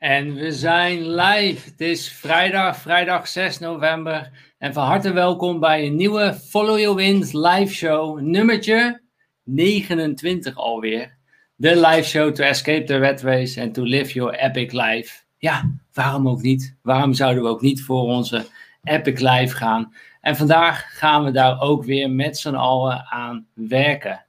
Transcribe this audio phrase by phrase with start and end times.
[0.00, 1.70] En we zijn live.
[1.70, 4.30] Het is vrijdag, vrijdag 6 november.
[4.58, 9.00] En van harte welkom bij een nieuwe Follow Your Wind live show, nummertje
[9.44, 11.16] 29 alweer.
[11.54, 15.22] De live show to escape the red race and to live your epic life.
[15.38, 16.76] Ja, waarom ook niet?
[16.82, 18.46] Waarom zouden we ook niet voor onze
[18.82, 19.94] epic life gaan?
[20.20, 24.24] En vandaag gaan we daar ook weer met z'n allen aan werken.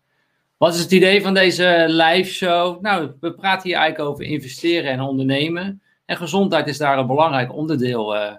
[0.62, 2.82] Wat is het idee van deze live show?
[2.82, 5.82] Nou, we praten hier eigenlijk over investeren en ondernemen.
[6.06, 8.32] En gezondheid is daar een belangrijk onderdeel uh,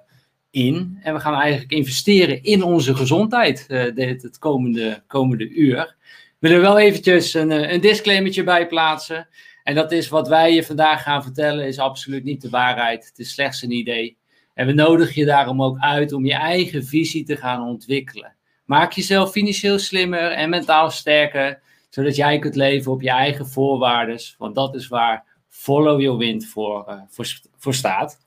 [0.51, 0.99] in.
[1.03, 5.97] En we gaan eigenlijk investeren in onze gezondheid uh, dit, het komende, komende uur.
[6.39, 9.29] We willen wel eventjes een, eh, een bij plaatsen.
[9.63, 13.07] En dat is wat wij je vandaag gaan vertellen, is absoluut niet de waarheid.
[13.07, 14.17] Het is slechts een idee.
[14.55, 18.35] En we nodigen je daarom ook uit om je eigen visie te gaan ontwikkelen.
[18.65, 21.61] Maak jezelf financieel slimmer en mentaal sterker
[21.95, 24.19] zodat jij kunt leven op je eigen voorwaarden.
[24.39, 27.27] Want dat is waar Follow Your Wind voor, uh, voor,
[27.59, 28.19] voor, staat.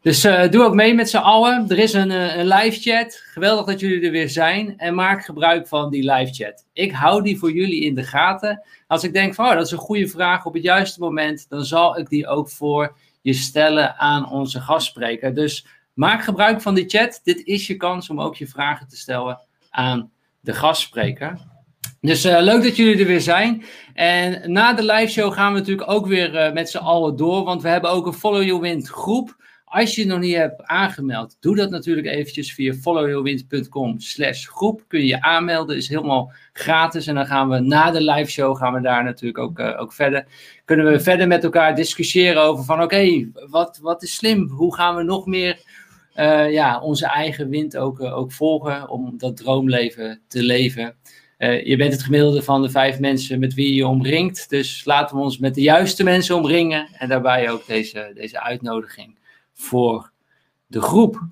[0.00, 1.68] Dus uh, doe ook mee met z'n allen.
[1.68, 3.22] Er is een, uh, een live chat.
[3.24, 4.78] Geweldig dat jullie er weer zijn.
[4.78, 6.66] En maak gebruik van die live chat.
[6.72, 8.62] Ik hou die voor jullie in de gaten.
[8.86, 11.64] Als ik denk van oh, dat is een goede vraag op het juiste moment, dan
[11.64, 15.34] zal ik die ook voor je stellen aan onze gastspreker.
[15.34, 17.20] Dus maak gebruik van die chat.
[17.24, 20.10] Dit is je kans om ook je vragen te stellen aan
[20.40, 21.50] de gastspreker.
[22.04, 23.62] Dus uh, leuk dat jullie er weer zijn.
[23.94, 27.44] En na de live show gaan we natuurlijk ook weer uh, met z'n allen door.
[27.44, 29.36] Want we hebben ook een Follow Your Wind groep.
[29.64, 34.84] Als je nog niet hebt aangemeld, doe dat natuurlijk eventjes via followyourwind.com slash groep.
[34.88, 37.06] Kun je je aanmelden, is helemaal gratis.
[37.06, 39.92] En dan gaan we na de live show, gaan we daar natuurlijk ook, uh, ook
[39.92, 40.26] verder.
[40.64, 44.48] Kunnen we verder met elkaar discussiëren over van oké, wat, wat is slim?
[44.48, 45.58] Hoe gaan we nog meer
[46.50, 50.96] ja, onze eigen wind ook, ook volgen om dat droomleven te leven?
[51.42, 54.50] Uh, je bent het gemiddelde van de vijf mensen met wie je omringt.
[54.50, 56.88] Dus laten we ons met de juiste mensen omringen.
[56.92, 59.18] En daarbij ook deze, deze uitnodiging
[59.52, 60.10] voor
[60.66, 61.26] de groep.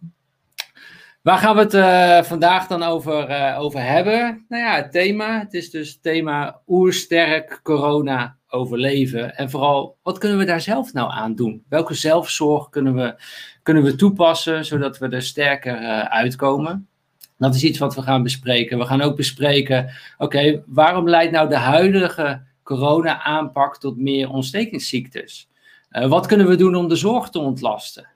[1.23, 4.45] Waar gaan we het uh, vandaag dan over, uh, over hebben?
[4.49, 5.39] Nou ja, het thema.
[5.39, 9.37] Het is dus het thema oersterk corona overleven.
[9.37, 11.65] En vooral, wat kunnen we daar zelf nou aan doen?
[11.69, 13.23] Welke zelfzorg kunnen we,
[13.63, 15.77] kunnen we toepassen, zodat we er sterker
[16.09, 16.90] uitkomen?
[17.41, 18.79] Dat is iets wat we gaan bespreken.
[18.79, 25.49] We gaan ook bespreken, oké, waarom leidt nou de huidige corona-aanpak tot meer ontstekingsziektes?
[25.91, 28.09] Uh, wat kunnen we doen om de zorg te ontlasten?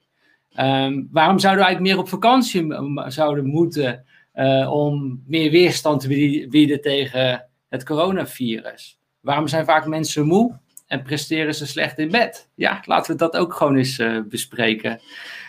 [0.60, 2.74] Um, waarom zouden we eigenlijk meer op vakantie
[3.06, 4.04] zouden moeten
[4.34, 6.08] uh, om meer weerstand te
[6.50, 8.98] bieden tegen het coronavirus?
[9.20, 12.48] Waarom zijn vaak mensen moe en presteren ze slecht in bed?
[12.54, 15.00] Ja, laten we dat ook gewoon eens uh, bespreken.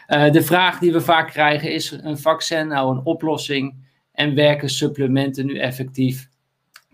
[0.08, 3.76] Uh, de vraag die we vaak krijgen is een vaccin nou een oplossing
[4.12, 6.30] en werken supplementen nu effectief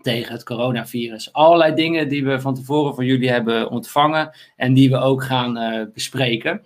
[0.00, 1.32] tegen het coronavirus?
[1.32, 5.58] Allerlei dingen die we van tevoren van jullie hebben ontvangen en die we ook gaan
[5.58, 6.62] uh, bespreken.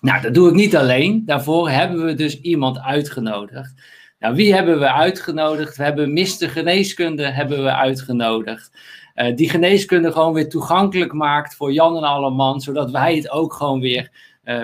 [0.00, 1.22] Nou, dat doe ik niet alleen.
[1.24, 3.74] Daarvoor hebben we dus iemand uitgenodigd.
[4.18, 5.76] Nou, wie hebben we uitgenodigd?
[5.76, 8.72] We hebben Mister Geneeskunde hebben we uitgenodigd.
[9.14, 13.30] Uh, die geneeskunde gewoon weer toegankelijk maakt voor Jan en alle man, zodat wij het
[13.30, 14.10] ook gewoon weer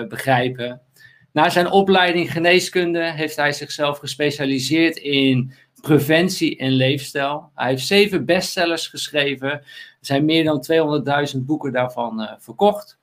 [0.09, 0.81] begrijpen.
[1.35, 7.51] Na zijn opleiding geneeskunde heeft hij zichzelf gespecialiseerd in preventie en leefstijl.
[7.55, 9.49] Hij heeft zeven bestsellers geschreven.
[9.49, 9.63] Er
[10.01, 10.65] zijn meer dan
[11.35, 12.97] 200.000 boeken daarvan uh, verkocht.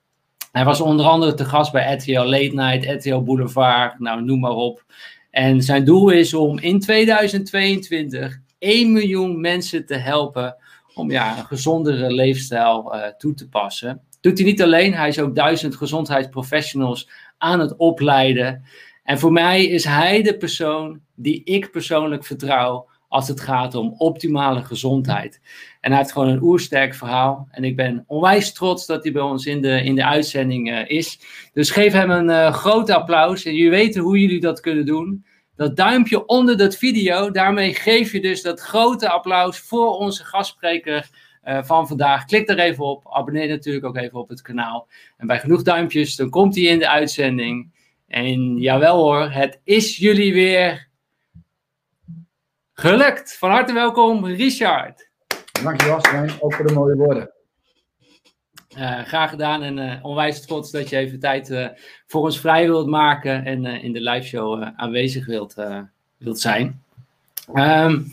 [0.51, 4.55] Hij was onder andere te gast bij RTL Late Night, RTL Boulevard, nou noem maar
[4.55, 4.85] op.
[5.31, 10.55] En zijn doel is om in 2022 1 miljoen mensen te helpen
[10.93, 14.01] om ja, een gezondere leefstijl uh, toe te passen.
[14.21, 17.09] Doet hij niet alleen, hij is ook duizend gezondheidsprofessionals
[17.43, 18.63] aan het opleiden.
[19.03, 23.95] En voor mij is hij de persoon die ik persoonlijk vertrouw als het gaat om
[23.97, 25.41] optimale gezondheid.
[25.81, 27.47] En hij heeft gewoon een oersterk verhaal.
[27.51, 30.89] En ik ben onwijs trots dat hij bij ons in de, in de uitzending uh,
[30.89, 31.19] is.
[31.53, 33.45] Dus geef hem een uh, groot applaus.
[33.45, 35.25] En jullie weten hoe jullie dat kunnen doen.
[35.55, 41.09] Dat duimpje onder dat video, daarmee geef je dus dat grote applaus voor onze gastspreker
[41.43, 42.25] van vandaag.
[42.25, 43.09] Klik er even op.
[43.09, 44.87] Abonneer natuurlijk ook even op het kanaal.
[45.17, 47.71] En bij genoeg duimpjes, dan komt hij in de uitzending.
[48.07, 50.87] En jawel hoor, het is jullie weer
[52.73, 53.37] gelukt.
[53.37, 55.09] Van harte welkom, Richard.
[55.63, 56.31] Dankjewel, Stijn.
[56.39, 57.31] Ook voor de mooie woorden.
[58.77, 61.67] Uh, graag gedaan en uh, onwijs trots dat je even tijd uh,
[62.07, 65.55] voor ons vrij wilt maken en in de live show aanwezig wilt,
[66.17, 66.83] wilt zijn.
[67.53, 68.05] Um,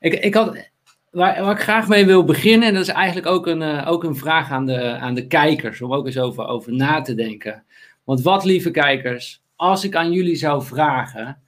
[0.00, 0.70] ik, ik had
[1.12, 4.16] waar, ik graag mee wil beginnen, en dat is eigenlijk ook een, uh, ook een
[4.16, 7.64] vraag aan de, aan de kijkers, om ook eens over, over na te denken.
[8.04, 11.42] Want wat, lieve kijkers, als ik aan jullie zou vragen,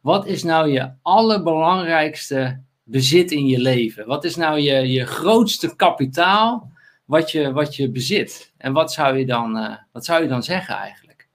[0.00, 4.06] wat is nou je allerbelangrijkste bezit in je leven?
[4.06, 6.70] Wat is nou je, je grootste kapitaal
[7.10, 8.52] wat je, wat je bezit.
[8.56, 11.28] En wat zou, je dan, uh, wat zou je dan zeggen eigenlijk?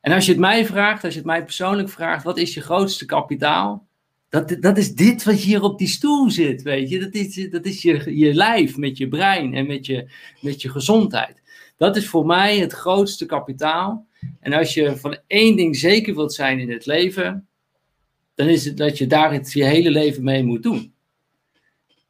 [0.00, 2.60] En als je het mij vraagt, als je het mij persoonlijk vraagt, wat is je
[2.60, 3.86] grootste kapitaal?
[4.32, 6.98] Dat, dat is dit wat hier op die stoel zit, weet je.
[6.98, 10.68] Dat is, dat is je, je lijf met je brein en met je, met je
[10.68, 11.42] gezondheid.
[11.76, 14.06] Dat is voor mij het grootste kapitaal.
[14.40, 17.48] En als je van één ding zeker wilt zijn in het leven,
[18.34, 20.94] dan is het dat je daar het je hele leven mee moet doen.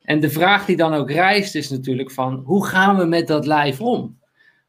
[0.02, 3.46] En de vraag die dan ook rijst is natuurlijk van, hoe gaan we met dat
[3.46, 4.19] lijf om?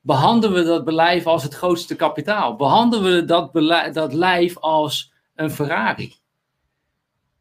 [0.01, 2.55] Behandelen we dat lijf als het grootste kapitaal?
[2.55, 3.53] Behandelen we dat,
[3.93, 6.21] dat lijf als een Ferrari?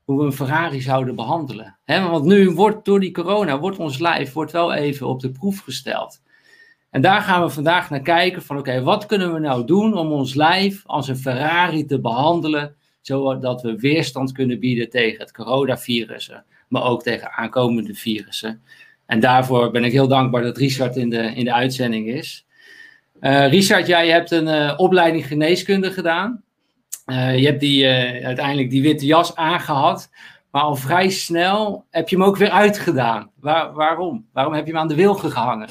[0.05, 1.79] Hoe we een Ferrari zouden behandelen.
[1.87, 5.59] want nu wordt door die corona, wordt ons lijf wordt wel even op de proef
[5.59, 6.21] gesteld.
[6.91, 10.13] En daar gaan we vandaag naar kijken van oké, wat kunnen we nou doen om
[10.13, 16.33] ons lijf als een Ferrari te behandelen, zodat we weerstand kunnen bieden tegen het coronavirus,
[16.69, 18.63] maar ook tegen aankomende virussen.
[19.07, 22.47] En daarvoor ben ik heel dankbaar dat Richard in de, in de uitzending is.
[23.21, 26.43] Uh, Richard, jij hebt een uh, opleiding geneeskunde gedaan.
[27.07, 27.89] Uh, je hebt die,
[28.25, 30.11] uiteindelijk die witte jas aangehad.
[30.51, 33.31] Maar al vrij snel heb je hem ook weer uitgedaan.
[33.41, 34.29] Waar, waarom?
[34.33, 35.69] Waarom heb je hem aan de wil gehangen?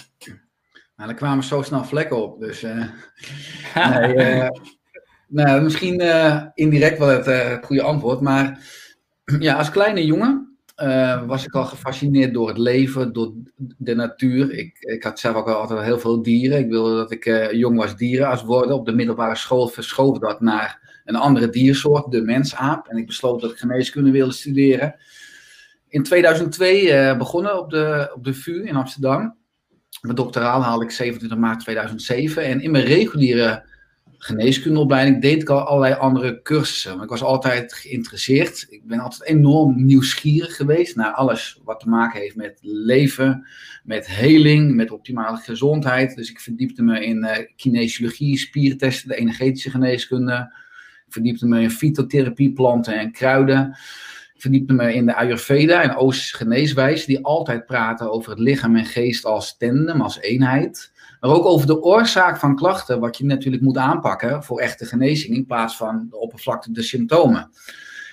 [0.96, 2.40] Nou, er kwamen zo snel vlekken op.
[2.40, 2.62] Dus
[3.76, 4.50] nee,
[5.28, 6.02] nou, misschien
[6.54, 8.22] indirect wel het goede antwoord.
[8.22, 8.60] Maar
[9.40, 10.58] ja, als kleine jongen
[11.26, 13.34] was ik al gefascineerd door het leven, door
[13.78, 14.52] de natuur.
[14.54, 16.60] Ik, ik had zelf ook altijd heel veel dieren.
[16.60, 18.76] Ik wilde dat ik jong was dierenarts worden.
[18.76, 22.88] Op de middelbare school verschoof dat naar een andere diersoort, de mensaap.
[22.88, 24.96] En ik besloot dat ik geneeskunde wilde studeren.
[25.88, 29.36] In 2002 uh, eh, begonnen op de, op de VU in Amsterdam.
[30.02, 32.44] Mijn doctoraal haalde ik 27 maart 2007.
[32.44, 33.64] En in mijn reguliere
[34.24, 36.94] geneeskundeopleiding deed ik al allerlei andere cursussen.
[36.96, 38.66] Maar ik was altijd geïnteresseerd.
[38.70, 43.48] Ik ben altijd enorm nieuwsgierig geweest naar alles wat te maken heeft met leven,
[43.84, 46.16] met heling, met optimale gezondheid.
[46.16, 50.54] Dus ik verdiepte me in uh, kinesiologie, spiertesten, de energetische geneeskunde.
[51.12, 53.78] Verdiepte me in fytotherapie, planten en kruiden.
[54.34, 58.76] Ik verdiepte me in de Ayurveda en Oosterse geneeswijze, die altijd praten over het lichaam
[58.76, 60.92] en geest als tandem, als eenheid.
[61.20, 65.36] Maar ook over de oorzaak van klachten, wat je natuurlijk moet aanpakken voor echte genezing
[65.36, 67.52] in plaats van de oppervlakte de symptomen.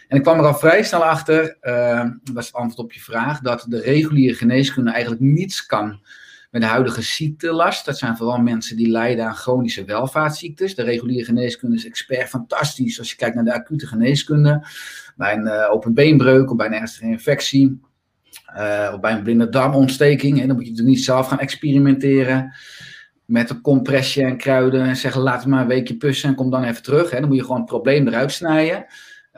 [0.09, 3.00] En ik kwam er al vrij snel achter, uh, dat is het antwoord op je
[3.00, 6.00] vraag, dat de reguliere geneeskunde eigenlijk niets kan
[6.50, 7.85] met de huidige ziektelast.
[7.85, 10.75] Dat zijn vooral mensen die lijden aan chronische welvaartsziektes.
[10.75, 14.67] De reguliere geneeskunde is expert fantastisch als je kijkt naar de acute geneeskunde.
[15.17, 17.81] Bij een uh, open beenbreuk of bij een ernstige infectie.
[18.56, 20.39] Uh, of bij een blinde darmontsteking.
[20.39, 22.55] Hè, dan moet je er niet zelf gaan experimenteren
[23.25, 26.50] met een compressje en kruiden en zeggen laat het maar een weekje pussen en kom
[26.50, 27.11] dan even terug.
[27.11, 27.21] Hè.
[27.21, 28.87] Dan moet je gewoon het probleem eruit snijden.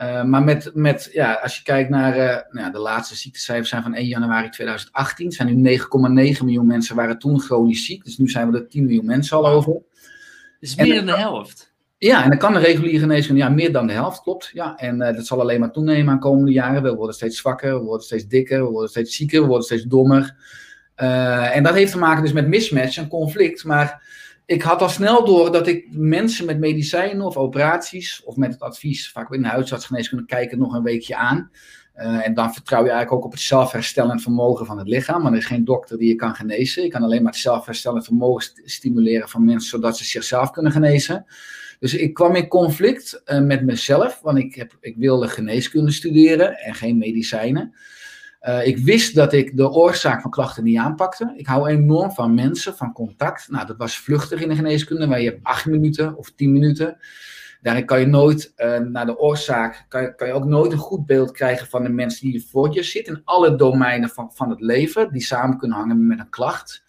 [0.01, 3.83] Uh, maar met, met, ja, als je kijkt naar uh, nou, de laatste ziektecijfers zijn
[3.83, 5.85] van 1 januari 2018, zijn nu 9,9
[6.43, 8.03] miljoen mensen waren toen chronisch ziek.
[8.03, 9.81] Dus nu zijn we er 10 miljoen mensen al over.
[10.59, 11.73] Dus meer dan de helft.
[11.97, 14.49] Ja, en dan kan de reguliere geneeskunde, ja, meer dan de helft, klopt.
[14.53, 16.83] Ja, en uh, dat zal alleen maar toenemen aan komende jaren.
[16.83, 19.83] We worden steeds zwakker, we worden steeds dikker, we worden steeds zieker, we worden steeds
[19.83, 20.35] dommer.
[20.95, 23.63] En dat heeft te maken dus met mismatch en conflict.
[23.63, 24.03] Maar
[24.45, 28.61] ik had al snel door dat ik mensen met medicijnen of operaties, of met het
[28.61, 31.51] advies, vaak in de huisartsgeneeskunde, kijken nog een weekje aan.
[31.95, 35.21] Uh, en dan vertrouw je eigenlijk ook op het zelfherstellend vermogen van het lichaam.
[35.21, 36.83] Maar er is geen dokter die je kan genezen.
[36.83, 40.71] Je kan alleen maar het zelfherstellend vermogen st stimuleren van mensen, zodat ze zichzelf kunnen
[40.71, 41.25] genezen.
[41.79, 46.57] Dus ik kwam in conflict uh, met mezelf, want ik, heb, ik wilde geneeskunde studeren
[46.57, 47.73] en geen medicijnen.
[48.41, 51.33] Uh, ik wist dat ik de oorzaak van klachten niet aanpakte.
[51.35, 53.49] Ik hou enorm van mensen, van contact.
[53.49, 56.97] Nou, dat was vluchtig in de geneeskunde, waar je hebt acht minuten of tien minuten.
[57.61, 60.77] Daarin kan je nooit uh, naar de oorzaak, kan je, kan je ook nooit een
[60.77, 63.13] goed beeld krijgen van de mensen die voor je zitten.
[63.13, 66.83] In alle domeinen van, van het leven, die samen kunnen hangen met een klacht.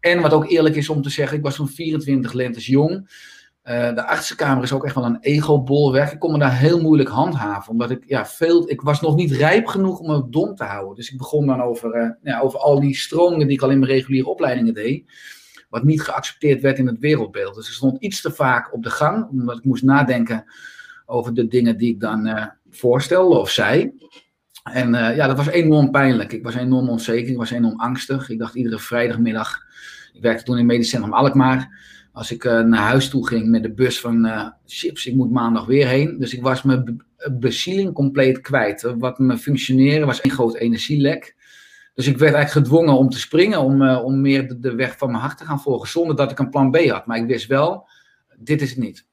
[0.00, 3.08] En wat ook eerlijk is om te zeggen, ik was toen 24 lentes jong.
[3.64, 6.12] Uh, de artsenkamer is ook echt wel een ego-bolwerk.
[6.12, 9.30] Ik kon me daar heel moeilijk handhaven, omdat ik, ja, veel, ik was nog niet
[9.30, 10.94] rijp genoeg om me dom te houden.
[10.94, 13.78] Dus ik begon dan over, uh, ja, over al die stromingen die ik al in
[13.78, 15.12] mijn reguliere opleidingen deed,
[15.68, 17.54] wat niet geaccepteerd werd in het wereldbeeld.
[17.54, 20.44] Dus ik stond iets te vaak op de gang, omdat ik moest nadenken
[21.06, 23.92] over de dingen die ik dan uh, voorstelde of zei.
[24.72, 26.32] En ja, dat was enorm pijnlijk.
[26.32, 28.28] Ik was enorm onzeker, ik was enorm angstig.
[28.28, 29.62] Ik dacht iedere vrijdagmiddag,
[30.12, 33.48] ik werkte toen in het medisch centrum Alkmaar als ik uh, naar huis toe ging
[33.48, 36.18] met de bus van uh, chips, ik moet maandag weer heen.
[36.18, 38.94] Dus ik was mijn bezieling compleet kwijt.
[38.98, 41.36] Wat me functioneren was een groot energielek.
[41.94, 45.10] Dus ik werd eigenlijk gedwongen om te springen, om, om meer de, de, weg van
[45.10, 47.06] mijn hart te gaan volgen, zonder dat ik een plan B had.
[47.06, 47.88] Maar ik wist wel,
[48.36, 49.06] dit is het niet.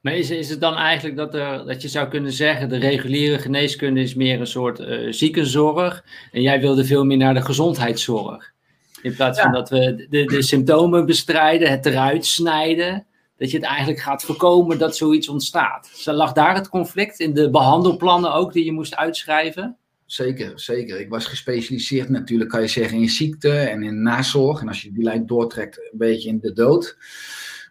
[0.00, 3.38] Maar is, is het dan eigenlijk dat, er, dat je zou kunnen zeggen, de reguliere
[3.38, 8.56] geneeskunde is meer een soort ziekenzorg en jij wilde veel meer naar de gezondheidszorg?
[9.02, 13.66] In plaats van dat we de, de symptomen bestrijden, het eruit snijden, dat je het
[13.66, 15.90] eigenlijk gaat voorkomen dat zoiets ontstaat.
[15.94, 19.76] Dus lag daar het conflict in de behandelplannen ook die je moest uitschrijven?
[20.06, 21.00] Zeker, zeker.
[21.00, 24.60] Ik was gespecialiseerd natuurlijk, kan je zeggen, in ziekte en in nazorg.
[24.60, 26.96] En als je die lijn doortrekt, een beetje in de dood.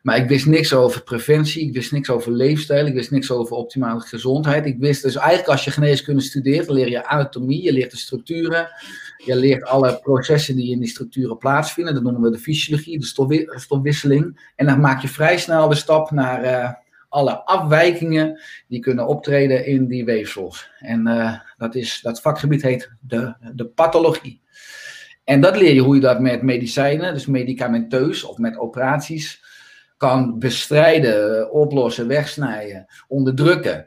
[0.01, 3.55] Maar ik wist niks over preventie, ik wist niks over leefstijl, ik wist niks over
[3.55, 4.65] optimale gezondheid.
[4.65, 8.69] Ik wist dus eigenlijk als je geneeskunde studeert, leer je anatomie, je leert de structuren,
[9.27, 11.93] je leert alle processen die in die structuren plaatsvinden.
[11.93, 14.51] Dat noemen we de fysiologie, de stofwisseling.
[14.55, 16.73] En dan maak je vrij snel de stap naar uh,
[17.09, 20.69] alle afwijkingen die kunnen optreden in die weefsels.
[20.79, 24.41] En uh, dat, is, dat vakgebied heet de, de pathologie.
[25.23, 29.43] En dat leer je hoe je dat met medicijnen, dus medicamenteus of met operaties,
[29.97, 33.85] kan bestrijden, oplossen, wegsnijden, onderdrukken.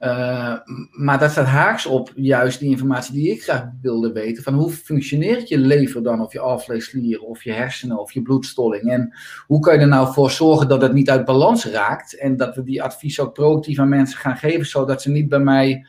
[0.00, 0.54] Uh,
[0.90, 4.42] maar dat staat haaks op juist die informatie die ik graag wilde weten.
[4.42, 8.82] Van hoe functioneert je lever dan, of je alvleesklieren, of je hersenen, of je bloedstolling.
[8.82, 9.14] En
[9.46, 12.18] hoe kan je er nou voor zorgen dat het niet uit balans raakt.
[12.18, 15.38] En dat we die advies ook proactief aan mensen gaan geven, zodat ze niet bij
[15.38, 15.86] mij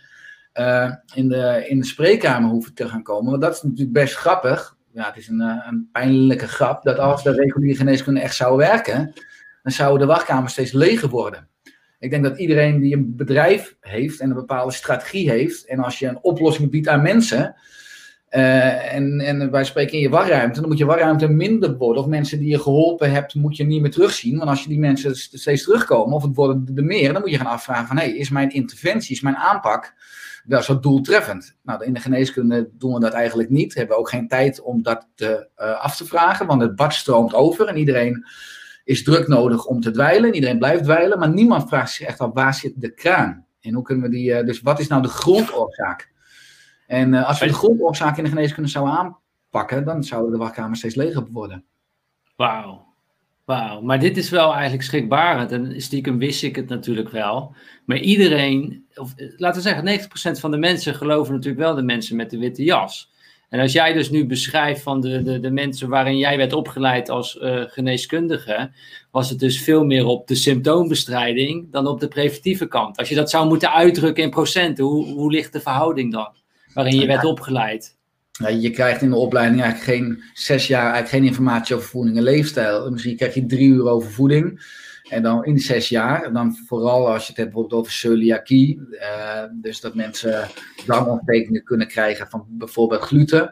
[0.53, 3.29] uh, in, de, in de spreekkamer hoeven te gaan komen.
[3.29, 4.77] Want dat is natuurlijk best grappig.
[4.91, 8.57] Ja, het is een, eh, een pijnlijke grap dat als de reguliere geneeskunde echt zou
[8.57, 9.13] werken,
[9.63, 11.47] dan zouden de wachtkamers steeds leger worden.
[11.99, 15.99] Ik denk dat iedereen die een bedrijf heeft en een bepaalde strategie heeft, en als
[15.99, 17.55] je een oplossing biedt aan mensen,
[18.31, 22.03] uh, en, en wij spreken in je wachtruimte, dan moet je wachtruimte minder worden.
[22.03, 24.37] Of mensen die je geholpen hebt, moet je niet meer terugzien.
[24.37, 27.37] Want als je die mensen steeds terugkomen, of het worden er meer, dan moet je
[27.37, 29.93] gaan afvragen van, hé, hey, is mijn interventie, is mijn aanpak
[30.45, 31.55] wel zo doeltreffend?
[31.63, 33.73] Nou, in de geneeskunde doen we dat eigenlijk niet.
[33.73, 36.93] We hebben ook geen tijd om dat te, uh, af te vragen, want het bad
[36.93, 38.25] stroomt over en iedereen
[38.89, 40.33] is druk nodig om te dweilen.
[40.33, 43.45] Iedereen blijft dweilen, maar niemand vraagt zich echt af waar zit de kraan?
[43.61, 46.11] En hoe kunnen we die, uh, dus wat is nou de grondoorzaak?
[46.87, 50.79] En uh, als we de grondoorzaak in de geneeskunde zouden aanpakken, dan zouden de wachtkamers
[50.79, 51.63] steeds leger worden.
[52.35, 52.87] Wauw.
[53.45, 55.51] Wauw, maar dit is wel eigenlijk schrikbarend.
[55.51, 57.55] En stiekem wist ik het natuurlijk wel.
[57.85, 62.15] Maar iedereen, of laten we zeggen, 90% van de mensen geloven natuurlijk wel de mensen
[62.15, 63.11] met de witte jas.
[63.49, 67.09] En als jij dus nu beschrijft van de, de, de mensen waarin jij werd opgeleid
[67.09, 68.71] als uh, geneeskundige,
[69.11, 72.97] was het dus veel meer op de symptoombestrijding dan op de preventieve kant.
[72.97, 76.27] Als je dat zou moeten uitdrukken in procenten, hoe, hoe ligt de verhouding dan
[76.73, 77.97] waarin je werd opgeleid?
[78.31, 82.17] Ja, je krijgt in de opleiding eigenlijk geen zes jaar eigenlijk geen informatie over voeding
[82.17, 82.91] en leefstijl.
[82.91, 84.77] Misschien krijg je drie uur over voeding.
[85.09, 89.43] En dan in zes jaar, dan vooral als je het hebt bijvoorbeeld over celiakie, uh,
[89.51, 90.47] dus dat mensen
[90.85, 93.51] darmontstekingen kunnen krijgen van bijvoorbeeld gluten.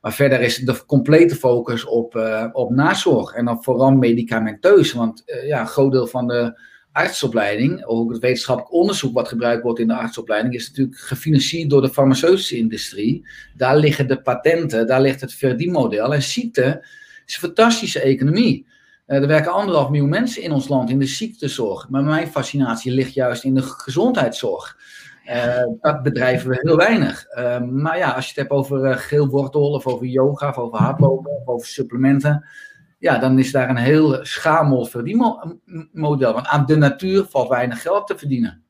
[0.00, 4.92] Maar verder is de complete focus op, uh, op nazorg en dan vooral medicamenteus.
[4.92, 6.60] Want uh, ja, een groot deel van de
[6.92, 11.82] artsopleiding, ook het wetenschappelijk onderzoek wat gebruikt wordt in de artsopleiding, is natuurlijk gefinancierd door
[11.82, 13.26] de farmaceutische industrie.
[13.56, 16.14] Daar liggen de patenten, daar ligt het verdienmodel.
[16.14, 16.86] En ziekte
[17.26, 18.66] is een fantastische economie.
[19.10, 21.88] Uh, er werken anderhalf miljoen mensen in ons land in de ziektezorg.
[21.88, 24.76] Maar mijn fascinatie ligt juist in de gezondheidszorg.
[25.26, 27.26] Uh, dat bedrijven we heel weinig.
[27.38, 31.32] Uh, maar ja, als je het hebt over geelwortel of over yoga of over hardlopen
[31.32, 32.44] of over supplementen.
[32.98, 36.32] Ja, dan is daar een heel schamel verdienmodel.
[36.32, 38.62] Want aan de natuur valt weinig geld te verdienen.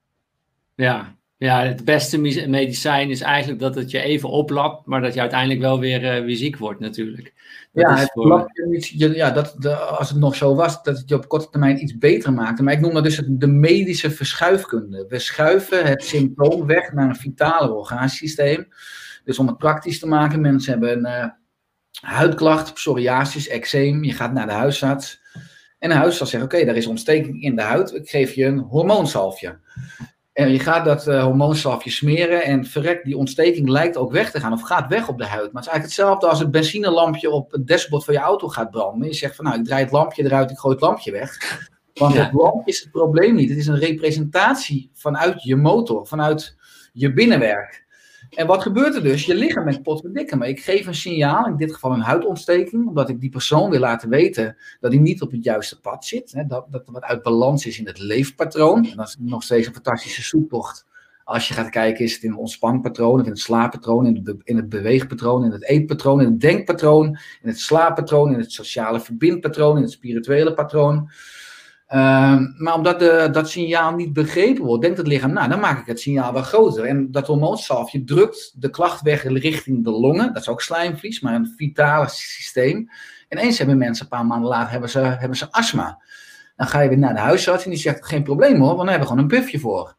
[0.74, 1.16] Ja,
[1.46, 2.18] ja, het beste
[2.48, 6.24] medicijn is eigenlijk dat het je even oplapt, maar dat je uiteindelijk wel weer, uh,
[6.24, 7.34] weer ziek wordt natuurlijk.
[7.72, 8.50] Dat ja, het voor...
[8.96, 11.98] ja dat, de, als het nog zo was, dat het je op korte termijn iets
[11.98, 12.62] beter maakte.
[12.62, 15.06] Maar ik noem dat dus de medische verschuifkunde.
[15.08, 18.68] We schuiven het symptoom weg naar een vitale orgaansysteem.
[19.24, 21.30] Dus om het praktisch te maken, mensen hebben een uh,
[22.10, 24.04] huidklacht, psoriasis, eczeem.
[24.04, 25.20] Je gaat naar de huisarts.
[25.78, 27.94] En de huisarts zegt, oké, daar is ontsteking in de huid.
[27.94, 29.58] Ik geef je een hormoonsalfje.
[30.32, 34.52] En je gaat dat uh, smeren en verrekt, die ontsteking lijkt ook weg te gaan
[34.52, 35.52] of gaat weg op de huid.
[35.52, 38.70] Maar het is eigenlijk hetzelfde als het benzinelampje op het dashboard van je auto gaat
[38.70, 39.08] branden.
[39.08, 41.58] Je zegt van nou, ik draai het lampje eruit, ik gooi het lampje weg.
[41.94, 43.48] Want het lampje is het probleem niet.
[43.48, 46.56] Het is een representatie vanuit je motor, vanuit
[46.92, 47.79] je binnenwerk.
[48.30, 49.26] En wat gebeurt er dus?
[49.26, 50.38] Je lichaam met potverdikken.
[50.38, 53.80] Maar ik geef een signaal, in dit geval een huidontsteking, omdat ik die persoon wil
[53.80, 56.32] laten weten dat hij niet op het juiste pad zit.
[56.32, 58.86] Hè, dat, dat er wat uit balans is in het leefpatroon.
[58.86, 60.88] En dat is nog steeds een fantastische zoektocht.
[61.24, 64.56] Als je gaat kijken, is het in het ontspanpatroon, in het slaappatroon, in het, in
[64.56, 67.06] het beweegpatroon, in het eetpatroon, in het denkpatroon,
[67.42, 71.10] in het slaappatroon, in het sociale verbindpatroon, in het spirituele patroon.
[71.94, 73.00] Uh, maar omdat
[73.34, 76.42] dat signaal niet begrepen wordt, denkt het lichaam, nou, dan maak ik het signaal wel
[76.42, 76.84] groter.
[76.84, 80.32] En dat hormoonsalfje drukt de klacht weg richting de longen.
[80.32, 82.90] Dat is ook slijmvlies, maar een vitale systeem.
[83.28, 86.02] En eens hebben mensen, een paar maanden later, hebben ze, hebben ze astma.
[86.56, 88.88] Dan ga je weer naar de huisarts en die zegt, geen probleem hoor, want dan
[88.88, 89.96] hebben we gewoon een buffje voor.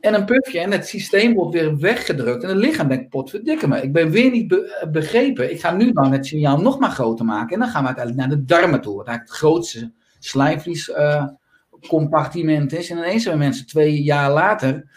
[0.00, 2.42] En een pufje en het systeem wordt weer weggedrukt.
[2.42, 5.50] En het lichaam denkt, potverdikke me, ik ben weer niet begrepen.
[5.50, 7.54] Ik ga nu dan het signaal nog maar groter maken.
[7.54, 9.04] En dan gaan we uiteindelijk naar de darmen toe.
[9.04, 9.92] Eigenlijk het grootste
[10.24, 12.90] slijmvliescompartiment uh, is.
[12.90, 14.90] En ineens hebben mensen twee jaar later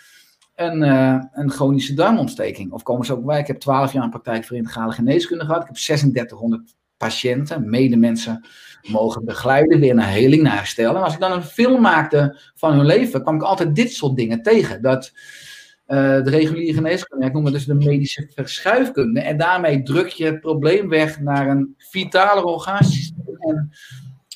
[0.55, 2.71] een, uh, een chronische darmontsteking.
[2.71, 3.39] Of komen ze ook bij.
[3.39, 5.61] Ik heb 12 jaar een praktijk voor integrale geneeskunde gehad.
[5.61, 8.45] Ik heb 3600 patiënten, medemensen
[8.81, 10.95] mogen begeleiden, weer naar heling, naar herstel.
[10.95, 14.15] En als ik dan een film maakte van hun leven, kwam ik altijd dit soort
[14.15, 14.81] dingen tegen.
[14.81, 15.11] Dat
[15.87, 20.25] uh, de reguliere geneeskunde, ik noem het dus de medische verschuifkunde, en daarmee druk je
[20.25, 23.71] het probleem weg naar een vitale orgaansysteem en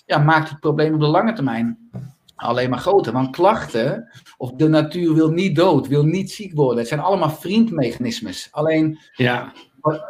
[0.10, 1.90] ja, maakt het probleem op de lange termijn
[2.36, 3.14] alleen maar groter.
[3.14, 6.78] Want klachten, of de natuur wil niet dood, wil niet ziek worden.
[6.78, 8.48] Het zijn allemaal vriendmechanismes.
[8.52, 9.52] Alleen ja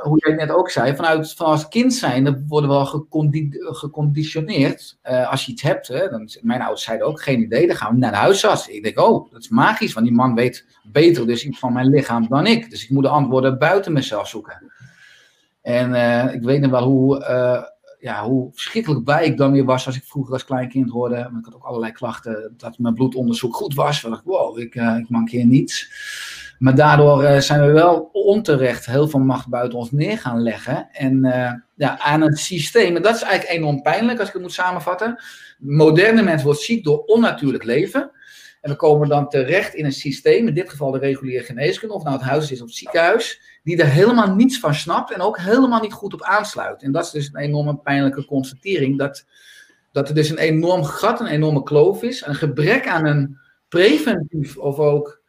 [0.02, 3.50] hoe jij net ook zei, vanuit van als kind zijn, dan worden we al gecondi
[3.60, 4.98] geconditioneerd.
[5.04, 7.94] Uh, als je iets hebt, hè, dan, mijn ouders zeiden ook, geen idee, dan gaan
[7.94, 8.68] we naar de huisarts.
[8.68, 11.90] Ik denk, oh, dat is magisch, want die man weet beter dus iets van mijn
[11.90, 12.70] lichaam dan ik.
[12.70, 14.72] Dus ik moet de antwoorden buiten mezelf zoeken.
[15.62, 17.64] En uh, ik weet nog wel hoe, uh,
[18.00, 21.16] ja, hoe verschrikkelijk blij ik dan weer was als ik vroeger als klein kind hoorde.
[21.16, 24.02] Ik had ook allerlei klachten, dat mijn bloedonderzoek goed was.
[24.02, 25.92] Dacht ik, wow, ik, ik mankeer niets.
[26.60, 30.90] Maar daardoor uh, zijn we wel onterecht heel veel macht buiten ons neer gaan leggen.
[30.92, 34.44] En uh, ja, aan het systeem, en dat is eigenlijk enorm pijnlijk als ik het
[34.44, 35.24] moet samenvatten.
[35.58, 38.12] Moderne mens wordt ziek door onnatuurlijk leven.
[38.62, 42.04] En we komen dan terecht in een systeem, in dit geval de reguliere geneeskunde, of
[42.04, 45.40] nou het huis is of het ziekenhuis, die er helemaal niets van snapt en ook
[45.40, 46.84] helemaal niet goed op aansluit.
[46.84, 49.26] En dat is dus een enorme pijnlijke constatering, dat,
[49.92, 54.58] dat er dus een enorm gat, een enorme kloof is, een gebrek aan een preventief
[54.58, 55.22] of ook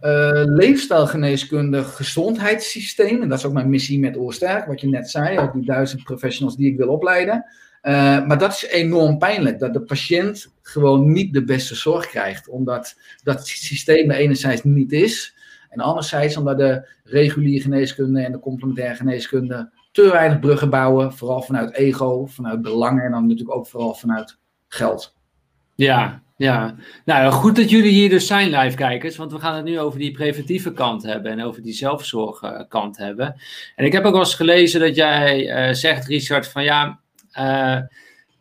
[0.00, 3.22] uh, leefstijlgeneeskundig gezondheidssysteem.
[3.22, 6.02] En dat is ook mijn missie met Oorsterk, wat je net zei, ook die duizend
[6.02, 7.44] professionals die ik wil opleiden.
[7.82, 12.48] Uh, maar dat is enorm pijnlijk, dat de patiënt gewoon niet de beste zorg krijgt,
[12.48, 15.35] omdat dat systeem er enerzijds niet is,
[15.76, 21.42] en anderzijds omdat de reguliere geneeskunde en de complementaire geneeskunde te weinig bruggen bouwen, vooral
[21.42, 25.16] vanuit ego, vanuit belangen en dan natuurlijk ook vooral vanuit geld.
[25.74, 29.64] Ja, ja, nou goed dat jullie hier dus zijn, live kijkers, want we gaan het
[29.64, 33.40] nu over die preventieve kant hebben en over die zelfzorgkant hebben.
[33.76, 37.00] En ik heb ook wel eens gelezen dat jij uh, zegt, Richard, van ja,
[37.38, 37.80] uh,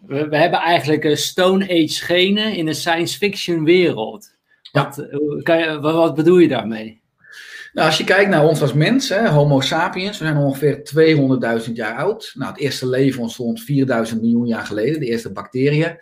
[0.05, 4.35] we, we, hebben eigenlijk een Stone Age genen in een science fiction wereld.
[4.71, 5.41] Wat, ja.
[5.41, 7.01] kan je, wat, wat bedoel je daarmee?
[7.75, 10.81] Nou, als je kijkt naar ons als mens, hè, Homo sapiens, we zijn ongeveer
[11.67, 12.31] 200.000 jaar oud.
[12.35, 15.97] Nou, het eerste leven ontstond 4000 miljoen jaar geleden, de eerste bacteriën.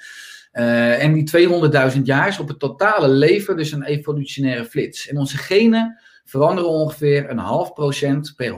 [0.53, 1.47] Uh, en die
[1.95, 5.07] 200.000 jaar is op het totale leven dus een evolutionaire flits.
[5.07, 8.55] En onze genen veranderen ongeveer een half procent per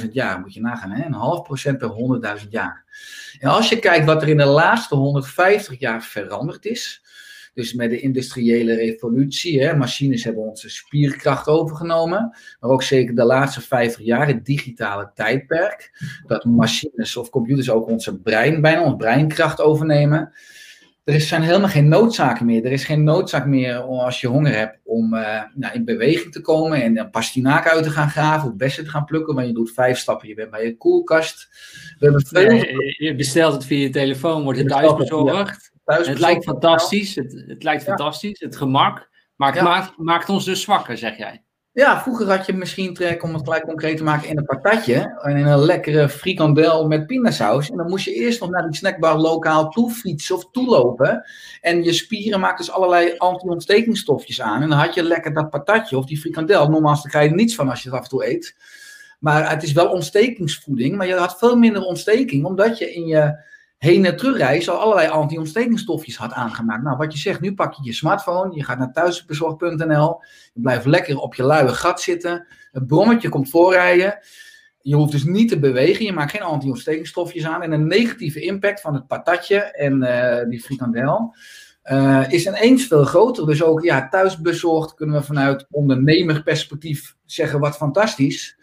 [0.00, 0.40] 100.000 jaar.
[0.40, 1.04] Moet je nagaan, hè?
[1.04, 1.90] een half procent per
[2.42, 2.84] 100.000 jaar.
[3.38, 7.02] En als je kijkt wat er in de laatste 150 jaar veranderd is,
[7.58, 13.24] dus met de industriële revolutie, hè, machines hebben onze spierkracht overgenomen, maar ook zeker de
[13.24, 15.90] laatste 50 jaar het digitale tijdperk,
[16.26, 20.32] dat machines of computers ook onze brein, bijna onze breinkracht overnemen
[21.08, 22.64] er zijn helemaal geen noodzaken meer.
[22.64, 26.40] Er is geen noodzaak meer als je honger hebt om uh, nou, in beweging te
[26.40, 29.34] komen en een pastinaak uit te gaan graven of bessen te gaan plukken.
[29.34, 31.48] Want je doet vijf stappen, je bent bij je koelkast.
[31.98, 32.52] We hebben veel...
[33.06, 35.72] je bestelt het via je telefoon, wordt het thuis bezorgd.
[35.96, 39.08] Het lijkt fantastisch, het, het lijkt fantastisch, het gemak.
[39.36, 41.42] Maar het maakt, maakt ons dus zwakker, zeg jij.
[41.72, 45.18] Ja, vroeger had je misschien trek, om het gelijk concreet te maken, in een patatje.
[45.22, 47.70] En in een lekkere frikandel met pindasaus.
[47.70, 51.24] En dan moest je eerst nog naar die snackbar lokaal toe fietsen of toelopen.
[51.60, 54.62] En je spieren maakten dus allerlei anti-ontstekingsstofjes aan.
[54.62, 56.68] En dan had je lekker dat patatje of die frikandel.
[56.68, 58.56] Normaal krijg je er niets van als je het af en toe eet.
[59.18, 60.96] Maar het is wel ontstekingsvoeding.
[60.96, 63.46] Maar je had veel minder ontsteking, omdat je in je
[63.78, 66.82] heen- en terugreis al allerlei anti-ontstekingsstofjes had aangemaakt.
[66.82, 70.86] Nou, wat je zegt, nu pak je je smartphone, je gaat naar thuisbezorg.nl, je blijft
[70.86, 74.18] lekker op je luie gat zitten, het brommetje komt voorrijden.
[74.80, 77.62] Je hoeft dus niet te bewegen, je maakt geen anti-ontstekingsstofjes aan.
[77.62, 81.34] En een negatieve impact van het patatje en uh, die frikandel
[81.92, 83.46] uh, is ineens veel groter.
[83.46, 88.57] Dus ook ja, thuisbezorgd kunnen we vanuit ondernemerperspectief zeggen wat fantastisch.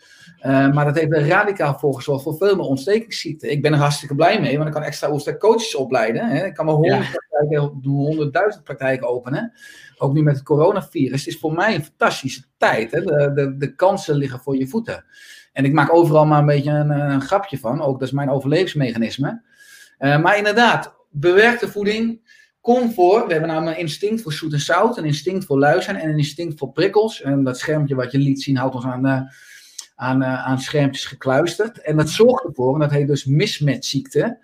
[0.45, 3.51] Uh, maar dat heeft er radicaal voor gezorgd voor veel meer ontstekingsziekten.
[3.51, 6.27] Ik ben er hartstikke blij mee, want ik kan extra coaches opleiden.
[6.27, 6.45] Hè.
[6.45, 9.53] Ik kan wel honderd praktijken, honderdduizend praktijken openen.
[9.97, 11.25] Ook nu met het coronavirus.
[11.25, 12.91] Het is voor mij een fantastische tijd.
[12.91, 13.01] Hè.
[13.01, 15.05] De, de, de kansen liggen voor je voeten.
[15.53, 17.81] En ik maak overal maar een beetje een, een grapje van.
[17.81, 19.41] Ook dat is mijn overlevingsmechanisme.
[19.99, 22.21] Uh, maar inderdaad, bewerkte voeding,
[22.61, 23.25] comfort.
[23.25, 26.09] We hebben namelijk een instinct voor zoet en zout, een instinct voor lui zijn en
[26.09, 27.21] een instinct voor prikkels.
[27.21, 29.33] En dat schermpje wat je liet zien houdt ons aan de
[29.95, 31.81] aan, uh, aan schermpjes gekluisterd.
[31.81, 34.37] En dat zorgt ervoor, en dat heet dus mismatchziekte,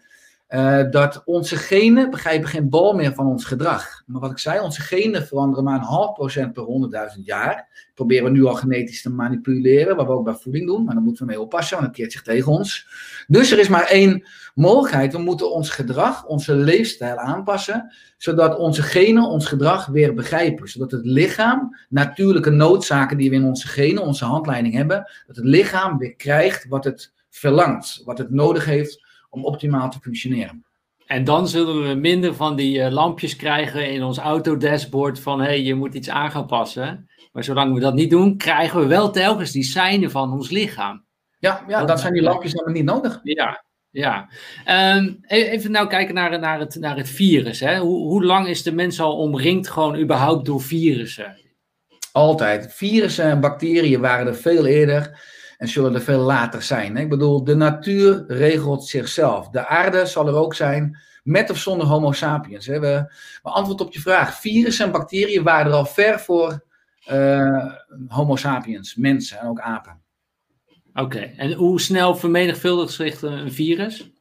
[0.50, 4.04] uh, dat onze genen begrijpen geen bal meer van ons gedrag.
[4.06, 6.64] Maar wat ik zei, onze genen veranderen maar een half procent per
[7.18, 7.90] 100.000 jaar.
[7.94, 10.84] Proberen we nu al genetisch te manipuleren, wat we ook bij voeding doen.
[10.84, 12.88] Maar dan moeten we mee oppassen, want het keert zich tegen ons.
[13.28, 15.14] Dus er is maar één mogelijkheid.
[15.14, 20.70] We moeten ons gedrag, onze leefstijl aanpassen, zodat onze genen ons gedrag weer begrijpen.
[20.70, 25.46] Zodat het lichaam, natuurlijke noodzaken die we in onze genen, onze handleiding hebben, dat het
[25.46, 30.66] lichaam weer krijgt wat het verlangt, wat het nodig heeft om optimaal te functioneren.
[31.06, 35.46] En dan zullen we minder van die uh, lampjes krijgen in ons autodashboard van hé,
[35.46, 37.10] hey, je moet iets aan gaan passen.
[37.32, 41.04] Maar zolang we dat niet doen, krijgen we wel telkens die seinen van ons lichaam.
[41.40, 43.20] Ja, ja dat, zijn die lampjes helemaal niet nodig.
[43.24, 44.30] Ja, ja.
[44.96, 47.60] Um, even nou kijken naar, naar, het, naar het virus.
[47.60, 47.78] Hè.
[47.78, 51.38] Hoe, hoe lang is de mens al omringd gewoon überhaupt door virussen?
[52.12, 52.74] Altijd.
[52.74, 55.20] Virussen en bacteriën waren er veel eerder
[55.58, 56.98] en zullen er veel later zijn.
[56.98, 59.50] Ik bedoel, de natuur regelt zichzelf.
[59.50, 62.68] De aarde zal er ook zijn, met of zonder Homo sapiens.
[62.68, 64.40] We, we antwoord op je vraag.
[64.40, 66.64] Virussen en bacteriën waren er al ver voor
[67.12, 67.74] uh,
[68.08, 70.01] Homo sapiens, mensen en ook apen.
[70.94, 74.12] Oké, en hoe snel vermenigvuldigt zich een virus?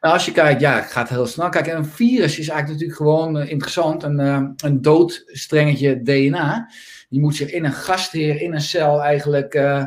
[0.00, 1.48] Nou, als je kijkt, ja, het gaat heel snel.
[1.48, 4.02] Kijk, een virus is eigenlijk natuurlijk gewoon uh, interessant.
[4.02, 6.70] Een, uh, een doodstrengetje DNA.
[7.08, 9.84] Die moet zich in een gastheer, in een cel eigenlijk uh,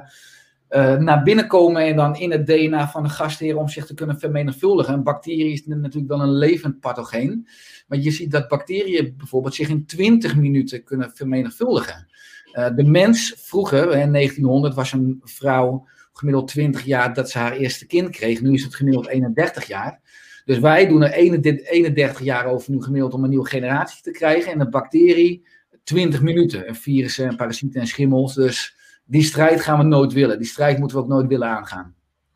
[0.98, 4.20] naar binnen komen en dan in het DNA van de gastheer om zich te kunnen
[4.20, 4.94] vermenigvuldigen.
[4.94, 7.48] Een bacterie is natuurlijk wel een levend pathogeen.
[7.88, 12.08] Maar je ziet dat bacteriën bijvoorbeeld zich in 20 minuten kunnen vermenigvuldigen.
[12.76, 15.88] De mens vroeger, in 1900, was een vrouw
[16.22, 18.42] gemiddeld 20 jaar dat ze haar eerste kind kreeg.
[18.42, 20.00] Nu is het gemiddeld 31 jaar.
[20.46, 24.52] Dus wij doen er 31 jaar over nu gemiddeld om een nieuwe generatie te krijgen.
[24.52, 25.46] En een bacterie
[25.84, 26.68] 20 minuten.
[26.68, 28.36] En virussen en parasieten en schimmels.
[28.36, 30.38] Dus die strijd gaan we nooit willen.
[30.38, 31.96] Die strijd moeten we ook nooit willen aangaan.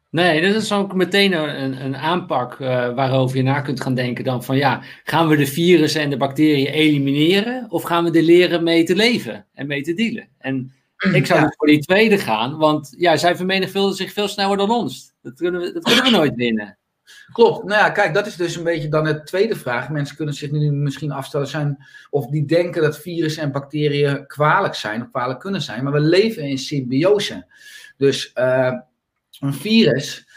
[0.10, 4.24] Nee, dat is ook meteen een, een aanpak uh, waarover je na kunt gaan denken
[4.24, 8.24] dan van ja, gaan we de virussen en de bacteriën elimineren of gaan we er
[8.24, 10.28] leren mee te leven en mee te dealen?
[10.38, 10.72] En
[11.14, 11.54] ik zou ja.
[11.58, 15.14] voor die tweede gaan, want ja, zij vermenigvuldigen zich veel sneller dan ons.
[15.22, 16.78] Dat kunnen we, dat kunnen we nooit winnen.
[17.32, 17.64] Klopt.
[17.64, 19.90] Nou ja, kijk, dat is dus een beetje dan de tweede vraag.
[19.90, 24.76] Mensen kunnen zich nu misschien afstellen zijn of die denken dat virussen en bacteriën kwalijk
[24.76, 25.84] zijn of kwalijk kunnen zijn.
[25.84, 27.46] Maar we leven in symbiose.
[27.98, 28.74] Dus uh,
[29.40, 30.28] een virus,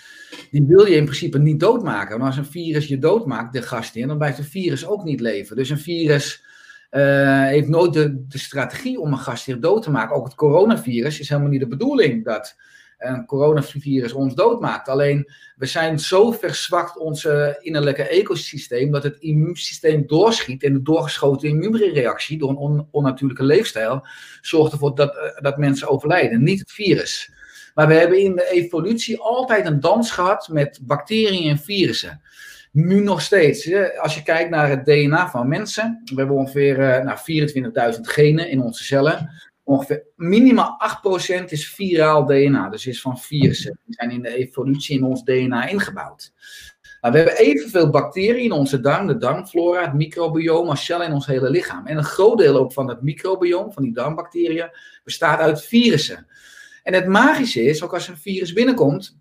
[0.50, 2.18] die wil je in principe niet doodmaken.
[2.18, 5.56] Maar als een virus je doodmaakt, de gastheer, dan blijft een virus ook niet leven.
[5.56, 6.44] Dus een virus
[6.90, 10.16] uh, heeft nooit de, strategie om een gastheer dood te maken.
[10.16, 12.56] Ook het coronavirus is helemaal niet de bedoeling dat
[12.98, 14.88] een coronavirus ons doodmaakt.
[14.88, 21.48] Alleen we zijn zo verzwakt onze innerlijke ecosysteem dat het immuunsysteem doorschiet en de doorgeschoten
[21.48, 24.06] immuunreactie door een on onnatuurlijke leefstijl
[24.40, 27.32] zorgt ervoor dat, uh, dat mensen overlijden, niet het virus.
[27.74, 32.20] Maar we hebben in de evolutie altijd een dans gehad met bacteriën en virussen.
[32.84, 33.70] Nu nog steeds.
[33.98, 38.50] Als je kijkt naar het DNA van mensen, we hebben ongeveer uh, nou, 24.000 genen
[38.50, 39.30] in onze cellen
[39.68, 40.80] ongeveer minimaal
[41.40, 43.78] 8% is viraal DNA, dus is van virussen.
[43.84, 46.32] Die zijn in de evolutie in ons DNA ingebouwd.
[47.00, 51.12] Nou, we hebben evenveel bacteriën in onze darm, de darmflora, het microbiome, als cellen in
[51.12, 51.86] ons hele lichaam.
[51.86, 54.70] En een groot deel ook van het microbiome, van die darmbacteriën,
[55.04, 56.26] bestaat uit virussen.
[56.82, 59.18] En het magische is, ook als een virus binnenkomt,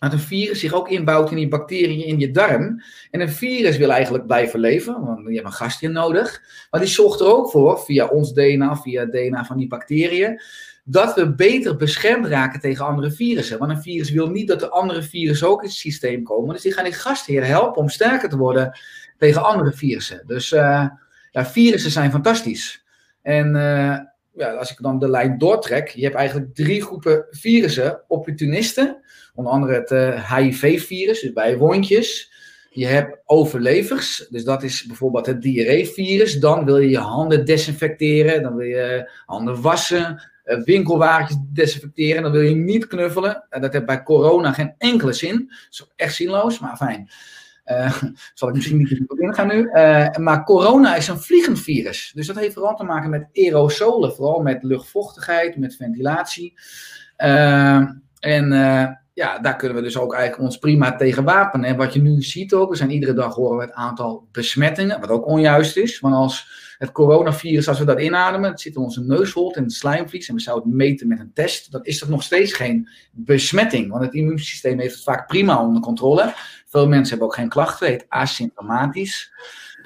[0.00, 2.82] dat een virus zich ook inbouwt in die bacteriën in je darm.
[3.10, 6.42] En een virus wil eigenlijk blijven leven, want je hebt een gastheer nodig.
[6.70, 10.40] Maar die zorgt er ook voor, via ons DNA, via het DNA van die bacteriën,
[10.84, 13.58] dat we beter beschermd raken tegen andere virussen.
[13.58, 16.54] Want een virus wil niet dat de andere virussen ook in het systeem komen.
[16.54, 18.78] Dus die gaan die gastheer helpen om sterker te worden
[19.18, 20.22] tegen andere virussen.
[20.26, 20.86] Dus uh,
[21.30, 22.84] ja, virussen zijn fantastisch.
[23.22, 23.98] En uh,
[24.34, 28.02] ja, als ik dan de lijn doortrek, je hebt eigenlijk drie groepen virussen.
[28.08, 29.02] Opportunisten,
[29.34, 29.90] onder andere het
[30.34, 32.32] HIV-virus, dus bij wondjes.
[32.72, 36.38] Je hebt overlevers, dus dat is bijvoorbeeld het diarreevirus.
[36.38, 42.22] Dan wil je je handen desinfecteren, dan wil je handen wassen, uh, winkelwagentjes desinfecteren.
[42.22, 43.46] Dan wil je niet knuffelen.
[43.48, 45.36] Dat heeft bij corona geen enkele zin.
[45.36, 47.10] Dat is echt zinloos, maar fijn.
[47.70, 48.02] Uh,
[48.34, 49.70] zal ik misschien niet op ingaan nu.
[49.72, 52.12] Uh, maar corona is een vliegend virus.
[52.14, 54.14] Dus dat heeft vooral te maken met aerosolen.
[54.14, 56.58] Vooral met luchtvochtigheid, met ventilatie.
[57.18, 58.52] Uh, en
[59.20, 61.66] ja, daar kunnen we dus ook eigenlijk ons prima tegen wapenen.
[61.68, 65.00] En wat je nu ziet ook, we zijn iedere dag horen we het aantal besmettingen.
[65.00, 66.00] Wat ook onjuist is.
[66.00, 69.72] Want als het coronavirus, als we dat inademen, het zit in onze neusholte en het
[69.72, 70.28] slijmvlies.
[70.28, 71.72] En we zouden het meten met een test.
[71.72, 73.90] Dan is dat nog steeds geen besmetting.
[73.90, 76.32] Want het immuunsysteem heeft het vaak prima onder controle.
[76.66, 79.32] Veel mensen hebben ook geen klachten, het heet asymptomatisch.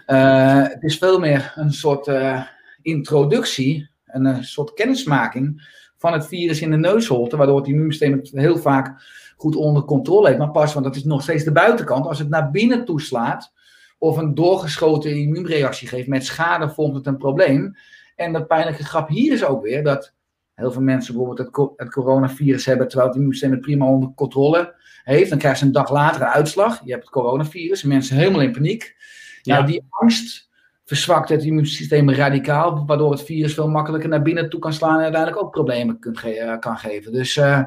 [0.06, 2.42] Uh, het is veel meer een soort uh,
[2.82, 8.30] introductie, een, een, soort kennismaking van het virus in de neusholte, waardoor het immuunsysteem het
[8.30, 9.02] heel vaak
[9.36, 10.38] goed onder controle heeft.
[10.38, 13.52] Maar pas, want dat is nog steeds de buitenkant, als het naar binnen toeslaat
[13.98, 17.76] of een doorgeschoten immuunreactie geeft met schade, vormt het een probleem.
[18.16, 20.12] En dat pijnlijke grap hier is ook weer dat
[20.54, 24.74] heel veel mensen bijvoorbeeld het, het coronavirus hebben terwijl het immuunsysteem het prima onder controle
[25.04, 25.28] heeft.
[25.28, 26.80] Dan krijgen ze een dag later een uitslag.
[26.84, 28.96] Je hebt het coronavirus, mensen helemaal in paniek.
[29.42, 29.54] Ja.
[29.54, 30.48] Nou, die angst
[30.84, 35.02] verzwakt het immuunsysteem radicaal, waardoor het virus veel makkelijker naar binnen toe kan slaan en
[35.02, 37.12] uiteindelijk ook problemen kunt ge kan geven.
[37.12, 37.64] Dus uh,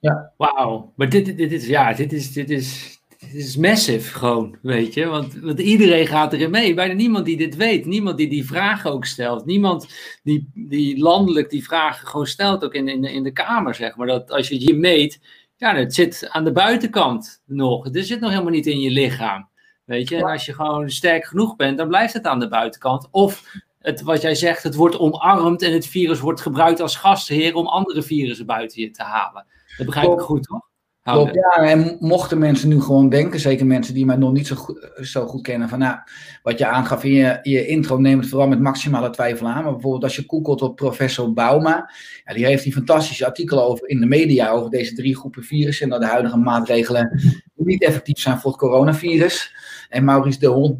[0.00, 0.32] ja.
[0.36, 4.94] Wauw, maar dit, dit, is, ja, dit is, dit is, het is massive gewoon, weet
[4.94, 5.06] je.
[5.06, 6.74] Want, want iedereen gaat erin mee.
[6.74, 7.86] Bijna niemand die dit weet.
[7.86, 9.46] Niemand die die vragen ook stelt.
[9.46, 9.88] Niemand
[10.22, 14.06] die, die landelijk die vragen gewoon stelt, ook in, in, in de Kamer, zeg maar.
[14.06, 15.20] Dat als je je meet,
[15.56, 17.84] ja, het zit aan de buitenkant nog.
[17.84, 19.48] Het zit nog helemaal niet in je lichaam.
[19.84, 23.08] Weet je, en als je gewoon sterk genoeg bent, dan blijft het aan de buitenkant.
[23.10, 23.42] Of
[23.78, 27.66] het, wat jij zegt, het wordt omarmd en het virus wordt gebruikt als gastheer om
[27.66, 29.46] andere virussen buiten je te halen.
[29.78, 30.68] Dat begrijp ik goed, toch?
[31.12, 31.50] Klopt, ja.
[31.50, 35.26] En mochten mensen nu gewoon denken, zeker mensen die mij nog niet zo goed, zo
[35.26, 35.98] goed kennen, van nou,
[36.42, 39.62] wat je aangaf in je, je intro, neem het vooral met maximale twijfel aan.
[39.62, 41.90] Maar bijvoorbeeld als je googelt op professor Bauma,
[42.24, 45.84] ja, die heeft die fantastische artikelen over in de media over deze drie groepen virussen
[45.84, 47.20] en dat de huidige maatregelen
[47.54, 49.54] niet effectief zijn voor het coronavirus.
[49.88, 50.78] En Maurice de Hond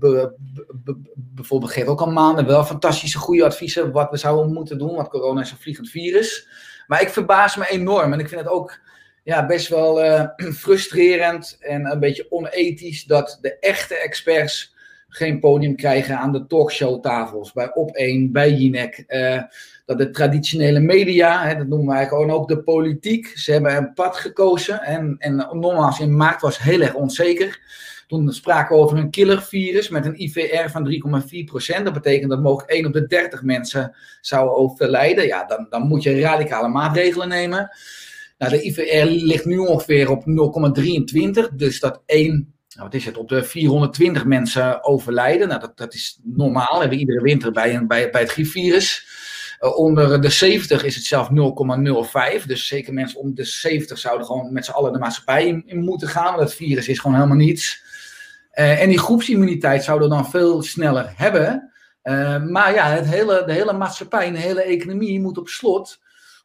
[1.14, 5.08] bijvoorbeeld geeft ook al maanden wel fantastische goede adviezen wat we zouden moeten doen, want
[5.08, 6.48] corona is een vliegend virus.
[6.86, 8.80] Maar ik verbaas me enorm en ik vind het ook
[9.28, 10.24] ja, best wel uh,
[10.62, 14.74] frustrerend en een beetje onethisch dat de echte experts
[15.08, 17.52] geen podium krijgen aan de talkshowtafels.
[17.52, 19.04] Bij Op1, bij Jinek.
[19.08, 19.42] Uh,
[19.86, 23.92] dat de traditionele media, hè, dat noemen wij gewoon ook de politiek, ze hebben een
[23.92, 24.80] pad gekozen.
[24.80, 27.60] En, en nogmaals, in maart was heel erg onzeker.
[28.06, 30.88] Toen spraken we over een killervirus met een IVR van
[31.78, 31.82] 3,4%.
[31.82, 35.26] Dat betekent dat mogelijk 1 op de 30 mensen zouden overlijden.
[35.26, 37.70] Ja, dan, dan moet je radicale maatregelen nemen.
[38.38, 40.24] Nou, de IVR ligt nu ongeveer op
[41.50, 41.54] 0,23.
[41.54, 45.48] Dus dat 1, nou, wat is het, op de 420 mensen overlijden.
[45.48, 46.74] Nou, dat, dat is normaal.
[46.74, 49.06] We hebben iedere winter bij, bij, bij het griepvirus.
[49.60, 51.28] Uh, onder de 70 is het zelf
[52.40, 52.44] 0,05.
[52.46, 56.08] Dus zeker mensen onder de 70 zouden gewoon met z'n allen de maatschappij in, moeten
[56.08, 56.34] gaan.
[56.34, 57.82] Want het virus is gewoon helemaal niets.
[58.54, 61.72] Uh, en die groepsimmuniteit zouden we dan veel sneller hebben.
[62.02, 65.98] Uh, maar ja, het hele, de hele maatschappij de hele economie moet op slot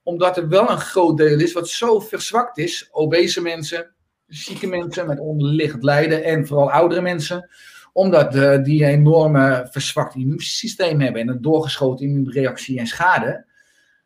[0.03, 2.87] omdat er wel een groot deel is wat zo verzwakt is.
[2.91, 3.93] Obese mensen,
[4.27, 7.49] zieke mensen met onderliggend lijden en vooral oudere mensen.
[7.93, 13.45] Omdat uh, die enorme verzwakt immuunsysteem hebben en een doorgeschoten immuunreactie en schade.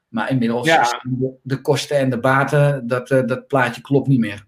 [0.08, 1.02] Maar inmiddels ja.
[1.44, 4.46] de, kosten en de baten, dat, uh, dat plaatje klopt niet meer.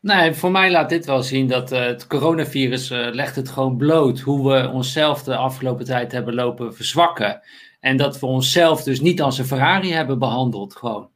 [0.00, 4.20] Nee, voor mij laat dit wel zien dat uh, het coronavirus legt het gewoon bloot
[4.20, 7.40] hoe we onszelf de afgelopen tijd hebben lopen verzwakken.
[7.82, 11.10] En dat we onszelf dus niet als een Ferrari hebben behandeld, gewoon.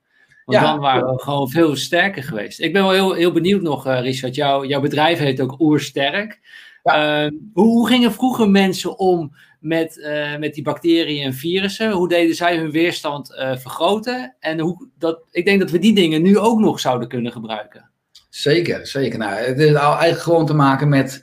[0.45, 2.61] Want dan waren we gewoon veel sterker geweest.
[2.61, 4.35] Ik ben wel heel, heel benieuwd nog, uh, Richard.
[4.35, 6.41] Jou, jouw bedrijf heet ook Oersterk.
[6.83, 7.25] Ja.
[7.25, 11.91] Uh, hoe, hoe, gingen vroeger mensen om met, uh, met die bacteriën en virussen?
[11.91, 14.37] Hoe deden zij hun weerstand uh, vergroten?
[14.41, 17.91] En hoe, dat, ik denk dat we die dingen nu ook nog zouden kunnen gebruiken.
[18.29, 19.19] Zeker, zeker.
[19.19, 21.23] Nou, het is eigenlijk gewoon te maken met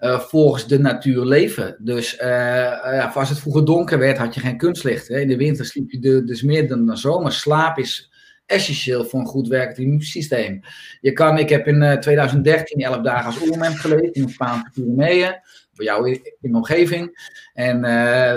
[0.00, 1.76] uh, volgens de natuur leven.
[1.78, 5.08] Dus uh, ja, als het vroeger donker werd, had je geen kunstlicht.
[5.08, 5.20] Hè?
[5.20, 7.32] In de winter sliep je dus meer dan de zomer.
[7.32, 8.12] Slaap is
[8.46, 10.60] essentieel voor een goed werkend immuunsysteem.
[11.00, 14.70] Je kan, ik heb in uh, 2013 11 dagen als oermens geleefd in de Spaanse
[14.72, 15.40] Pyreneeën.
[15.72, 17.32] Voor jou in, de omgeving.
[17.54, 17.82] En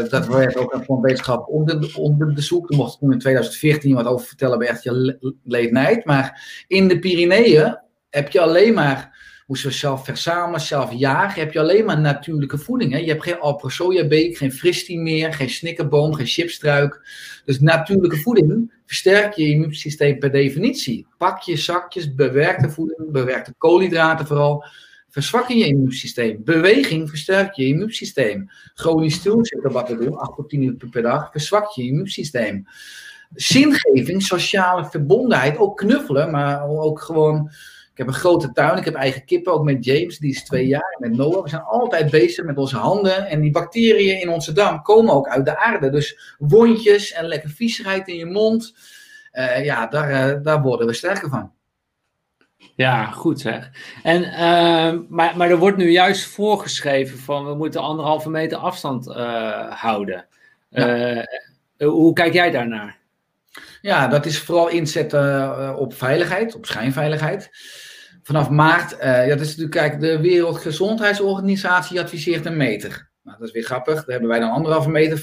[0.10, 2.70] dat werd ook een wetenschap onder, onder de zoek.
[2.70, 5.30] Daar mocht ik in 2014 wat over vertellen bij echt je
[5.72, 6.06] night.
[6.06, 7.78] Maar in de Pyreneeën
[8.10, 9.13] heb je alleen maar
[9.54, 11.42] moesten we zelf verzamelen, zelf jagen.
[11.42, 12.92] Heb je alleen maar natuurlijke voeding.
[12.92, 12.98] Hè?
[12.98, 17.08] Je hebt geen alprosojabeek, geen fristie meer, geen snikkerboom, geen chipstruik.
[17.46, 21.08] Dus natuurlijke voeding versterkt je immuunsysteem per definitie.
[21.18, 24.66] Pakjes, zakjes, bewerkte voeding, bewerkte koolhydraten vooral,
[25.10, 26.42] verzwakken je immuunsysteem.
[26.44, 28.50] Beweging versterkt je immuunsysteem.
[28.74, 32.68] Chronisch stilzitten wat we doen, 8 tot 10 uur per dag, verzwakt je immuunsysteem.
[33.34, 37.52] Zingeving, sociale verbondenheid, ook knuffelen, maar ook gewoon
[37.94, 40.68] ik heb een grote tuin, ik heb eigen kippen, ook met James, die is twee
[40.68, 41.44] jaar, met Noah.
[41.44, 43.26] We zijn altijd bezig met onze handen.
[43.26, 45.90] En die bacteriën in onze darm komen ook uit de aarde.
[45.90, 48.76] Dus wondjes en lekker viezigheid in je mond,
[49.34, 51.52] uh, ja, daar, uh, daar worden we sterker van.
[52.76, 53.72] Ja, goed zeg.
[54.04, 59.06] En, uh, maar, maar er wordt nu juist voorgeschreven van we moeten anderhalve meter afstand
[59.70, 60.26] houden.
[60.70, 61.26] Ja.
[61.78, 63.03] hoe kijk jij daarnaar?
[63.84, 67.50] Ja, dat is vooral inzetten op veiligheid, op schijnveiligheid
[68.22, 73.12] vanaf maart, uh, ja, dat is natuurlijk, kijk, de Wereldgezondheidsorganisatie adviseert een meter.
[73.24, 73.96] Nou, dat is weer grappig.
[73.96, 75.18] Daar hebben wij dan anderhalve meter,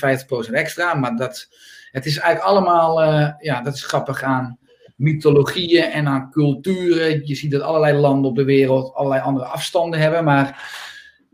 [0.48, 0.94] 50% extra.
[0.94, 1.48] Maar dat,
[1.90, 3.02] het is eigenlijk allemaal,
[3.38, 4.58] ja, dat is grappig aan
[4.96, 7.26] mythologieën en aan culturen.
[7.26, 10.24] Je ziet dat allerlei landen op de wereld allerlei andere afstanden hebben.
[10.24, 10.70] Maar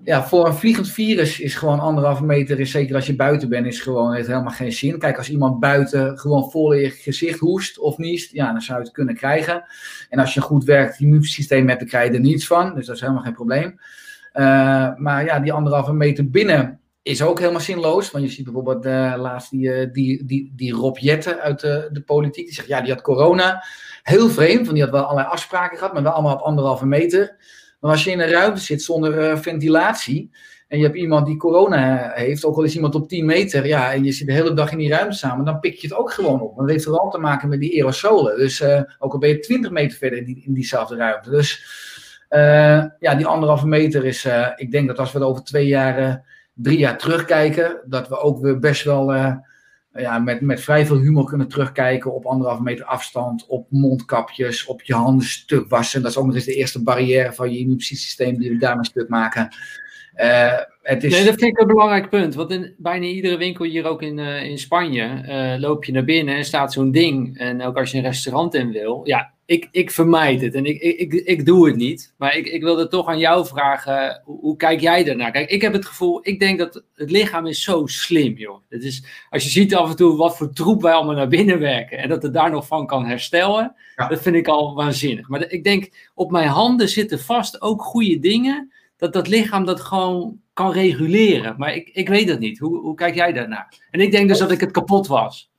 [0.04, 3.66] ja, voor een vliegend virus is gewoon anderhalve meter, is zeker als je buiten bent,
[3.66, 4.98] is gewoon helemaal geen zin.
[4.98, 8.85] Kijk, als iemand buiten gewoon vol je gezicht hoest of niest, ja, dan zou je
[8.85, 9.64] het kunnen krijgen.
[10.09, 12.74] En als je goed werkt immuunsysteem hebt, dan krijg je er niets van.
[12.74, 13.80] Dus dat is helemaal geen probleem.
[14.35, 14.42] Uh,
[14.96, 18.11] maar ja, die anderhalve meter binnen is ook helemaal zinloos.
[18.11, 21.88] Want je ziet bijvoorbeeld uh, laatst die, uh, die, die, die Rob Jetten uit de,
[21.92, 22.44] de politiek.
[22.44, 23.64] Die zegt, ja, die had corona.
[24.02, 27.37] Heel vreemd, want die had wel allerlei afspraken gehad, maar wel allemaal op anderhalve meter.
[27.87, 30.31] Maar als je in een ruimte zit zonder uh, ventilatie.
[30.68, 33.92] En je hebt iemand die corona heeft, ook al is iemand op 10 meter, ja,
[33.92, 36.12] en je zit de hele dag in die ruimte samen, dan pik je het ook
[36.12, 36.55] gewoon op.
[36.55, 38.37] Want dat heeft vooral te maken met die aerosolen.
[38.37, 38.64] Dus
[38.99, 41.31] ook al ben je 20 meter verder in, in diezelfde ruimte.
[41.31, 41.64] Dus
[42.99, 46.79] ja, die anderhalve meter is, ik denk dat als we er over twee jaar drie
[46.79, 49.12] jaar terugkijken, dat we ook weer best wel
[49.96, 54.82] ja, met, met vrij veel humor kunnen terugkijken op anderhalve meter afstand, op mondkapjes, op
[54.82, 56.02] je handen stuk wassen.
[56.02, 59.09] Dat is ook nog eens de eerste barrière van je immuunsysteem die we daarmee stuk
[59.09, 59.48] maken.
[60.16, 61.12] Uh, het is...
[61.12, 62.35] Nee, dat vind ik een belangrijk punt.
[62.35, 66.04] Want in bijna iedere winkel hier ook in, uh, in Spanje uh, loop je naar
[66.04, 67.38] binnen en staat zo'n ding.
[67.38, 69.00] En ook als je een restaurant in wil.
[69.04, 72.14] Ja, ik, ik vermijd het en ik, ik, ik, doe het niet.
[72.18, 75.30] Maar ik, ik wilde toch aan jou vragen, hoe, hoe, kijk jij daarnaar?
[75.30, 78.61] Kijk, ik heb het gevoel, ik denk dat het lichaam is zo slim, joh.
[78.68, 81.59] Het is, als je ziet af en toe wat voor troep wij allemaal naar binnen
[81.59, 83.74] werken en dat het daar nog van kan herstellen,
[84.09, 85.28] dat vind ik al waanzinnig.
[85.28, 89.80] Maar ik denk, op mijn handen zitten vast ook goede dingen, dat dat lichaam dat
[89.80, 91.54] gewoon kan reguleren.
[91.59, 92.59] Maar ik, ik weet het niet.
[92.59, 93.87] Hoe, hoe kijk jij daarnaar?
[93.90, 95.50] En ik denk dus dat ik het kapot was.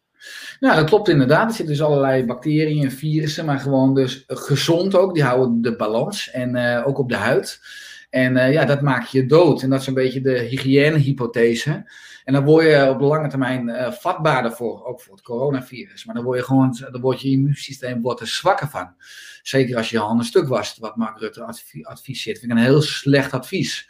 [0.60, 1.50] Nou, dat klopt inderdaad.
[1.50, 5.13] Er zitten dus allerlei bacteriën en virussen, maar gewoon dus gezond ook.
[5.13, 7.62] Die houden de balans en uh, ook op de huid.
[8.10, 9.62] En uh, ja, dat maakt je dood.
[9.62, 11.92] En dat is een beetje de hygiënehypothese.
[12.24, 16.06] En dan word je op lange termijn uh, vatbaarder voor, ook voor het coronavirus.
[16.06, 18.94] Maar dan word je gewoon, dan wordt je immuunsysteem wordt er zwakker van.
[19.42, 21.44] Zeker als je je handen stuk wast, wat Mark Rutte
[21.82, 22.40] adviseert.
[22.40, 23.90] Vind ik een heel slecht advies.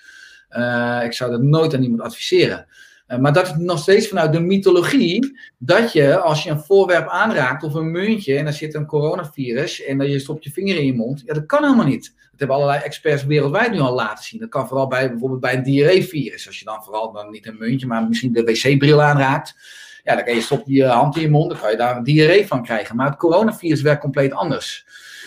[1.03, 2.67] Ik zou dat nooit aan iemand adviseren.
[3.07, 7.07] Uh, maar dat is nog steeds vanuit de mythologie dat je als je een voorwerp
[7.07, 10.77] aanraakt of een muntje en er zit een coronavirus en dan je stopt je vinger
[10.77, 12.15] in je mond, ja dat kan helemaal niet.
[12.37, 14.39] Dat hebben allerlei experts wereldwijd nu al laten zien.
[14.39, 16.47] Dat kan vooral bij bijvoorbeeld bij een diarreevirus.
[16.47, 19.55] Als je dan vooral dan niet een muntje, maar misschien de wc-bril aanraakt,
[20.03, 22.03] ja dan kan je stopt je hand in je mond, dan kan je daar een
[22.03, 22.95] diarree van krijgen.
[22.95, 24.85] Maar het coronavirus werkt compleet anders.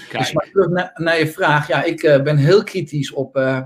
[0.09, 0.23] Kijk.
[0.23, 3.61] Dus maar terug naar, naar, je vraag, ja ik uh, ben heel kritisch op uh,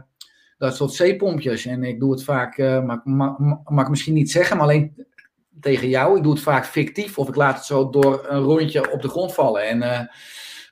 [0.59, 1.67] dat soort zeepompjes.
[1.67, 5.07] En ik doe het vaak, uh, mag, mag, misschien niet zeggen, maar alleen
[5.61, 6.17] tegen jou.
[6.17, 9.09] Ik doe het vaak fictief of ik laat het zo door een rondje op de
[9.09, 9.69] grond vallen.
[9.69, 10.01] En, uh,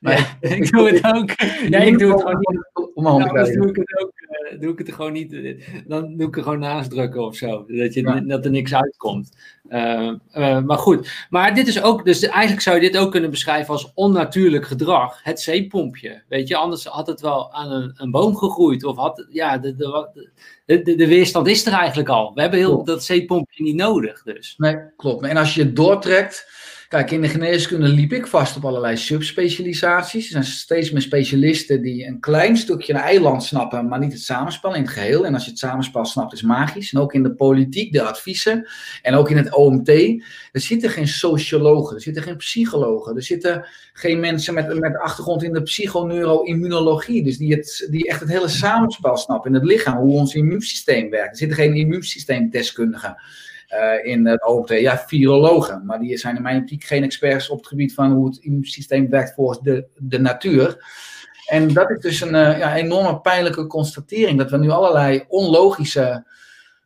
[0.03, 1.29] maar ja, ik doe het ook.
[1.69, 2.69] Ja, ik doe het gewoon niet.
[2.93, 4.11] Om nou, doe ik het ook.
[4.51, 5.57] Uh, doe ik het gewoon niet.
[5.87, 7.65] Dan doe ik er gewoon naast drukken of zo.
[7.67, 8.19] Dat, je, ja.
[8.19, 9.37] dat er niks uitkomt.
[9.69, 11.27] Uh, uh, maar goed.
[11.29, 12.05] Maar dit is ook.
[12.05, 15.19] Dus eigenlijk zou je dit ook kunnen beschrijven als onnatuurlijk gedrag.
[15.23, 16.23] Het zeepompje.
[16.29, 18.83] Weet je, anders had het wel aan een, een boom gegroeid.
[18.83, 19.25] Of had.
[19.29, 20.29] Ja, de, de,
[20.65, 22.33] de, de, weerstand is er eigenlijk al.
[22.33, 24.23] We hebben heel, dat zeepompje niet nodig.
[24.23, 24.53] Dus.
[24.57, 25.23] Nee, klopt.
[25.23, 26.47] En als je het doortrekt
[26.93, 30.25] Kijk, in de geneeskunde liep ik vast op allerlei subspecialisaties.
[30.25, 34.21] Er zijn steeds meer specialisten die een klein stukje een eiland snappen, maar niet het
[34.21, 35.25] samenspel in het geheel.
[35.25, 36.93] En als je het samenspel snapt, is magisch.
[36.93, 38.67] En ook in de politiek, de adviezen
[39.01, 39.89] en ook in het OMT.
[40.51, 45.43] Er zitten geen sociologen, er zitten geen psychologen, er zitten geen mensen met, met achtergrond
[45.43, 47.23] in de psychoneuroimmunologie.
[47.23, 51.09] Dus die, het, die echt het hele samenspel snappen in het lichaam, hoe ons immuunsysteem
[51.09, 51.31] werkt.
[51.31, 53.17] Er zitten geen immuunsysteemdeskundigen.
[53.79, 55.85] Uh, in het OMT, ja, virologen.
[55.85, 59.09] Maar die zijn in mijn optiek geen experts op het gebied van hoe het immuunsysteem
[59.09, 60.85] werkt volgens de, de natuur.
[61.45, 64.37] En dat is dus een uh, ja, enorme pijnlijke constatering.
[64.37, 66.25] Dat we nu allerlei onlogische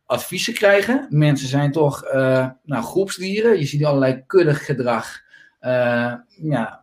[0.06, 1.06] adviezen krijgen.
[1.10, 3.58] Mensen zijn toch uh, nou, groepsdieren.
[3.58, 5.20] Je ziet allerlei kuddig gedrag.
[6.42, 6.82] ja,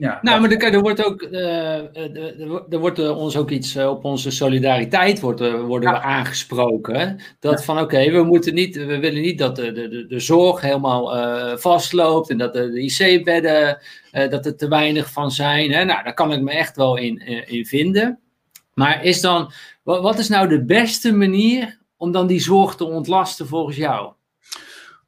[0.00, 4.04] ja, nou, maar er, er wordt ook, uh, er, er wordt ons ook iets op
[4.04, 7.20] onze solidariteit wordt, worden we aangesproken.
[7.40, 7.64] Dat ja.
[7.64, 11.08] van oké, we moeten niet, we willen niet dat de, de, de zorg helemaal
[11.58, 13.78] vastloopt en dat de, de IC-bedden,
[14.10, 15.72] dat er te weinig van zijn.
[15.72, 15.84] Hè?
[15.84, 18.18] Nou, daar kan ik me echt wel in, in vinden.
[18.74, 23.46] Maar is dan, wat is nou de beste manier om dan die zorg te ontlasten
[23.46, 24.12] volgens jou?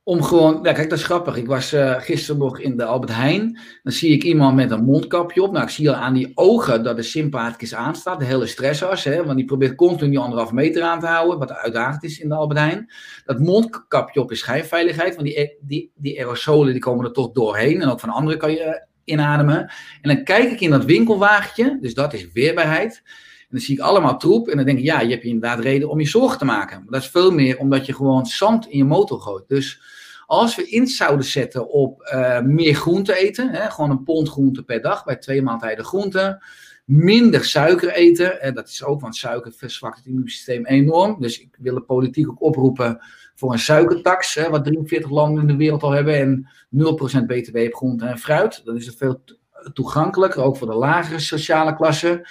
[0.04, 1.36] Om gewoon, ja, kijk, dat is grappig.
[1.36, 3.58] Ik was uh, gisteren nog in de Albert Heijn.
[3.82, 5.52] Dan zie ik iemand met een mondkapje op.
[5.52, 8.18] Nou, ik zie al aan die ogen dat de sympathicus aanstaat.
[8.18, 11.38] De hele stressors, hè, want die probeert continu die anderhalf meter aan te houden.
[11.38, 12.92] Wat uitdagend is in de Albert Heijn.
[13.24, 15.14] Dat mondkapje op is schijnveiligheid.
[15.14, 17.82] Want die, die, die aerosolen die komen er toch doorheen.
[17.82, 19.72] En ook van anderen kan je inademen.
[20.00, 21.78] En dan kijk ik in dat winkelwagentje.
[21.80, 23.02] Dus dat is weerbaarheid.
[23.50, 24.48] dan zie ik allemaal troep.
[24.48, 26.76] En dan denk ik, ja, je hebt inderdaad reden om je zorgen te maken.
[26.76, 29.48] Maar dat is veel meer omdat je gewoon zand in je motor gooit.
[29.48, 29.91] Dus
[30.26, 34.62] als we in zouden zetten op uh, meer groente eten, hè, gewoon een pond groente
[34.62, 36.42] per dag bij twee maaltijden groente,
[36.84, 41.20] minder suiker eten, en dat is ook, want suiker verzwakt het immuunsysteem enorm.
[41.20, 43.00] Dus ik wil de politiek ook oproepen
[43.34, 47.56] voor een suikertax, hè, wat 43 landen in de wereld al hebben, en 0% btw
[47.56, 48.64] op groente en fruit.
[48.64, 49.24] Dan is het veel
[49.72, 52.28] toegankelijker, ook voor de lagere sociale klasse.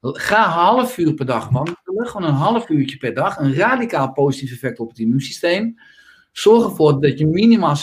[0.00, 4.12] Ga een half uur per dag wandelen, gewoon een half uurtje per dag, een radicaal
[4.12, 5.78] positief effect op het immuunsysteem.
[6.36, 7.76] Zorg ervoor dat je minimaal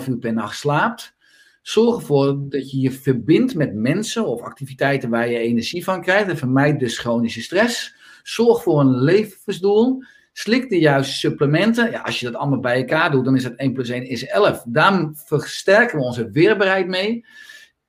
[0.00, 1.14] 7,5 uur per nacht slaapt.
[1.62, 6.28] Zorg ervoor dat je je verbindt met mensen of activiteiten waar je energie van krijgt.
[6.28, 7.94] En vermijd dus chronische stress.
[8.22, 10.02] Zorg voor een levensdoel.
[10.32, 11.90] Slik de juiste supplementen.
[11.90, 14.26] Ja, als je dat allemaal bij elkaar doet, dan is dat 1 plus 1 is
[14.26, 14.62] 11.
[14.66, 17.26] Daar versterken we onze weerbaarheid mee.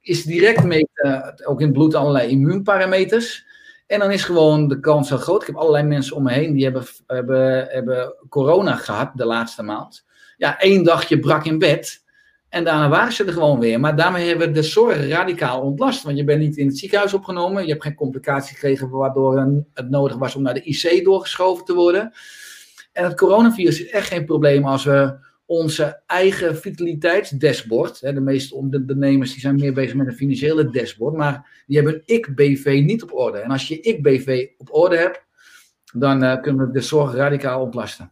[0.02, 3.46] Is direct meten, ook in het bloed, allerlei immuunparameters.
[3.92, 5.42] En dan is gewoon de kans heel groot.
[5.42, 9.64] Ik heb allerlei mensen om me heen die hebben, hebben, hebben corona gehad de laatste
[9.64, 10.06] maand.
[10.38, 12.04] Ja, één dagje brak in bed.
[12.50, 13.80] En daarna waren ze er gewoon weer.
[13.80, 16.04] Maar daarmee hebben we de zorg radicaal ontlast.
[16.04, 17.64] Want je bent niet in het ziekenhuis opgenomen.
[17.64, 19.38] Je hebt geen complicatie gekregen waardoor
[19.74, 22.14] het nodig was om naar de IC doorgeschoven te worden.
[22.92, 25.16] En het coronavirus is echt geen probleem als we
[25.52, 28.00] onze eigen vitaliteitsdashboard.
[28.00, 32.16] De meeste ondernemers die zijn meer bezig met een financiële dashboard, maar die hebben een
[32.16, 33.38] ik-BV niet op orde.
[33.38, 35.24] En als je ik-BV op orde hebt,
[35.94, 38.12] dan uh, kunnen we de zorg radicaal ontlasten.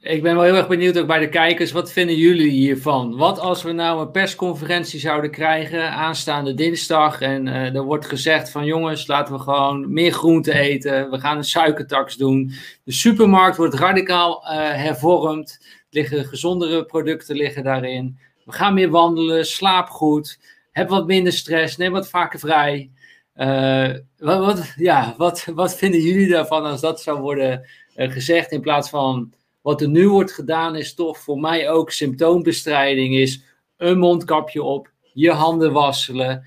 [0.00, 1.72] Ik ben wel heel erg benieuwd ook bij de kijkers.
[1.72, 3.16] Wat vinden jullie hiervan?
[3.16, 8.50] Wat als we nou een persconferentie zouden krijgen aanstaande dinsdag en uh, er wordt gezegd
[8.50, 11.10] van jongens, laten we gewoon meer groente eten.
[11.10, 12.52] We gaan een suikertax doen.
[12.84, 15.58] De supermarkt wordt radicaal uh, hervormd
[15.94, 18.18] liggen gezondere producten liggen daarin.
[18.44, 20.38] We gaan meer wandelen, slaap goed,
[20.70, 22.90] heb wat minder stress, neem wat vaker vrij.
[23.36, 28.52] Uh, wat, wat, ja, wat, wat vinden jullie daarvan als dat zou worden uh, gezegd
[28.52, 33.42] in plaats van wat er nu wordt gedaan is toch voor mij ook symptoombestrijding is
[33.76, 36.46] een mondkapje op, je handen wasselen,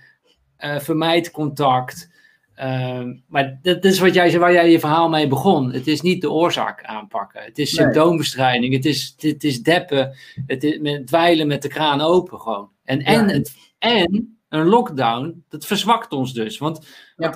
[0.59, 2.09] uh, vermijd contact.
[2.58, 5.72] Ehm, maar dat, is wat jij, waar jij je verhaal mee begon.
[5.72, 7.43] Het is niet de oorzaak aanpakken.
[7.43, 8.74] Het is symptoombestrijding.
[8.74, 10.16] Het is, het, is deppen.
[10.45, 12.70] Het is met, dweilen met de kraan open gewoon.
[12.84, 16.58] En, en, het, en een lockdown, dat verzwakt ons dus.
[16.58, 16.88] Want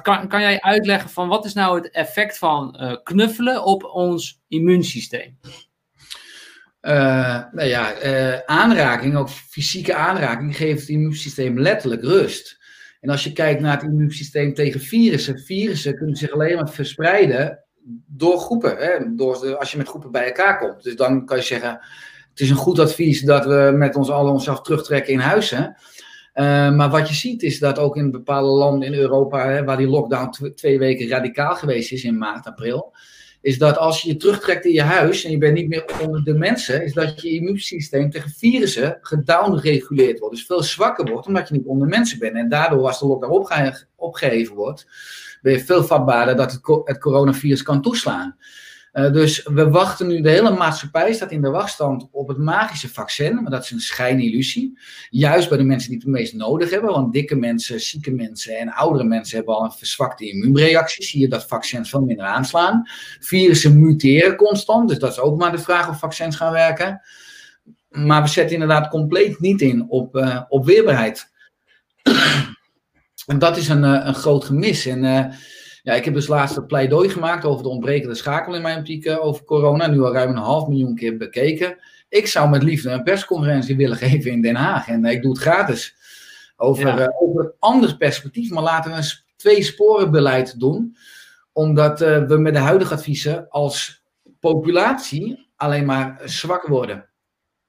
[0.01, 4.41] kan, kan jij uitleggen van wat is nou het effect van uh, knuffelen op ons
[4.47, 5.37] immuunsysteem?
[6.81, 12.60] Uh, nou ja, uh, aanraking, ook fysieke aanraking, geeft het immuunsysteem letterlijk rust.
[13.01, 17.63] En als je kijkt naar het immuunsysteem tegen virussen, virussen kunnen zich alleen maar verspreiden
[18.07, 18.77] door groepen.
[18.77, 19.15] Hè?
[19.15, 20.83] Door als je met groepen bij elkaar komt.
[20.83, 21.79] Dus dan kan je zeggen,
[22.29, 25.49] het is een goed advies dat we met ons allen onszelf terugtrekken in huis.
[25.49, 25.63] Hè?
[26.33, 29.77] Uh, maar wat je ziet is dat ook in bepaalde landen in Europa, hè, waar
[29.77, 32.93] die lockdown twee weken radicaal geweest is in maart, april,
[33.41, 36.23] is dat als je je terugtrekt in je huis en je bent niet meer onder
[36.23, 40.35] de mensen, is dat je immuunsysteem tegen virussen gedownreguleerd wordt.
[40.35, 42.35] Dus veel zwakker wordt, omdat je niet onder mensen bent.
[42.35, 44.87] En daardoor, als de lockdown opge opgeheven wordt,
[45.41, 48.37] ben je veel vatbaarder dat het, het coronavirus kan toeslaan.
[48.93, 52.89] Uh, dus we wachten nu, de hele maatschappij staat in de wachtstand op het magische
[52.89, 54.79] vaccin, maar dat is een schijnillusie.
[55.09, 58.73] Juist bij de mensen die het meest nodig hebben, want dikke mensen, zieke mensen en
[58.73, 61.03] oudere mensen hebben al een verzwakte immuunreactie.
[61.03, 62.83] Zie je dat vaccins veel minder aanslaan.
[63.19, 67.01] Virussen muteren constant, dus dat is ook maar de vraag of vaccins gaan werken.
[67.89, 71.31] Maar we zetten inderdaad compleet niet in op, uh, op weerbaarheid.
[73.25, 74.85] en dat is een, uh, een groot gemis.
[74.85, 75.33] En
[75.83, 79.05] ja, ik heb dus laatst een pleidooi gemaakt over de ontbrekende schakel in mijn optiek
[79.05, 79.87] uh, over corona.
[79.87, 81.77] Nu al ruim een half miljoen keer bekeken.
[82.09, 84.87] Ik zou met liefde een persconferentie willen geven in Den Haag.
[84.87, 85.95] En uh, ik doe het gratis.
[86.55, 86.99] Over, ja.
[86.99, 88.49] uh, over een ander perspectief.
[88.49, 89.03] Maar laten we een
[89.35, 90.95] twee sporen beleid doen.
[91.53, 94.03] Omdat we met de huidige adviezen als
[94.39, 97.09] populatie alleen maar zwak worden.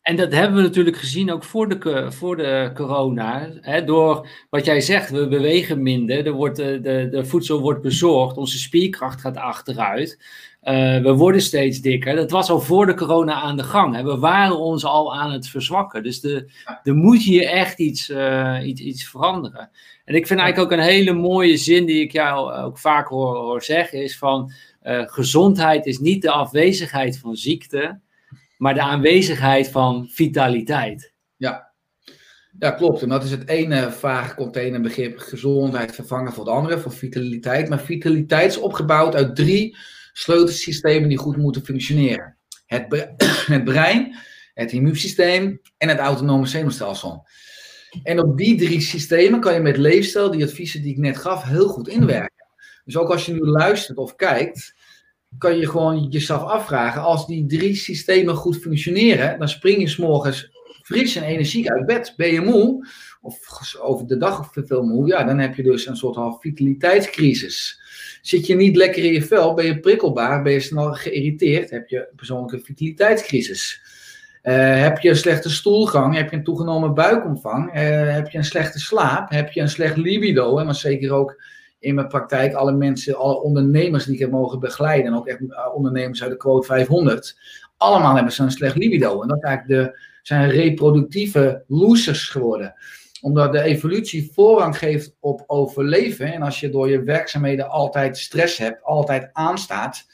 [0.02, 3.50] En dat hebben we natuurlijk gezien ook voor de, voor de corona.
[3.60, 7.82] Hè, door wat jij zegt, we bewegen minder, er wordt, de, de, de voedsel wordt
[7.82, 10.18] bezorgd, onze spierkracht gaat achteruit.
[10.62, 12.16] Uh, we worden steeds dikker.
[12.16, 13.94] Dat was al voor de corona aan de gang.
[13.94, 14.02] Hè.
[14.02, 16.02] We waren ons al aan het verzwakken.
[16.02, 16.50] Dus de,
[16.82, 19.70] er moet hier echt iets, uh, iets, iets veranderen.
[20.04, 23.36] En ik vind eigenlijk ook een hele mooie zin die ik jou ook vaak hoor,
[23.36, 28.00] hoor zeggen, is van uh, gezondheid is niet de afwezigheid van ziekte,
[28.62, 31.12] maar de aanwezigheid van vitaliteit.
[31.36, 31.72] Ja.
[32.58, 33.02] ja, klopt.
[33.02, 37.68] En dat is het ene vage containerbegrip gezondheid vervangen voor het andere, voor vitaliteit.
[37.68, 39.76] Maar vitaliteit is opgebouwd uit drie
[40.12, 42.36] sleutelsystemen die goed moeten functioneren.
[42.66, 42.86] Het,
[43.46, 44.16] het brein,
[44.54, 47.26] het immuunsysteem en het autonome zenuwstelsel.
[48.02, 51.44] En op die drie systemen kan je met leefstijl, die adviezen die ik net gaf,
[51.44, 52.46] heel goed inwerken.
[52.84, 54.74] Dus ook als je nu luistert of kijkt,
[55.38, 60.50] kan je gewoon jezelf afvragen, als die drie systemen goed functioneren, dan spring je s'morgens
[60.82, 62.14] fris en energiek uit bed.
[62.16, 62.86] Ben je moe,
[63.20, 63.38] of
[63.80, 67.80] over de dag of veel moe, ja, dan heb je dus een soort van vitaliteitscrisis.
[68.22, 71.88] Zit je niet lekker in je vel, ben je prikkelbaar, ben je snel geïrriteerd, heb
[71.88, 73.80] je een persoonlijke vitaliteitscrisis.
[74.42, 78.44] Uh, heb je een slechte stoelgang, heb je een toegenomen buikomvang, uh, heb je een
[78.44, 81.42] slechte slaap, heb je een slecht libido, hè, maar zeker ook
[81.82, 85.40] in mijn praktijk alle mensen, alle ondernemers die ik heb mogen begeleiden, en ook echt
[85.40, 87.38] eh, ondernemers uit de quote 500,
[87.76, 89.22] allemaal hebben ze een slecht libido.
[89.22, 92.74] En dat de, zijn reproductieve losers geworden
[93.22, 96.32] omdat de evolutie voorrang geeft op overleven.
[96.32, 100.06] En als je door je werkzaamheden altijd stress hebt, altijd aanstaat,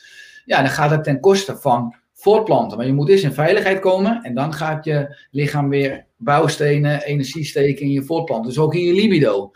[0.45, 2.77] ja, dan gaat het ten koste van voortplanten.
[2.77, 7.45] Maar je moet eerst in veiligheid komen en dan gaat je lichaam weer bouwstenen, energie
[7.45, 8.49] steken in je voortplanten.
[8.49, 9.51] Dus ook in je libido.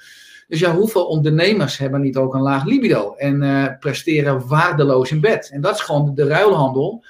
[0.52, 5.20] Dus ja, hoeveel ondernemers hebben niet ook een laag libido en uh, presteren waardeloos in
[5.20, 5.50] bed?
[5.52, 7.04] En dat is gewoon de, ruilhandel,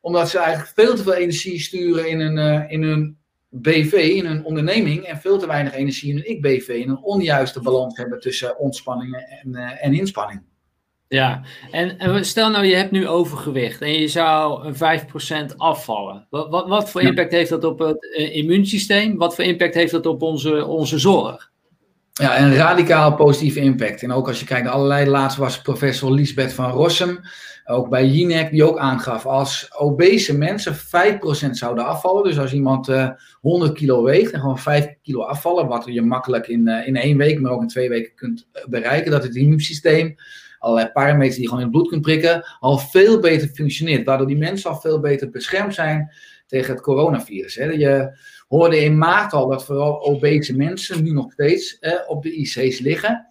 [0.00, 3.16] omdat ze eigenlijk veel te veel energie sturen in hun, uh, in hun
[3.48, 7.60] BV, in hun onderneming, en veel te weinig energie in hun ik-BV, in een onjuiste
[7.60, 10.42] balans hebben tussen ontspanning en, uh, en inspanning.
[11.08, 16.26] Ja, en, en, stel nou je hebt nu overgewicht en je zou een 5% afvallen.
[16.30, 19.16] Wat, wat, wat voor impact heeft dat op het immuunsysteem?
[19.16, 21.51] Wat voor impact heeft dat op onze, onze zorg?
[22.20, 24.02] Ja, een radicaal positieve impact.
[24.02, 27.20] En ook als je kijkt naar allerlei, laatst was professor Lisbeth van Rossum,
[27.64, 32.88] ook bij Jinek, die ook aangaf, als obese mensen 5% zouden afvallen, dus als iemand
[32.88, 33.10] uh,
[33.40, 37.16] 100 kilo weegt en gewoon 5 kilo afvallen, wat je makkelijk in, uh, in één
[37.16, 40.14] week, maar ook in twee weken kunt eh, bereiken, dat het immuunsysteem,
[40.58, 44.26] allerlei parameters die je gewoon in het bloed kunt prikken, al veel beter functioneert, waardoor
[44.26, 46.12] die mensen al veel beter beschermd zijn
[46.46, 47.54] tegen het coronavirus.
[47.54, 47.64] Hè.
[47.64, 48.18] Je,
[48.58, 52.78] hoorde in maart al dat vooral obese mensen nu nog steeds eh, op de IC's
[52.78, 53.26] liggen.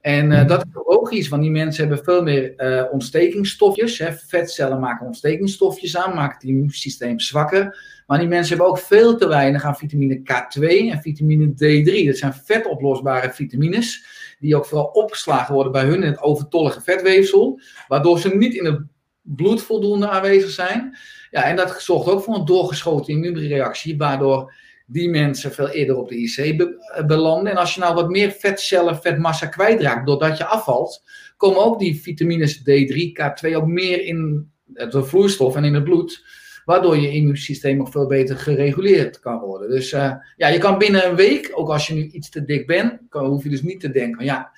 [0.00, 3.98] En uh, dat is logisch, want die mensen hebben veel meer uh, ontstekingsstofjes.
[3.98, 4.12] Hè.
[4.12, 7.78] Vetcellen maken ontstekingsstofjes aan, maken het immuunsysteem zwakker.
[8.06, 12.06] Maar die mensen hebben ook veel te weinig aan vitamine K2 en vitamine D3.
[12.06, 14.04] Dat zijn vetoplosbare vitamines,
[14.38, 17.60] die ook vooral opgeslagen worden bij hun in het overtollige vetweefsel.
[17.88, 18.80] Waardoor ze niet in het
[19.22, 20.96] bloed voldoende aanwezig zijn.
[21.30, 24.52] Ja, en dat zorgt ook voor een doorgeschoten immuunreactie, waardoor
[24.86, 27.52] die mensen veel eerder op de IC be belanden.
[27.52, 31.02] En als je nou wat meer vetcellen, vetmassa kwijtraakt doordat je afvalt,
[31.36, 36.24] komen ook die vitamines D3, K2 ook meer in de vloeistof en in het bloed,
[36.64, 39.70] waardoor je immuunsysteem ook veel beter gereguleerd kan worden.
[39.70, 42.66] Dus uh, ja, je kan binnen een week, ook als je nu iets te dik
[42.66, 44.52] bent, kan, hoef je dus niet te denken ja,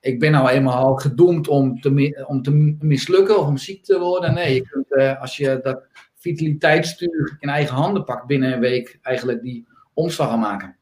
[0.00, 4.34] ik ben nou eenmaal gedoemd om te, om te mislukken of om ziek te worden.
[4.34, 5.87] Nee, je kunt, als je dat
[6.36, 10.76] vitaliteitsstuur in eigen handen pakt binnen een week, eigenlijk die omslag gaan maken.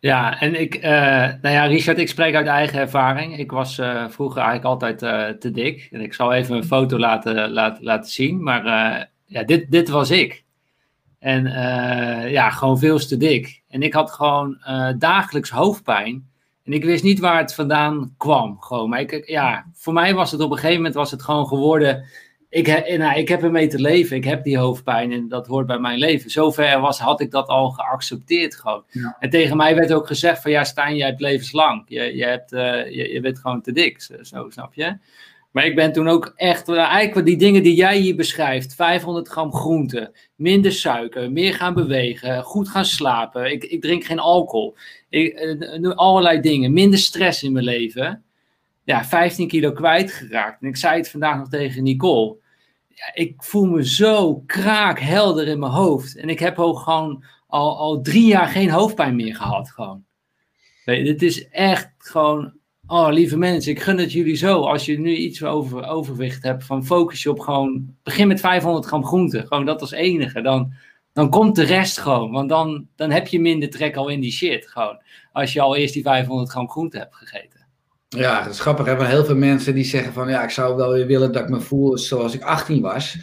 [0.00, 0.82] Ja, en ik, uh,
[1.42, 3.38] nou ja, Richard, ik spreek uit eigen ervaring.
[3.38, 5.88] Ik was uh, vroeger eigenlijk altijd uh, te dik.
[5.90, 8.42] En ik zal even een foto laten, laten, laten zien.
[8.42, 8.64] Maar
[9.24, 10.44] ja, dit, dit was ik.
[11.18, 11.44] En
[12.30, 13.62] ja, gewoon veel te dik.
[13.68, 14.58] En ik had gewoon
[14.98, 16.28] dagelijks hoofdpijn.
[16.64, 18.60] En ik wist niet waar het vandaan kwam.
[18.60, 18.88] Gewoon.
[18.88, 22.04] Maar ik, ja, voor mij was het op een gegeven moment was het gewoon geworden
[22.50, 24.16] ik, he, nou, ik heb ermee te leven.
[24.16, 26.30] Ik heb die hoofdpijn en dat hoort bij mijn leven.
[26.30, 28.84] Zover was, had ik dat al geaccepteerd gewoon.
[29.18, 31.82] En tegen mij werd ook gezegd van ja Stijn, jij hebt levenslang.
[31.86, 34.98] Je, je, hebt, uh, je, je bent gewoon te dik, zo snap je.
[35.50, 38.74] Maar ik ben toen ook echt, uh, eigenlijk die dingen die jij hier beschrijft.
[38.74, 43.50] 500 gram groente, minder suiker, meer gaan bewegen, goed gaan slapen.
[43.50, 44.76] Ik, ik drink geen alcohol.
[45.08, 45.40] Ik,
[45.80, 48.24] uh, allerlei dingen, minder stress in mijn leven
[48.90, 50.62] ja, 15 kilo kwijtgeraakt.
[50.62, 52.36] En ik zei het vandaag nog tegen Nicole.
[52.88, 56.16] Ja, ik voel me zo kraakhelder in mijn hoofd.
[56.16, 59.70] En ik heb ook gewoon al, al drie jaar geen hoofdpijn meer gehad.
[59.70, 60.04] Gewoon.
[60.84, 62.52] Dit is echt gewoon.
[62.86, 64.60] Oh, lieve mensen, ik gun het jullie zo.
[64.60, 67.96] Als je nu iets over overwicht hebt, van focus je op gewoon.
[68.02, 69.46] Begin met 500 gram groente.
[69.46, 70.40] Gewoon dat als enige.
[70.40, 70.72] Dan,
[71.12, 72.30] dan komt de rest gewoon.
[72.30, 74.68] Want dan, dan heb je minder trek al in die shit.
[74.68, 75.02] Gewoon.
[75.32, 77.59] Als je al eerst die 500 gram groente hebt gegeten.
[78.16, 78.84] Ja, dat is grappig.
[78.84, 81.42] Er hebben heel veel mensen die zeggen van ja, ik zou wel weer willen dat
[81.42, 83.16] ik me voel zoals ik 18 was.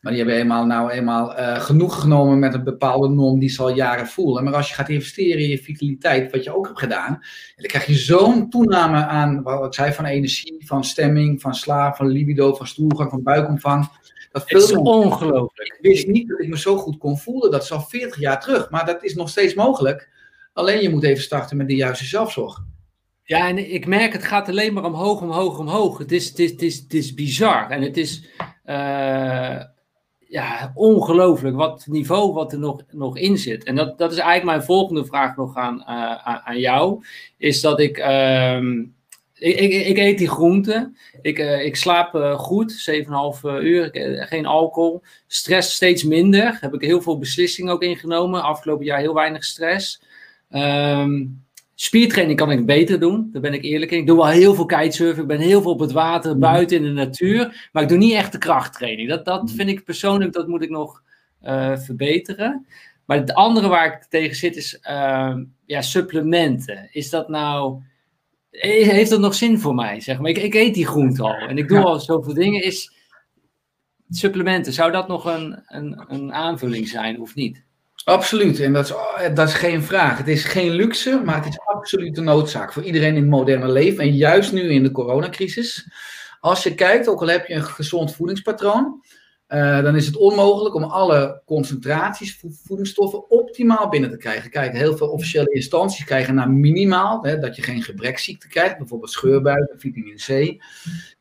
[0.00, 3.62] Maar die hebben eenmaal, nou eenmaal uh, genoeg genomen met een bepaalde norm die ze
[3.62, 4.44] al jaren voelen.
[4.44, 7.18] Maar als je gaat investeren in je vitaliteit, wat je ook hebt gedaan,
[7.56, 11.96] dan krijg je zo'n toename aan, wat ik zei, van energie, van stemming, van slaap,
[11.96, 13.88] van libido, van stoelgang, van buikomvang.
[14.32, 15.74] Dat het is ongelooflijk.
[15.78, 17.50] Ik wist niet dat ik me zo goed kon voelen.
[17.50, 18.70] Dat is al 40 jaar terug.
[18.70, 20.08] Maar dat is nog steeds mogelijk.
[20.52, 22.62] Alleen je moet even starten met de juiste zelfzorg.
[23.30, 25.98] Ja, en ik merk het gaat alleen maar omhoog, omhoog, omhoog.
[25.98, 27.70] Het is, het is, het is, is bizar.
[27.70, 28.28] En het is
[28.66, 29.62] uh,
[30.18, 33.64] ja, ongelooflijk wat niveau wat er nog, nog in zit.
[33.64, 37.04] En dat, dat is eigenlijk mijn volgende vraag nog aan, uh, aan jou.
[37.36, 38.62] Is dat ik, uh,
[39.34, 40.96] ik, ik, eet die groenten.
[41.22, 43.06] Ik, uh, ik slaap goed, 7,5
[43.42, 43.88] uur.
[44.28, 45.02] Geen alcohol.
[45.26, 46.58] Stress steeds minder.
[46.60, 48.42] Heb ik heel veel beslissingen ook ingenomen.
[48.42, 50.02] Afgelopen jaar heel weinig stress.
[50.50, 51.48] Um,
[51.82, 53.28] spiertraining kan ik beter doen.
[53.32, 53.98] Daar ben ik eerlijk in.
[53.98, 55.22] Ik doe wel heel veel kitesurfen.
[55.22, 56.40] Ik ben heel veel op het water, mhm.
[56.40, 57.68] buiten in de natuur.
[57.72, 59.08] Maar ik doe niet echt de krachttraining.
[59.08, 59.54] Dat, dat mhm.
[59.54, 61.02] vind ik persoonlijk, dat moet ik nog
[61.42, 62.66] uh, verbeteren.
[63.04, 64.78] Maar het andere waar ik tegen zit is
[65.66, 66.88] ja, supplementen.
[66.92, 67.82] Is dat nou
[68.50, 70.00] heeft dat nog zin voor mij?
[70.00, 70.30] Zeg maar.
[70.30, 72.62] ik, ik eet die groente al en ik doe al zoveel dingen.
[72.62, 72.92] Is
[74.08, 77.64] supplementen, zou dat nog een, een, een aanvulling zijn of niet?
[78.04, 78.94] Absoluut, en dat is,
[79.34, 80.18] dat is geen vraag.
[80.18, 83.68] Het is geen luxe, maar het is absoluut een noodzaak voor iedereen in het moderne
[83.68, 84.04] leven.
[84.04, 85.88] En juist nu in de coronacrisis.
[86.40, 89.02] Als je kijkt, ook al heb je een gezond voedingspatroon,
[89.48, 94.50] uh, dan is het onmogelijk om alle concentraties voedingsstoffen optimaal binnen te krijgen.
[94.50, 99.10] Kijk, heel veel officiële instanties krijgen naar minimaal, hè, dat je geen gebrekziekte krijgt, bijvoorbeeld
[99.10, 100.62] scheurbuik, vitamine C.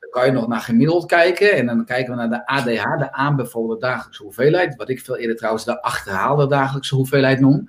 [0.10, 3.80] Kan je nog naar gemiddeld kijken en dan kijken we naar de ADH, de aanbevolen
[3.80, 7.68] dagelijkse hoeveelheid, wat ik veel eerder trouwens de achterhaalde dagelijkse hoeveelheid noem.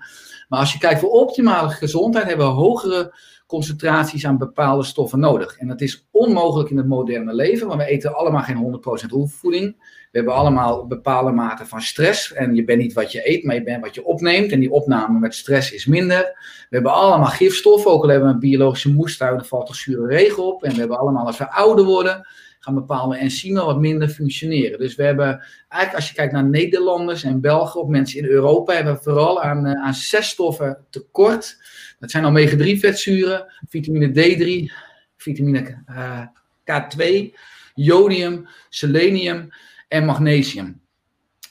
[0.48, 3.14] Maar als je kijkt voor optimale gezondheid, hebben we hogere
[3.46, 5.56] concentraties aan bepaalde stoffen nodig.
[5.56, 8.80] En dat is onmogelijk in het moderne leven, want we eten allemaal geen
[9.10, 9.76] 100% oefenvoeding.
[10.10, 12.32] We hebben allemaal bepaalde mate van stress.
[12.32, 14.52] En je bent niet wat je eet, maar je bent wat je opneemt.
[14.52, 16.20] En die opname met stress is minder.
[16.68, 17.90] We hebben allemaal gifstoffen.
[17.90, 20.64] Ook al hebben we een biologische moestuin, dan valt er zure regen op.
[20.64, 22.26] En we hebben allemaal, als we ouder worden,
[22.60, 24.78] gaan bepaalde enzymen wat minder functioneren.
[24.78, 28.72] Dus we hebben, eigenlijk als je kijkt naar Nederlanders en Belgen of mensen in Europa,
[28.72, 31.56] hebben we vooral aan, eh, aan zes stoffen tekort.
[31.98, 34.72] Dat zijn omega-3 vetzuren, vitamine D3,
[35.16, 36.26] vitamine uh,
[36.64, 37.34] K2,
[37.74, 39.50] jodium, selenium
[39.90, 40.80] en magnesium.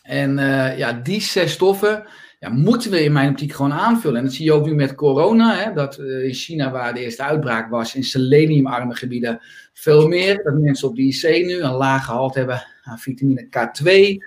[0.04, 2.08] En uh, ja, die zes stoffen
[2.40, 4.18] ja, moeten we in mijn optiek gewoon aanvullen.
[4.18, 7.00] En dat zie je ook nu met corona, hè, dat uh, in China, waar de
[7.00, 9.40] eerste uitbraak was, in seleniumarme gebieden
[9.74, 10.44] veel meer.
[10.44, 14.18] Dat mensen op de IC nu een laag gehalte hebben aan vitamine K2.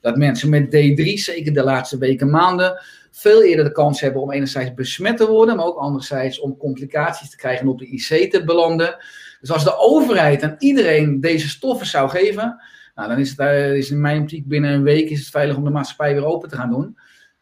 [0.00, 4.32] Dat mensen met D3, zeker de laatste weken, maanden, veel eerder de kans hebben om
[4.32, 8.30] enerzijds besmet te worden, maar ook anderzijds om complicaties te krijgen en op de IC
[8.30, 8.96] te belanden.
[9.40, 12.60] Dus als de overheid aan iedereen deze stoffen zou geven,
[12.98, 15.56] nou, dan is het uh, is in mijn optiek binnen een week is het veilig
[15.56, 16.98] om de maatschappij weer open te gaan doen.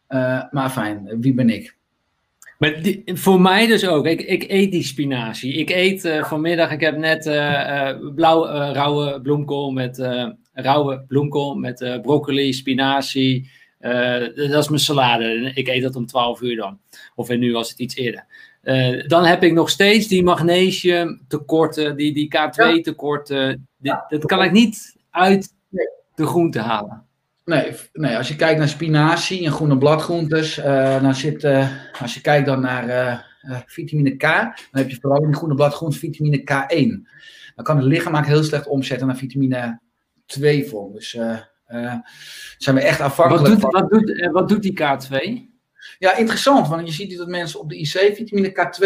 [0.09, 1.75] Uh, maar fijn, wie ben ik?
[2.57, 4.05] Maar die, voor mij dus ook.
[4.05, 5.53] Ik, ik eet die spinazie.
[5.53, 7.23] Ik eet uh, vanmiddag, ik heb net
[8.15, 9.97] blauw, rauwe bloemkool met
[10.53, 13.49] rauwe bloemkool met broccoli, spinazie.
[13.79, 15.51] dat is mijn salade.
[15.53, 16.79] Ik eet dat om 12 uur dan.
[17.15, 18.25] Of nu was het iets eerder.
[19.07, 23.67] dan heb ik nog steeds die magnesium tekorten, die, die K2 tekorten.
[23.81, 24.05] Ja.
[24.09, 25.53] Dat kan ik niet uit
[26.15, 27.05] de groente halen.
[27.45, 31.67] Nee, nee, als je kijkt naar spinazie en groene bladgroentes, uh, dan zit, uh,
[32.01, 35.55] als je kijkt dan naar uh, vitamine K, dan heb je vooral in de groene
[35.55, 37.11] bladgroenten vitamine K1.
[37.55, 39.79] Dan kan het lichaam eigenlijk heel slecht omzetten naar vitamine
[40.25, 40.93] 2 vorm.
[40.93, 41.09] Dus
[42.57, 43.81] zijn we echt afhankelijk wat doet, van...
[43.81, 45.45] Wat doet, wat doet die K2?
[45.99, 48.85] Ja, interessant, want je ziet dat mensen op de IC vitamine K2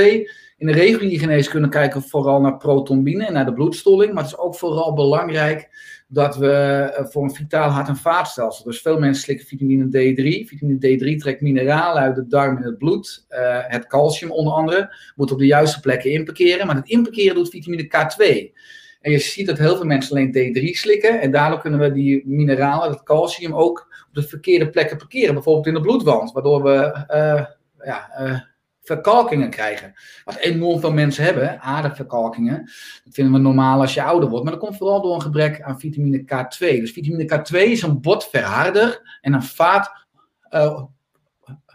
[0.57, 4.37] in de reguliere geneeskunde kijken vooral naar protonbine en naar de bloedstolling, maar het is
[4.37, 5.69] ook vooral belangrijk
[6.13, 8.65] dat we eh, voor een vitaal hart- en vaatstelsel.
[8.65, 10.47] Dus veel mensen slikken vitamine D3.
[10.47, 13.25] Vitamine D3 trekt mineralen uit de darm en het bloed.
[13.29, 16.67] Uh, het calcium onder andere moet op de juiste plekken inparkeren.
[16.67, 18.51] Maar het inparkeren doet vitamine K2.
[19.01, 21.21] En je ziet dat heel veel mensen alleen D3 slikken.
[21.21, 25.33] En daardoor kunnen we die mineralen, het calcium, ook op de verkeerde plekken parkeren.
[25.33, 26.31] Bijvoorbeeld in de bloedwand.
[26.31, 27.45] Waardoor we uh,
[27.85, 28.09] ja,
[28.81, 29.93] verkalkingen krijgen.
[30.25, 32.57] Wat enorm veel mensen hebben, aderverkalkingen.
[33.03, 34.43] Dat vinden we normaal als je ouder wordt.
[34.43, 36.57] Maar dat komt vooral door een gebrek aan vitamine K2.
[36.57, 40.05] Dus vitamine K2 is een botverharder en een vaat,
[40.49, 40.81] uh,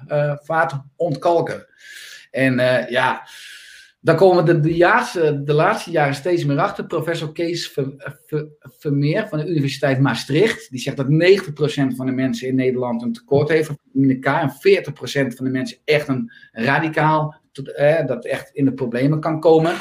[0.09, 1.75] uh, vaatontkalker.
[2.31, 2.55] En
[2.89, 3.27] ja,
[4.07, 6.87] daar komen we de, de, de laatste jaren steeds meer achter.
[6.87, 7.79] Professor Kees
[8.79, 10.71] Vermeer van de Universiteit Maastricht.
[10.71, 14.25] Die zegt dat 90% van de mensen in Nederland een tekort heeft van vitamine K.
[14.25, 14.51] En
[15.33, 19.75] 40% van de mensen echt een radicaal, eh, dat echt in de problemen kan komen.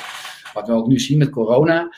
[0.54, 1.96] Wat we ook nu zien met corona.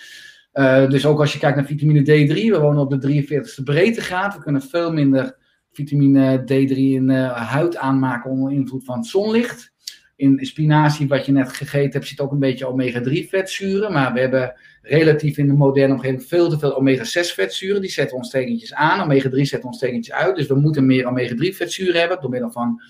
[0.90, 4.36] Dus ook als je kijkt naar vitamine D3, we wonen op de 43ste breedtegraad.
[4.36, 5.38] We kunnen veel minder
[5.72, 9.76] vitamine D3 in de huid aanmaken onder invloed van zonlicht
[10.18, 13.92] in spinazie, wat je net gegeten hebt, zit ook een beetje omega-3 vetzuren.
[13.92, 17.82] Maar we hebben relatief in de moderne omgeving veel te veel omega-6 vetzuren.
[17.82, 19.12] Die zetten ontstekentjes aan.
[19.12, 20.36] Omega-3 zet ontstekentjes uit.
[20.36, 22.82] Dus we moeten meer omega-3 vetzuren hebben door middel van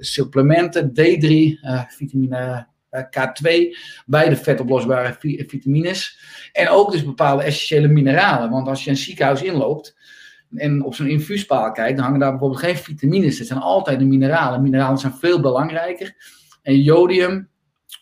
[0.00, 3.76] supplementen, D3, uh, vitamine uh, K2,
[4.06, 5.16] beide vetoplosbare
[5.46, 6.18] vitamines.
[6.52, 8.50] En ook dus bepaalde essentiële mineralen.
[8.50, 9.96] Want als je een ziekenhuis inloopt,
[10.54, 13.38] en op zo'n infuuspaal kijkt, dan hangen daar bijvoorbeeld geen vitamines.
[13.38, 14.62] Het zijn altijd de mineralen.
[14.62, 16.14] Mineralen zijn veel belangrijker.
[16.66, 17.48] En jodium,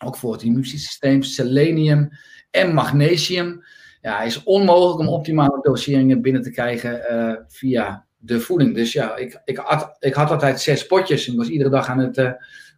[0.05, 2.09] ook voor het immuunsysteem, selenium
[2.51, 3.63] en magnesium.
[4.01, 7.01] Ja, is onmogelijk om optimale doseringen binnen te krijgen
[7.47, 8.75] via de voeding.
[8.75, 11.27] Dus ja, ik, ik, had, ik had altijd zes potjes.
[11.27, 12.31] Ik was iedere dag aan het uh,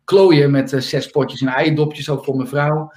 [0.04, 2.92] klooien met zes potjes en eierdopjes, ook voor mijn vrouw.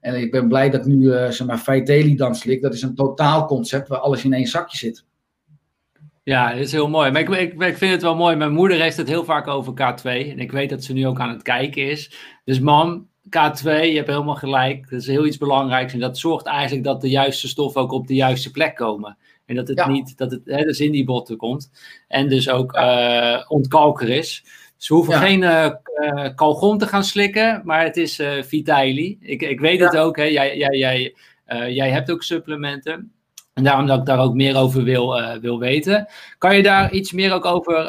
[0.00, 2.62] En ik ben blij dat nu, zeg maar, Vitelli dan slik.
[2.62, 5.04] Dat is een totaalconcept waar alles in één zakje zit.
[6.24, 7.10] Ja, dat is heel mooi.
[7.10, 8.36] Maar ik, ik, ik, vind het wel mooi.
[8.36, 10.04] Mijn moeder heeft het heel vaak over K2.
[10.04, 12.10] En ik weet dat ze nu ook aan het kijken is.
[12.44, 14.90] Dus mam, K2, je hebt helemaal gelijk.
[14.90, 15.92] Dat is heel iets belangrijks.
[15.92, 19.16] En dat zorgt eigenlijk dat de juiste stoffen ook op de juiste plek komen.
[19.46, 21.70] En dat het niet, dat het hè, dus in die botten komt.
[22.08, 23.34] En dus ook ja.
[23.34, 24.44] uh, ontkalker is.
[24.76, 25.70] Ze hoeven geen uh,
[26.36, 29.18] uh, te gaan slikken, maar het is uh, Vitaili.
[29.20, 30.24] Ik, ik weet het ook, hè.
[30.24, 31.14] Jij, jij, jij,
[31.72, 33.12] jij hebt ook supplementen.
[33.54, 36.08] En daarom dat ik daar ook meer over wil, wil weten.
[36.38, 37.88] Kan je daar iets meer ook over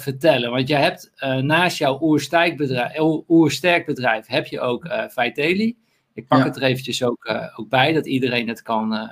[0.00, 0.50] vertellen?
[0.50, 2.98] Want jij hebt naast jouw oersterk bedrijf,
[3.28, 5.74] oersterk bedrijf heb je ook uh.
[6.14, 6.44] Ik pak ja.
[6.44, 9.10] het er eventjes ook, ook bij, dat iedereen het kan,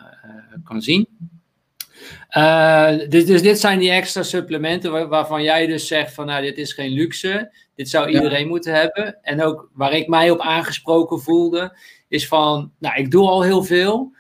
[0.65, 1.09] kan zien.
[3.09, 6.59] Dus, dus dit zijn die extra supplementen waar, waarvan jij dus zegt van nou dit
[6.59, 8.49] is geen luxe, dit zou iedereen ja.
[8.49, 9.19] moeten hebben.
[9.23, 11.77] En ook waar ik mij op aangesproken voelde,
[12.09, 14.13] is van nou ik doe al heel veel,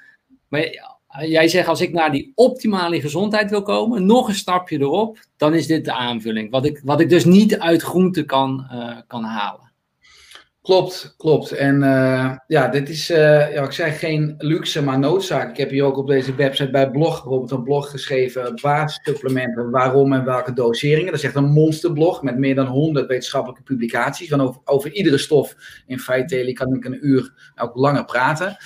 [0.49, 0.88] maar
[1.27, 5.55] jij zegt als ik naar die optimale gezondheid wil komen, nog een stapje erop, dan
[5.55, 6.51] is dit de aanvulling.
[6.51, 9.66] Wat ik, wat ik dus niet uit groente kan, uh, kan halen.
[10.62, 11.53] Klopt, klopt.
[11.53, 15.51] En uh, ja, dit is, ja, ik zeg geen luxe, maar noodzaak.
[15.51, 20.12] Ik heb hier ook op deze website bij blog bijvoorbeeld een blog geschreven, basissupplementen, waarom
[20.12, 21.07] en welke doseringen.
[21.07, 24.29] Dat is echt een monsterblog met meer dan 100 wetenschappelijke publicaties.
[24.29, 25.57] Van over, over iedere stof
[25.87, 28.57] in feite kan ik een uur ook langer praten.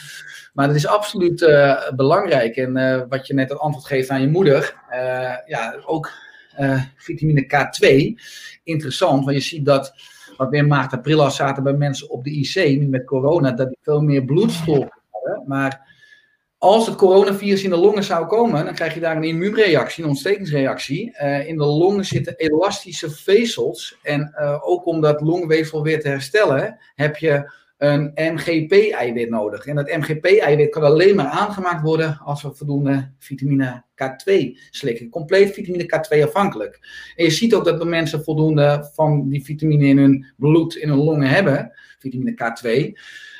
[0.53, 2.57] Maar dat is absoluut uh, belangrijk.
[2.57, 4.75] En wat je net het antwoord geeft aan je moeder,
[5.47, 6.11] ja, ook
[6.97, 7.87] vitamine K2,
[8.65, 9.95] interessant, want je ziet dat
[10.37, 13.53] wat we in maart, april al zaten bij mensen op de IC, nu met corona,
[13.53, 15.43] dat die veel meer bloedstoffen hadden.
[15.47, 15.91] Maar
[16.59, 20.09] als het coronavirus in de longen zou komen, dan krijg je daar een immuunreactie, een
[20.09, 21.19] ontstekingsreactie.
[21.47, 23.99] In de longen zitten elastische vezels.
[24.03, 29.67] En ook om dat longweefsel weer te herstellen, heb je een MGP-eiwit nodig.
[29.67, 34.33] En dat MGP-eiwit kan alleen maar aangemaakt worden als we voldoende vitamine K2
[34.71, 35.09] slikken.
[35.09, 36.81] Compleet vitamine K2 afhankelijk.
[37.17, 40.89] En je ziet ook dat de mensen voldoende van die vitamine in hun bloed, in
[40.89, 42.93] hun longen hebben, vitamine K2,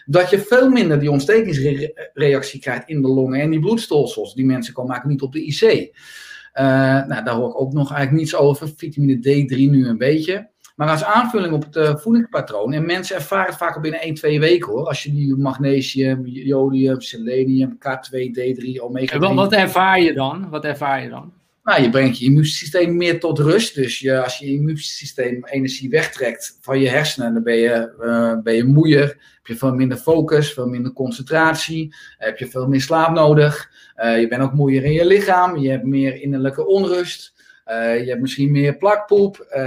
[0.05, 4.75] dat je veel minder die ontstekingsreactie krijgt in de longen en die bloedstolsels die mensen
[4.75, 5.63] kan maken, niet op de IC.
[5.63, 6.65] Uh,
[7.07, 8.69] nou, daar hoor ik ook nog eigenlijk niets over.
[8.77, 10.51] Vitamine D3 nu een beetje.
[10.83, 14.15] Maar als aanvulling op het uh, voedingspatroon, en mensen ervaren het vaak al binnen 1,
[14.15, 14.87] 2 weken hoor.
[14.87, 19.29] Als je die magnesium, jodium, selenium, K2, D3, omega 3...
[19.29, 20.49] En wat ervaar je dan?
[20.51, 21.33] Wat ervaar je dan?
[21.63, 23.75] Nou, je brengt je immuunsysteem meer tot rust.
[23.75, 28.55] Dus je, als je immuunsysteem energie wegtrekt van je hersenen, dan ben je, uh, ben
[28.55, 29.07] je moeier.
[29.07, 31.95] Heb je veel minder focus, veel minder concentratie.
[32.19, 33.71] Heb je veel meer slaap nodig.
[33.97, 35.57] Uh, je bent ook moeier in je lichaam.
[35.57, 37.32] Je hebt meer innerlijke onrust.
[37.67, 39.47] Uh, je hebt misschien meer plakpoep.
[39.51, 39.63] Uh,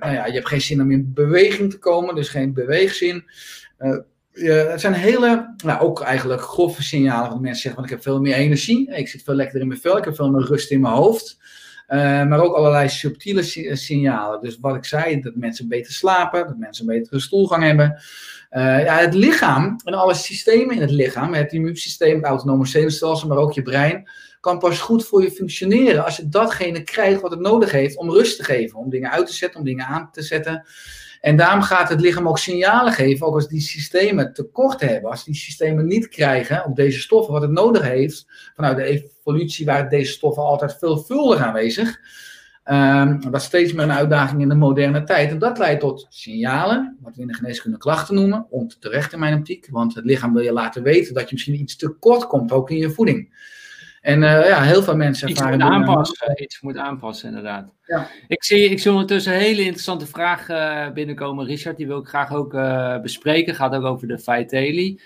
[0.00, 3.24] nou ja, je hebt geen zin om in beweging te komen, dus geen beweegzin.
[4.32, 7.28] Je, het zijn hele, nou ook eigenlijk grove signalen.
[7.28, 8.94] Want mensen zeggen van ik heb veel meer energie.
[8.94, 9.96] Ik zit veel lekkerder in mijn vel.
[9.96, 11.38] Ik heb veel meer rust in mijn hoofd.
[11.88, 13.42] maar ook allerlei subtiele
[13.76, 14.40] signalen.
[14.40, 16.46] Dus wat ik zei, dat mensen beter slapen.
[16.46, 18.00] Dat mensen een betere stoelgang hebben.
[18.84, 21.34] ja, het lichaam en alle systemen in het lichaam.
[21.34, 24.08] Het immuunsysteem, het autonome zenuwstelsel, maar ook je brein
[24.40, 28.10] kan pas goed voor je functioneren als je datgene krijgt wat het nodig heeft om
[28.10, 30.66] rust te geven, om dingen uit te zetten, om dingen aan te zetten.
[31.20, 35.24] En daarom gaat het lichaam ook signalen geven, ook als die systemen tekort hebben, als
[35.24, 39.90] die systemen niet krijgen op deze stoffen wat het nodig heeft, vanuit de evolutie waren
[39.90, 41.98] deze stoffen altijd veelvuldig aanwezig.
[42.64, 45.30] Um, dat is steeds meer een uitdaging in de moderne tijd.
[45.30, 49.38] En dat leidt tot signalen, wat we in de geneeskunde klachten noemen, onterecht in mijn
[49.38, 49.66] optiek.
[49.70, 52.76] Want het lichaam wil je laten weten dat je misschien iets tekort komt, ook in
[52.76, 53.48] je voeding.
[54.00, 55.54] En uh, ja, heel veel mensen ervaren...
[55.54, 57.74] Iets moet aanpassen, iets moet aanpassen inderdaad.
[57.86, 58.08] Ja.
[58.28, 61.76] Ik, zie, ik zie ondertussen een hele interessante vraag uh, binnenkomen, Richard.
[61.76, 63.54] Die wil ik graag ook uh, bespreken.
[63.54, 65.00] Gaat ook over de Vitaly.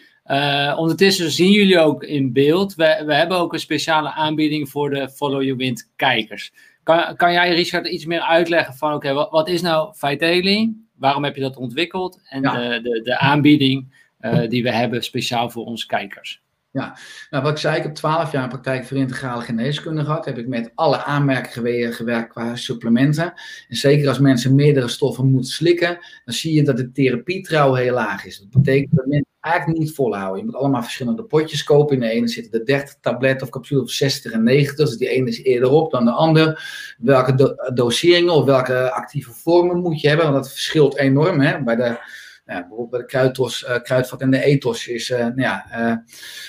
[0.76, 2.74] ondertussen zien jullie ook in beeld.
[2.74, 6.52] We, we hebben ook een speciale aanbieding voor de Follow Your Wind kijkers.
[6.82, 8.88] Kan, kan jij, Richard, iets meer uitleggen van...
[8.88, 10.72] Oké, okay, wat, wat, is nou Vitaly?
[10.96, 12.20] Waarom heb je dat ontwikkeld?
[12.28, 12.52] En ja.
[12.52, 14.02] de, de, de aanbieding
[14.48, 16.43] die we hebben speciaal voor onze kijkers.
[16.74, 16.96] Ja,
[17.30, 20.24] nou wat ik zei, ik heb 12 jaar praktijk voor integrale geneeskunde gehad.
[20.24, 23.32] Heb ik met alle aanmerkingen gewerkt qua supplementen.
[23.68, 27.94] En zeker als mensen meerdere stoffen moeten slikken, dan zie je dat de therapietrouw heel
[27.94, 28.38] laag is.
[28.38, 30.38] Dat betekent dat mensen eigenlijk niet volhouden.
[30.38, 31.94] Je moet allemaal verschillende potjes kopen.
[31.94, 34.86] In de ene zitten er 30 tabletten of capsules of 60 en 90.
[34.86, 36.64] Dus die ene is eerder op dan de ander.
[36.98, 40.30] Welke do doseringen of welke actieve vormen moet je hebben?
[40.30, 41.40] Want dat verschilt enorm.
[41.40, 41.62] Hè?
[41.62, 41.98] Bij de
[42.44, 46.04] Nou, bijvoorbeeld bij de kruidtos, kruidvat en de ethos is nou ja,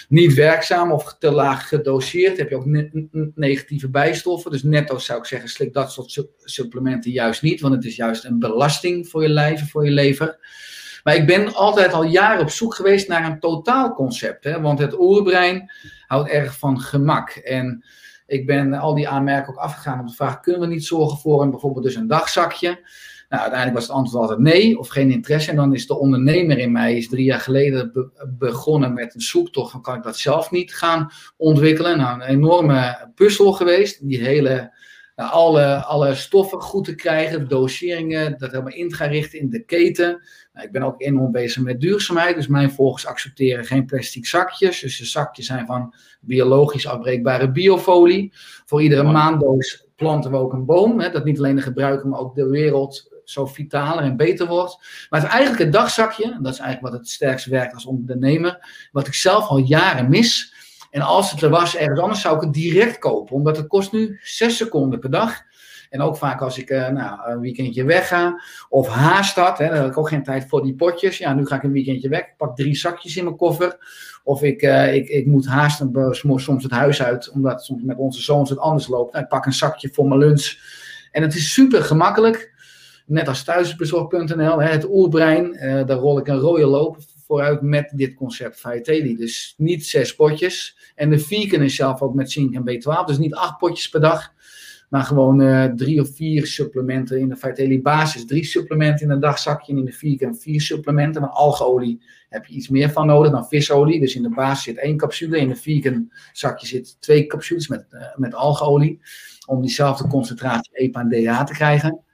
[0.09, 2.37] niet werkzaam of te laag gedoseerd.
[2.37, 2.65] Heb je ook
[3.35, 4.51] negatieve bijstoffen.
[4.51, 7.61] Dus netto zou ik zeggen, slik dat soort supplementen juist niet.
[7.61, 10.37] Want het is juist een belasting voor je lijf voor je lever.
[11.03, 14.43] Maar ik ben altijd al jaren op zoek geweest naar een totaalconcept.
[14.43, 14.61] Hè?
[14.61, 15.71] Want het oerbrein
[16.07, 17.29] houdt erg van gemak.
[17.29, 17.85] En
[18.27, 21.41] ik ben al die aanmerken ook afgegaan om te vragen: kunnen we niet zorgen voor
[21.41, 22.87] een, bijvoorbeeld dus een dagzakje?
[23.29, 25.49] Nou, uiteindelijk was het antwoord altijd nee of geen interesse.
[25.49, 29.71] En dan is de ondernemer in mij is drie jaar geleden begonnen met een zoektocht
[29.71, 31.97] van kan ik dat zelf niet gaan ontwikkelen.
[31.97, 34.07] Nou, een enorme puzzel geweest.
[34.07, 34.73] Die hele
[35.15, 39.49] nou, alle, alle stoffen goed te krijgen, doseringen, dat helemaal in te gaan richten in
[39.49, 40.21] de keten.
[40.53, 44.79] Nou, ik ben ook enorm bezig met duurzaamheid, dus mijn volgers accepteren geen plastic zakjes.
[44.79, 48.33] Dus de zakjes zijn van biologisch afbreekbare biofolie.
[48.65, 52.19] Voor iedere maandoos planten we ook een boom, hè, dat niet alleen de gebruiker, maar
[52.19, 54.77] ook de wereld zo vitaler en beter wordt.
[55.09, 58.67] Maar het is eigenlijk een dagzakje, dat is eigenlijk wat het sterkst werkt als ondernemer,
[58.91, 60.53] wat ik zelf al jaren mis.
[60.91, 63.35] En als het er was ergens anders, zou ik het direct kopen.
[63.35, 65.43] Omdat het kost nu 6 seconden per dag.
[65.89, 69.75] En ook vaak als ik uh, nou, een weekendje wegga of haast had, hè, dan
[69.77, 71.17] heb ik ook geen tijd voor die potjes.
[71.17, 73.77] Ja, nu ga ik een weekendje weg, ik pak drie zakjes in mijn koffer.
[74.23, 78.21] Of ik, uh, ik, ik moet haasten soms het huis uit, omdat soms met onze
[78.21, 79.11] zoons het anders loopt.
[79.11, 80.53] Nou, ik pak een zakje voor mijn lunch.
[81.11, 82.53] En het is super gemakkelijk.
[83.05, 86.97] Net als thuisbezorg.nl, het oerbrein, uh, daar rol ik een rode loop
[87.27, 89.15] vooruit met dit concept Vitaly.
[89.15, 90.77] Dus niet zes potjes.
[90.95, 93.05] En de vegan is zelf ook met zink en B12.
[93.05, 94.33] Dus niet acht potjes per dag.
[94.89, 98.25] Maar gewoon uh, drie of vier supplementen in de Vitaly basis.
[98.25, 99.71] Drie supplementen in een dagzakje.
[99.71, 101.21] En in de vegan vier supplementen.
[101.21, 103.99] Maar algeolie heb je iets meer van nodig dan visolie.
[103.99, 105.37] Dus in de basis zit één capsule.
[105.37, 108.99] In de vegan zakje zit twee capsules met, uh, met algeolie.
[109.45, 112.04] Om diezelfde concentratie EPA en DHA te krijgen.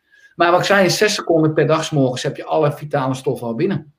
[0.42, 3.48] Maar wat ik zei, in zes seconden per dag morgens heb je alle vitale stoffen
[3.48, 3.94] al binnen.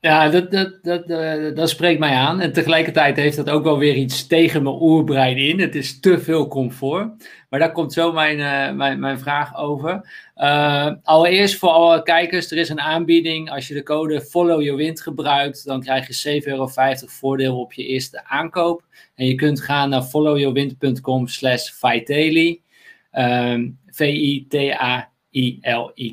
[0.00, 2.40] Ja, dat, dat, dat, uh, dat spreekt mij aan.
[2.40, 5.60] En tegelijkertijd heeft dat ook wel weer iets tegen mijn oerbrein in.
[5.60, 7.30] Het is te veel comfort.
[7.48, 10.08] Maar daar komt zo mijn, uh, mijn, mijn vraag over.
[10.36, 13.50] Uh, allereerst voor alle kijkers, er is een aanbieding.
[13.50, 16.68] Als je de code Follow Your Wind gebruikt, dan krijg je 7,50 euro
[17.06, 18.84] voordeel op je eerste aankoop.
[19.14, 22.60] En je kunt gaan naar followyourwind.com slash Vitaly.
[23.90, 26.12] V-I-T-A I-L-Y.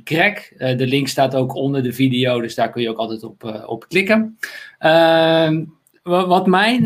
[0.57, 3.43] Uh, de link staat ook onder de video, dus daar kun je ook altijd op,
[3.43, 4.37] uh, op klikken.
[4.79, 5.51] Uh,
[6.03, 6.85] wat mijn,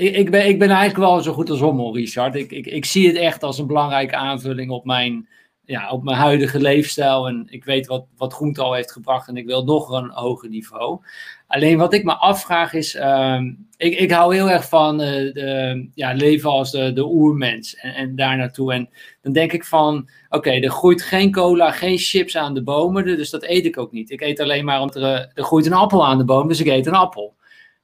[0.00, 2.34] ik, ik, ben, ik ben eigenlijk wel zo goed als hommel, Richard.
[2.34, 5.28] Ik, ik, ik zie het echt als een belangrijke aanvulling op mijn,
[5.64, 7.28] ja, op mijn huidige leefstijl.
[7.28, 10.48] En ik weet wat, wat groente al heeft gebracht en ik wil nog een hoger
[10.48, 11.00] niveau.
[11.46, 15.88] Alleen wat ik me afvraag is, ehm, ik, ik hou heel erg van uh, de,
[15.94, 18.72] ja, leven als de, de oermens en, en daar naartoe.
[18.72, 18.88] En
[19.22, 23.30] dan denk ik van, oké, er groeit geen cola, geen chips aan de bomen, dus
[23.30, 24.10] dat eet ik ook niet.
[24.10, 26.66] Ik eet alleen maar omdat er, er groeit een appel aan de boom, dus ik
[26.66, 27.34] eet een appel.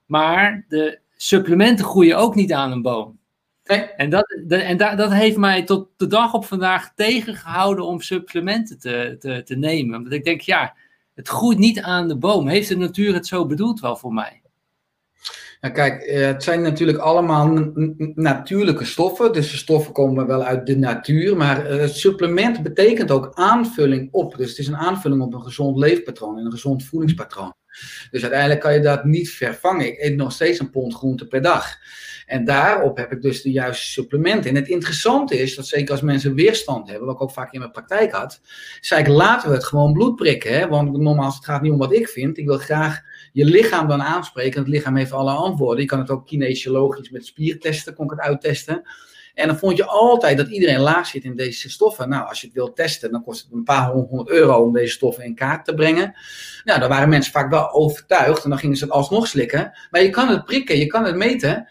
[0.06, 3.20] Maar de supplementen groeien ook niet aan een boom.
[3.64, 3.80] Nee.
[3.80, 9.16] En, dat, en dat heeft mij tot de dag op vandaag tegengehouden om supplementen te,
[9.18, 10.02] te, te nemen.
[10.02, 10.74] Want ik denk, ja,
[11.14, 12.48] het groeit niet aan de boom.
[12.48, 14.42] Heeft de natuur het zo bedoeld wel voor mij?
[15.60, 17.72] Ja, kijk, eh, het zijn natuurlijk allemaal
[18.14, 19.32] natuurlijke stoffen.
[19.32, 21.36] Dus de stoffen komen wel uit de natuur.
[21.36, 24.36] Maar uh, supplement betekent ook aanvulling op.
[24.36, 27.54] Dus het is een aanvulling op een gezond leefpatroon en een gezond voedingspatroon.
[28.10, 29.86] Dus uiteindelijk kan je dat niet vervangen.
[29.86, 31.78] Ik eet nog steeds een pond groente per dag.
[32.26, 34.50] En daarop heb ik dus de juiste supplementen.
[34.50, 37.58] En het interessante is dat zeker als mensen weerstand hebben, wat ik ook vaak in
[37.58, 38.40] mijn praktijk had,
[38.80, 40.52] zei ik laten we het gewoon bloed prikken.
[40.52, 40.68] Hè?
[40.68, 42.38] Want nogmaals, het gaat niet om wat ik vind.
[42.38, 43.00] Ik wil graag
[43.32, 44.60] je lichaam dan aanspreken.
[44.60, 45.80] Het lichaam heeft alle antwoorden.
[45.80, 48.82] Je kan het ook kinesiologisch met spiertesten, kon ik het uittesten.
[49.34, 52.08] En dan vond je altijd dat iedereen laag zit in deze stoffen.
[52.08, 54.92] Nou, als je het wilt testen, dan kost het een paar honderd euro om deze
[54.92, 56.14] stoffen in kaart te brengen.
[56.64, 59.72] Nou, daar waren mensen vaak wel overtuigd en dan gingen ze het alsnog slikken.
[59.90, 61.68] Maar je kan het prikken, je kan het meten.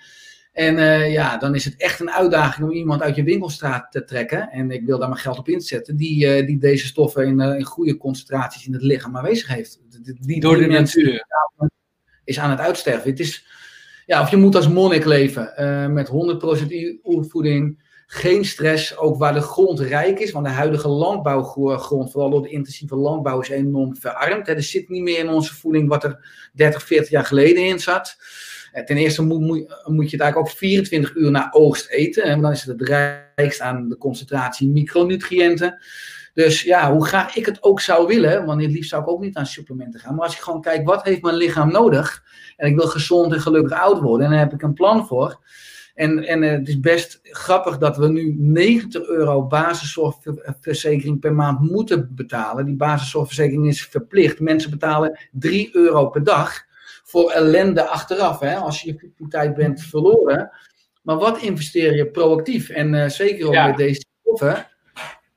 [0.51, 4.03] En uh, ja, dan is het echt een uitdaging om iemand uit je winkelstraat te
[4.03, 4.49] trekken.
[4.49, 5.95] En ik wil daar mijn geld op inzetten.
[5.95, 9.79] Die, uh, die deze stoffen in, uh, in goede concentraties in het lichaam aanwezig heeft.
[10.19, 11.25] Die, Door de natuur.
[12.23, 13.09] Is aan het uitsterven.
[13.09, 13.45] Het is,
[14.11, 15.53] ja, of je moet als monnik leven.
[15.93, 16.11] met 100%
[17.03, 17.89] oervoeding.
[18.07, 18.97] Geen stress.
[18.97, 20.31] Ook waar de grond rijk is.
[20.31, 24.47] Want de huidige landbouwgrond, vooral door de intensieve landbouw, is enorm verarmd.
[24.47, 24.53] Hè.
[24.53, 28.15] Er zit niet meer in onze voeding wat er 30, 40 jaar geleden in zat.
[28.71, 32.27] Eh, ten eerste moet, moet, moet, je het eigenlijk ook 24 uur na oogst eten.
[32.27, 32.89] Want dan is het het
[33.35, 35.79] rijkst aan de concentratie micronutriënten.
[36.33, 39.21] Dus ja, hoe graag ik het ook zou willen, want het liefst zou ik ook
[39.21, 40.15] niet aan supplementen gaan.
[40.15, 42.23] Maar als ik gewoon kijk, wat heeft mijn lichaam nodig?
[42.57, 44.25] En ik wil gezond en gelukkig oud worden.
[44.25, 45.39] En daar heb ik een plan voor.
[45.95, 52.15] En, en het is best grappig dat we nu 90 euro basiszorgverzekering per maand moeten
[52.15, 52.65] betalen.
[52.65, 54.39] Die basiszorgverzekering is verplicht.
[54.39, 56.63] Mensen betalen 3 euro per dag
[57.03, 58.39] voor ellende achteraf.
[58.39, 58.55] Hè?
[58.55, 60.51] Als je je vitaliteit bent verloren.
[61.01, 62.69] Maar wat investeer je proactief?
[62.69, 64.70] En zeker ook met deze stoffen,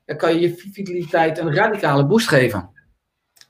[0.05, 2.69] dan kan je je vitaliteit een radicale boost geven.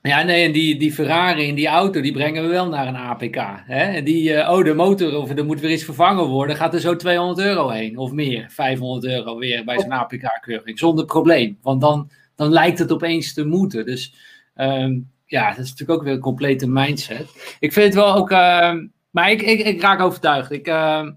[0.02, 2.96] Ja, nee, en die, die Ferrari en die auto, die brengen we wel naar een
[2.96, 3.38] APK.
[3.66, 4.04] Hè?
[4.04, 6.96] Die, uh, oh, de motor, of er moet weer iets vervangen worden, gaat er zo
[6.96, 11.58] 200 euro heen, of meer, 500 euro weer bij zo'n APK-keuring, zonder probleem.
[11.62, 13.86] Want dan, dan lijkt het opeens te moeten.
[13.86, 14.14] Dus
[14.56, 17.56] um, ja, dat is natuurlijk ook weer een complete mindset.
[17.60, 18.74] Ik vind het wel ook, uh,
[19.10, 20.52] maar ik, ik, raak overtuigd.
[20.52, 21.08] Ik, uh,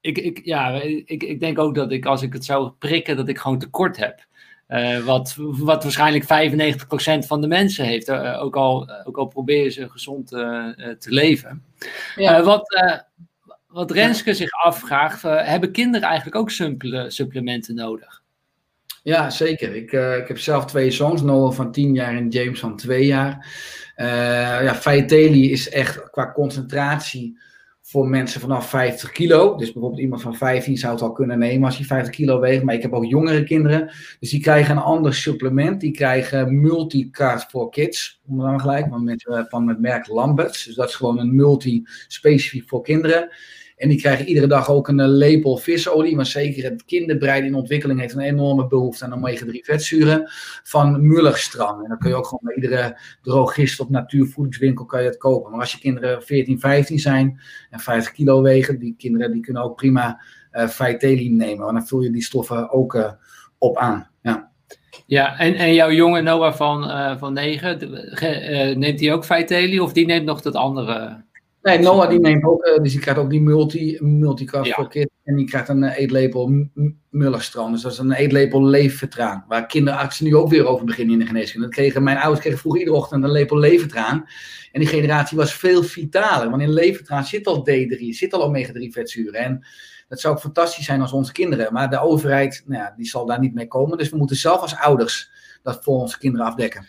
[0.00, 3.28] ik, ik, ja, ik, ik denk ook dat ik, als ik het zou prikken, dat
[3.28, 4.26] ik gewoon tekort heb.
[4.68, 9.72] Uh, wat, wat waarschijnlijk 95% van de mensen heeft, uh, ook, al, ook al proberen
[9.72, 11.64] ze gezond uh, te leven.
[12.16, 12.42] Ja.
[12.42, 12.76] wat,
[13.66, 16.50] wat Renske zich afvraagt, hebben kinderen eigenlijk ook
[17.08, 18.22] supplementen nodig?
[19.02, 19.74] Ja, zeker.
[19.74, 23.46] Ik, ik heb zelf twee zoons, Noah van 10 jaar en James van 2 jaar.
[24.62, 27.38] ja, Faeteli is echt qua concentratie
[27.94, 29.56] voor mensen vanaf 50 kilo.
[29.56, 32.62] Dus bijvoorbeeld iemand van 15 zou het al kunnen nemen als hij 50 kilo weegt.
[32.62, 33.92] Maar ik heb ook jongere kinderen.
[34.20, 35.80] Dus die krijgen een ander supplement.
[35.80, 38.20] Die krijgen Multicard for Kids.
[38.28, 40.64] Om dan gelijk, maar met, uh, van het merk Lamberts.
[40.64, 43.28] Dus dat is gewoon een multi specifiek voor kinderen.
[43.76, 46.16] En die krijgen iedere dag ook een eh, lepel visolie.
[46.16, 50.30] Maar zeker het kinderbrein in ontwikkeling heeft een enorme behoefte aan omega-3 vetzuren
[50.62, 51.82] van Mullerstrand.
[51.82, 55.50] En dan kun je ook gewoon bij iedere drogist of natuurvoedingswinkel kan je het kopen.
[55.50, 59.62] Maar als je kinderen 14, 15 zijn en 50 kilo wegen, die kinderen die kunnen
[59.62, 60.20] ook prima
[60.52, 61.00] uh,
[61.30, 61.64] nemen.
[61.64, 63.10] Want dan vul je die stoffen ook uh,
[63.58, 64.08] op aan.
[64.22, 64.52] Ja.
[65.06, 67.78] Ja, en, en jouw jonge Noah van, uh, van 9,
[68.78, 71.24] neemt hij ook Vitelli of die neemt nog dat andere?
[71.64, 74.84] Nee, Noah die neemt ook, uh, dus die krijgt ook die multi, multicast ja.
[74.84, 75.10] kit.
[75.24, 76.68] En die krijgt een uh, eetlepel
[77.10, 77.72] Mullerstrand.
[77.72, 79.44] Dus dat is een eetlepel leefvertraan.
[79.48, 81.66] Waar kinderartsen nu ook weer over beginnen in de geneeskunde.
[81.66, 84.24] Dat kregen, mijn ouders kregen vroeger iedere ochtend een lepel levertraan.
[84.72, 86.50] En die generatie was veel vitaler.
[86.50, 89.40] Want in levertraan zit al D3, zit al omega-3 vetzuren.
[89.40, 89.66] En
[90.08, 91.72] dat zou ook fantastisch zijn als onze kinderen.
[91.72, 93.98] Maar de overheid, nou ja, die zal daar niet mee komen.
[93.98, 95.30] Dus we moeten zelf als ouders
[95.62, 96.86] dat voor onze kinderen afdekken.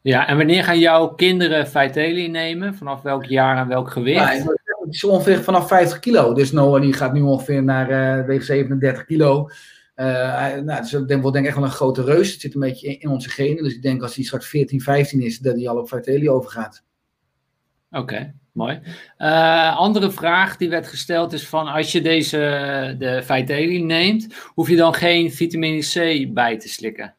[0.00, 2.74] Ja, en wanneer gaan jouw kinderen Vitelli nemen?
[2.74, 4.18] Vanaf welk jaar en welk gewicht?
[4.20, 4.54] Ja,
[4.88, 6.34] het is ongeveer vanaf 50 kilo.
[6.34, 9.48] Dus Noah die gaat nu ongeveer naar uh, weeg 37 kilo.
[9.96, 10.06] Uh,
[10.54, 12.32] nou, dus ik denk, wordt denk ik echt wel een grote reus.
[12.32, 13.62] Het zit een beetje in, onze genen.
[13.62, 16.84] Dus ik denk als hij straks 14, 15 is, dat hij al op Vitelli overgaat.
[17.90, 18.80] Oké, mooi.
[19.18, 22.38] Uh, andere vraag die werd gesteld is van als je deze
[22.98, 27.14] de Vitelli neemt, hoef je dan geen vitamine C bij te slikken?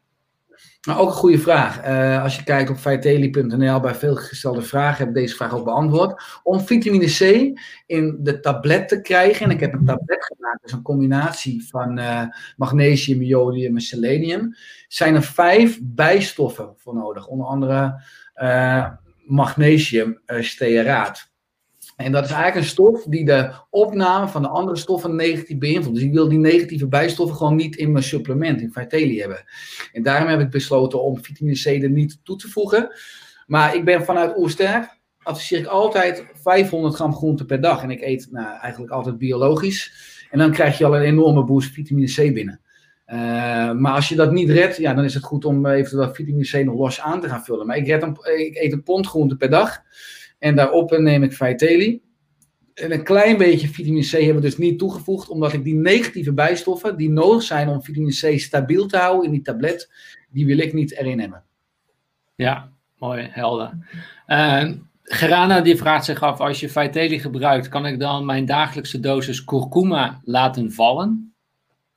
[0.87, 1.87] Nou, ook een goede vraag.
[1.87, 5.63] Uh, als je kijkt op feiteli.nl bij veel gestelde vragen, heb ik deze vraag ook
[5.63, 6.39] beantwoord.
[6.43, 7.51] Om vitamine C
[7.85, 11.99] in de tablet te krijgen, en ik heb een tablet gemaakt, dus een combinatie van
[11.99, 12.23] uh,
[12.57, 14.55] magnesium, jodium en selenium,
[14.87, 17.27] zijn er vijf bijstoffen voor nodig.
[17.27, 18.01] Onder andere
[18.35, 18.91] uh,
[19.25, 21.28] magnesium stearaat.
[21.99, 25.95] En dat is eigenlijk een stof die de opname van de andere stoffen negatief beïnvloedt.
[25.95, 29.43] Dus ik wil die negatieve bijstoffen gewoon niet in mijn supplement, in Vitelli hebben.
[29.93, 32.95] En daarom heb ik besloten om vitamine C er niet toe te voegen.
[33.47, 37.83] Maar ik ben vanuit Oersterk, adviseer ik altijd 500 gram groente per dag.
[37.83, 39.93] En ik eet nou, eigenlijk altijd biologisch.
[40.31, 42.61] En dan krijg je al een enorme boost vitamine C binnen.
[43.07, 46.49] Uh, maar als je dat niet redt, ja, dan is het goed om eventueel vitamine
[46.49, 47.67] C nog los aan te gaan vullen.
[47.67, 48.03] Maar ik, red
[48.37, 49.81] ik eet een pond groente per dag.
[50.39, 52.01] En daarop neem ik Vitelli.
[52.73, 56.33] En een klein beetje vitamine C hebben we dus niet toegevoegd, omdat ik die negatieve
[56.33, 59.91] bijstoffen die nodig zijn om vitamine C stabiel te houden in die tablet,
[60.29, 61.43] die wil ik niet erin hebben.
[62.35, 63.77] Ja, mooi, helder.
[64.27, 64.71] Uh,
[65.03, 69.43] Gerana die vraagt zich af, als je Vitelli gebruikt, kan ik dan mijn dagelijkse dosis
[69.43, 71.33] kurkuma laten vallen?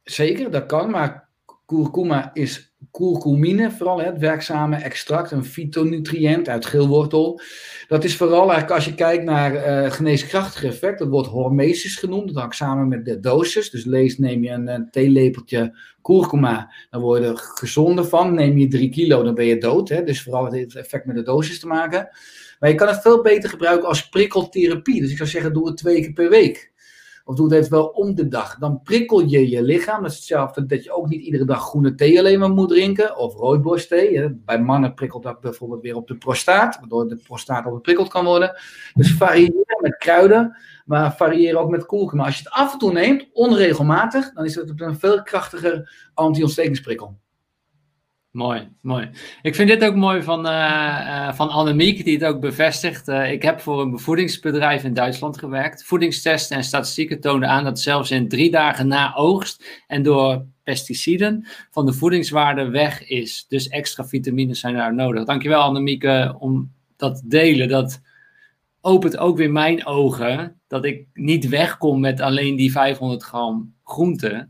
[0.03, 1.29] Zeker, dat kan, maar
[1.67, 7.41] kurkuma is curcumine, vooral het werkzame extract, een fytonutriënt uit geelwortel.
[7.89, 12.27] Dat is vooral eigenlijk als je kijkt naar uh, geneeskrachtige effect, dat wordt hormesis genoemd,
[12.27, 13.71] dat hangt samen met de dosis.
[13.71, 18.35] Dus lees, neem je een, theelepeltje kurkuma, dan word je er gezonder van.
[18.35, 19.89] Neem je 3 kilo, dan ben je dood.
[19.89, 20.05] Hè?
[20.05, 22.09] Dus vooral het effect met de dosis te maken.
[22.61, 25.01] Maar je kan het veel beter gebruiken als prikkeltherapie.
[25.01, 26.72] Dus ik zou zeggen, doe het twee keer per week.
[27.25, 28.59] Of doe het even wel om de dag.
[28.59, 30.03] Dan prikkel je je lichaam.
[30.03, 33.17] Dat is hetzelfde dat je ook niet iedere dag groene thee alleen maar moet drinken.
[33.17, 34.41] Of rooibosthee.
[34.45, 36.77] Bij mannen prikkelt dat bijvoorbeeld weer op de prostaat.
[36.81, 38.61] Waardoor de prostaat overprikkeld kan worden.
[38.95, 40.57] Dus variëren met kruiden.
[40.85, 42.17] Maar variëren ook met koelken.
[42.17, 44.33] Maar als je het af en toe neemt, onregelmatig.
[44.33, 47.21] Dan is het een veel krachtiger anti-ontstekingsprikkel.
[48.33, 49.11] Mooi, mooi.
[49.43, 53.09] Ik vind dit ook mooi van, uh, van Annemiek, die het ook bevestigt.
[53.09, 55.85] Uh, ik heb voor een voedingsbedrijf in Duitsland gewerkt.
[55.85, 61.47] Voedingstesten en statistieken toonden aan dat zelfs in drie dagen na oogst en door pesticiden
[61.71, 63.47] van de voedingswaarde weg is.
[63.49, 65.25] Dus extra vitamines zijn daar nodig.
[65.25, 66.05] Dankjewel Annemiek
[66.39, 67.69] om dat te delen.
[67.69, 68.01] Dat
[68.81, 74.49] opent ook weer mijn ogen dat ik niet wegkom met alleen die 500 gram groente.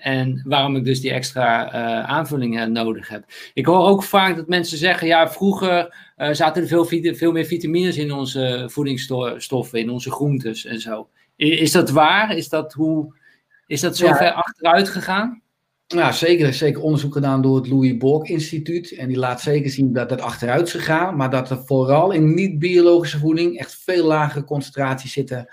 [0.00, 3.24] En waarom ik dus die extra uh, aanvullingen nodig heb.
[3.54, 7.44] Ik hoor ook vaak dat mensen zeggen: ja, vroeger uh, zaten er veel, veel meer
[7.44, 11.08] vitamines in onze voedingsstoffen, in onze groentes en zo.
[11.36, 12.36] Is dat waar?
[12.36, 13.14] Is dat, hoe,
[13.66, 14.16] is dat zo ja.
[14.16, 15.42] ver achteruit gegaan?
[15.86, 16.44] Ja, zeker.
[16.44, 18.92] Er is zeker onderzoek gedaan door het Louis Borg Instituut.
[18.92, 21.16] En die laat zeker zien dat dat achteruit is gegaan.
[21.16, 25.48] Maar dat er vooral in niet-biologische voeding echt veel lagere concentraties zitten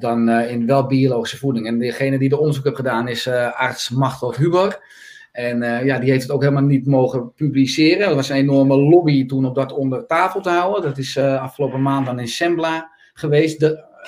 [0.00, 1.66] dan uh, in wel biologische voeding.
[1.66, 4.98] En degene die de onderzoek heeft gedaan is uh, arts Machtel Huber.
[5.32, 8.08] En ja, die heeft het ook helemaal niet mogen publiceren.
[8.08, 10.82] Er was een enorme lobby toen om dat onder tafel te houden.
[10.82, 13.60] Dat is afgelopen maand dan in Sembla geweest,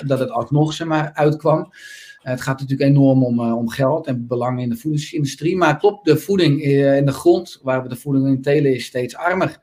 [0.06, 1.72] dat het alsnog zeg maar, uitkwam.
[2.18, 5.56] het gaat natuurlijk enorm om, om geld en belang in de voedingsindustrie.
[5.56, 9.16] Maar klopt, de voeding in de grond, waar we de voeding in telen, is steeds
[9.16, 9.58] armer.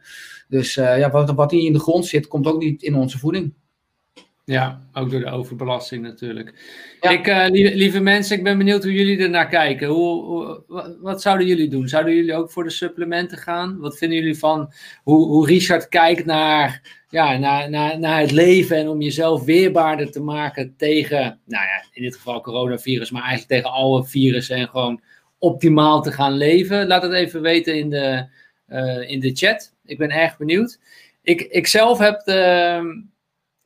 [0.47, 3.53] Dus ja, wat, wat hier in de grond zit, komt ook niet in onze voeding.
[4.49, 6.53] Ja, ook door de overbelasting natuurlijk.
[7.01, 9.87] Ik, uh, lieve, lieve, mensen, ik ben benieuwd hoe jullie er naar kijken.
[9.87, 11.87] Hoe, hoe, wat, zouden jullie doen?
[11.87, 13.79] Zouden jullie ook voor de supplementen gaan?
[13.79, 14.73] Wat vinden jullie van
[15.03, 20.11] hoe, hoe Richard kijkt naar, ja, naar, naar, naar het leven en om jezelf weerbaarder
[20.11, 24.67] te maken tegen, nou ja, in dit geval coronavirus, maar eigenlijk tegen alle virussen en
[24.67, 25.01] gewoon
[25.39, 26.87] optimaal te gaan leven?
[26.87, 28.25] Laat het even weten in de,
[28.69, 29.73] uh, in de chat.
[29.85, 30.79] Ik ben erg benieuwd.
[31.21, 33.07] Ik, ik zelf heb de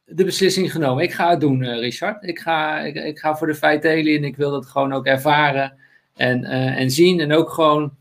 [0.06, 1.04] de beslissing genomen.
[1.04, 2.24] Ik ga het doen, uh, Richard.
[2.24, 5.78] Ik ga, ik, ik, ga voor de feiten en ik wil dat gewoon ook ervaren
[6.16, 7.20] en, uh, en zien.
[7.20, 7.95] En ook gewoon,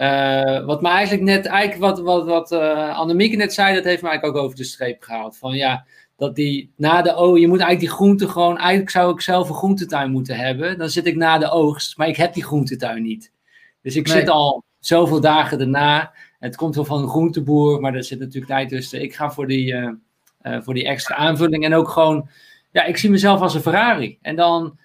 [0.00, 2.52] uh, wat me eigenlijk net, eigenlijk wat, wat, wat
[2.92, 5.36] Annemieke net zei, dat heeft me eigenlijk ook over de streep gehaald.
[5.36, 5.86] Van ja,
[6.20, 9.48] dat die na de oogst, je moet eigenlijk die groente gewoon, eigenlijk zou ik zelf
[9.48, 10.78] een groentetuin moeten hebben.
[10.78, 13.32] Dan zit ik na de oogst, maar ik heb die groentetuin niet.
[13.82, 16.12] Dus ik zit al zoveel dagen erna.
[16.38, 19.02] Het komt wel van een groenteboer, maar er zit natuurlijk tijd tussen.
[19.02, 19.90] Ik ga voor die uh,
[20.42, 21.64] voor die extra aanvulling.
[21.64, 22.28] En ook gewoon,
[22.70, 24.18] ja, ik zie mezelf als een Ferrari.
[24.22, 24.78] En dan,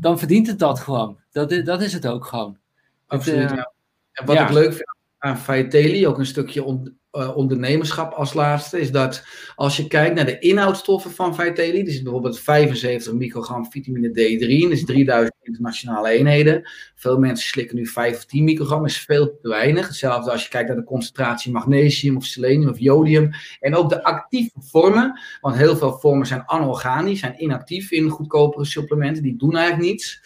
[0.00, 1.18] dan verdient het dat gewoon.
[1.32, 2.58] Dat, dat is het ook gewoon.
[3.06, 3.72] Absoluut, het, ja.
[4.12, 4.44] En wat ja.
[4.46, 9.24] ik leuk vind aan Faeteli, ook een stukje on, uh, ondernemerschap als laatste, is dat
[9.54, 11.56] als je kijkt naar de inhoudstoffen van er
[11.90, 16.70] zit bijvoorbeeld 75 microgram vitamine D3 dat is 3000 internationale eenheden.
[16.94, 19.86] Veel mensen slikken nu 5 of 10 microgram, is veel te weinig.
[19.86, 23.30] Hetzelfde als je kijkt naar de concentratie magnesium of selenium of jodium.
[23.60, 28.64] En ook de actieve vormen, want heel veel vormen zijn anorganisch, zijn inactief in goedkopere
[28.64, 30.20] supplementen, die doen eigenlijk niets.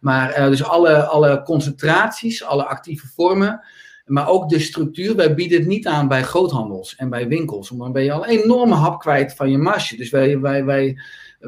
[0.00, 3.60] Maar uh, dus alle, alle concentraties, alle actieve vormen,
[4.08, 7.68] maar ook de structuur, wij bieden het niet aan bij groothandels en bij winkels.
[7.68, 9.96] Want dan ben je al een enorme hap kwijt van je marge.
[9.96, 10.98] Dus wij, wij, wij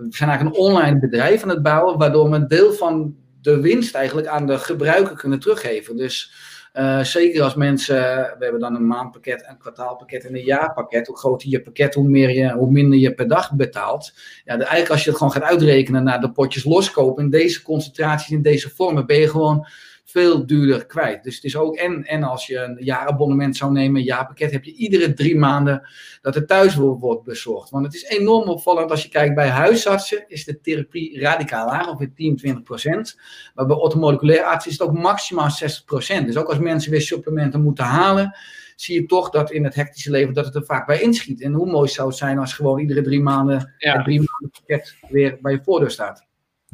[0.08, 3.94] zijn eigenlijk een online bedrijf aan het bouwen, waardoor we een deel van de winst
[3.94, 5.96] eigenlijk aan de gebruiker kunnen teruggeven.
[5.96, 6.32] Dus
[6.74, 11.06] uh, zeker als mensen, we hebben dan een maandpakket, een kwartaalpakket en een jaarpakket.
[11.06, 14.12] Hoe groter je pakket, hoe, meer je, hoe minder je per dag betaalt.
[14.44, 18.30] Ja, eigenlijk als je het gewoon gaat uitrekenen naar de potjes loskopen in deze concentraties,
[18.30, 19.66] in deze vormen, ben je gewoon
[20.10, 21.22] veel duurder kwijt.
[21.22, 24.64] Dus het is ook, en, en als je een jaarabonnement zou nemen, een jaarpakket, heb
[24.64, 25.88] je iedere drie maanden
[26.22, 27.70] dat het thuis wordt bezorgd.
[27.70, 31.88] Want het is enorm opvallend als je kijkt bij huisartsen, is de therapie radicaal laag,
[31.88, 33.18] ongeveer 10, 20 procent.
[33.54, 36.26] Maar bij orthomoleculaire artsen is het ook maximaal 60 procent.
[36.26, 38.36] Dus ook als mensen weer supplementen moeten halen,
[38.76, 41.40] zie je toch dat in het hectische leven dat het er vaak bij inschiet.
[41.40, 43.92] En hoe mooi zou het zijn als gewoon iedere drie maanden ja.
[43.92, 46.28] het drie maanden pakket weer bij je voordeur staat.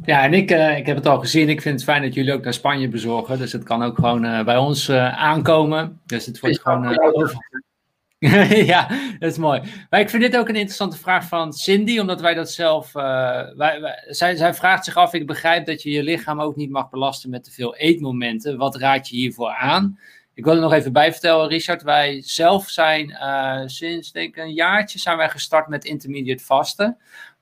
[0.05, 1.49] Ja, en ik, uh, ik heb het al gezien.
[1.49, 3.37] Ik vind het fijn dat jullie ook naar Spanje bezorgen.
[3.37, 6.01] Dus het kan ook gewoon uh, bij ons uh, aankomen.
[6.05, 7.65] Dus het wordt gewoon over.
[8.73, 8.87] ja,
[9.19, 9.61] dat is mooi.
[9.89, 12.91] Maar ik vind dit ook een interessante vraag van Cindy, omdat wij dat zelf.
[12.91, 16.69] Wij, wij, zij, zij vraagt zich af: ik begrijp dat je je lichaam ook niet
[16.69, 18.57] mag belasten met te veel eetmomenten.
[18.57, 19.99] Wat raad je hiervoor aan?
[20.33, 21.83] Ik wil er nog even bij vertellen, Richard.
[21.83, 23.17] Wij zelf zijn
[23.65, 26.97] sinds denk ik een jaartje zijn wij gestart met intermediate vasten.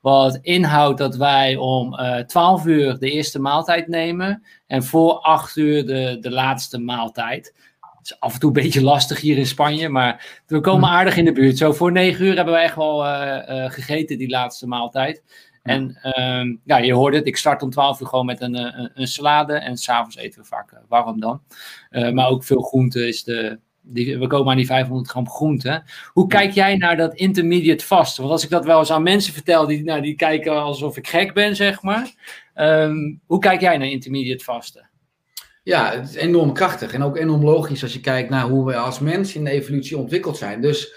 [0.05, 5.13] Wat inhoudt dat wij om uh, eh, 12 uur de eerste maaltijd nemen en voor
[5.13, 7.53] 8 uur de, de laatste maaltijd.
[7.79, 11.17] Het is af en toe een beetje lastig hier in Spanje, maar we komen aardig
[11.17, 11.57] in de buurt.
[11.57, 15.23] Zo voor 9 uur hebben we echt wel uh, uh, gegeten, die laatste maaltijd.
[15.63, 18.91] En um, ja, je hoort het, ik start om 12 uur gewoon met een, een,
[18.93, 21.41] een salade en s'avonds eten we vaak warm dan.
[22.13, 25.83] maar ook veel groente is de, die, we komen aan die 500 gram groente.
[26.13, 28.21] Hoe kijk jij naar dat intermediate vasten?
[28.21, 31.07] Want als ik dat wel eens aan mensen vertel, die, nou, die kijken alsof ik
[31.07, 32.13] gek ben, zeg maar.
[32.55, 34.89] Um, hoe kijk jij naar intermediate vasten?
[35.63, 38.75] Ja, het is enorm krachtig en ook enorm logisch als je kijkt naar hoe we
[38.75, 40.61] als mens in de evolutie ontwikkeld zijn.
[40.61, 40.93] Dus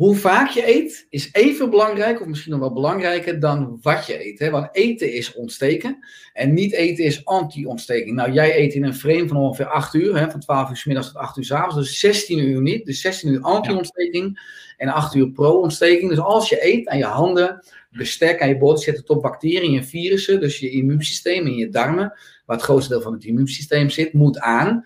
[0.00, 4.26] hoe vaak je eet is even belangrijk, of misschien nog wel belangrijker dan wat je
[4.26, 4.38] eet.
[4.38, 4.50] Hè?
[4.50, 5.98] Want eten is ontsteken
[6.32, 8.16] en niet eten is anti-ontsteking.
[8.16, 10.30] Nou, jij eet in een frame van ongeveer 8 uur, hè?
[10.30, 12.86] van 12 uur s middags tot 8 uur s avonds, dus 16 uur niet.
[12.86, 14.40] Dus 16 uur anti-ontsteking
[14.76, 16.10] en 8 uur pro-ontsteking.
[16.10, 19.84] Dus als je eet aan je handen, bestek aan je bord, het op bacteriën en
[19.84, 22.12] virussen, dus je immuunsysteem in je darmen,
[22.46, 24.84] waar het grootste deel van het immuunsysteem zit, moet aan.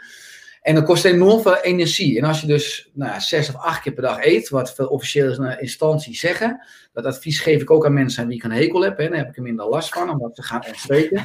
[0.64, 2.18] En dat kost enorm veel energie.
[2.18, 5.56] En als je dus nou, zes of acht keer per dag eet, wat veel officiële
[5.60, 8.98] instanties zeggen, dat advies geef ik ook aan mensen aan wie ik een hekel heb.
[8.98, 11.24] Hè, daar heb ik er minder last van, omdat ze gaan ontsteken.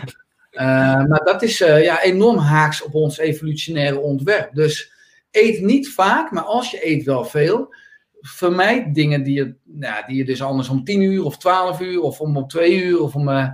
[0.51, 0.61] Uh,
[1.09, 4.53] maar dat is uh, ja, enorm haaks op ons evolutionaire ontwerp.
[4.53, 4.91] Dus
[5.31, 7.73] eet niet vaak, maar als je eet wel veel,
[8.21, 12.01] vermijd dingen die je, nou, die je dus anders om 10 uur of 12 uur
[12.01, 13.29] of om, om 2 uur of om.
[13.29, 13.49] Uh,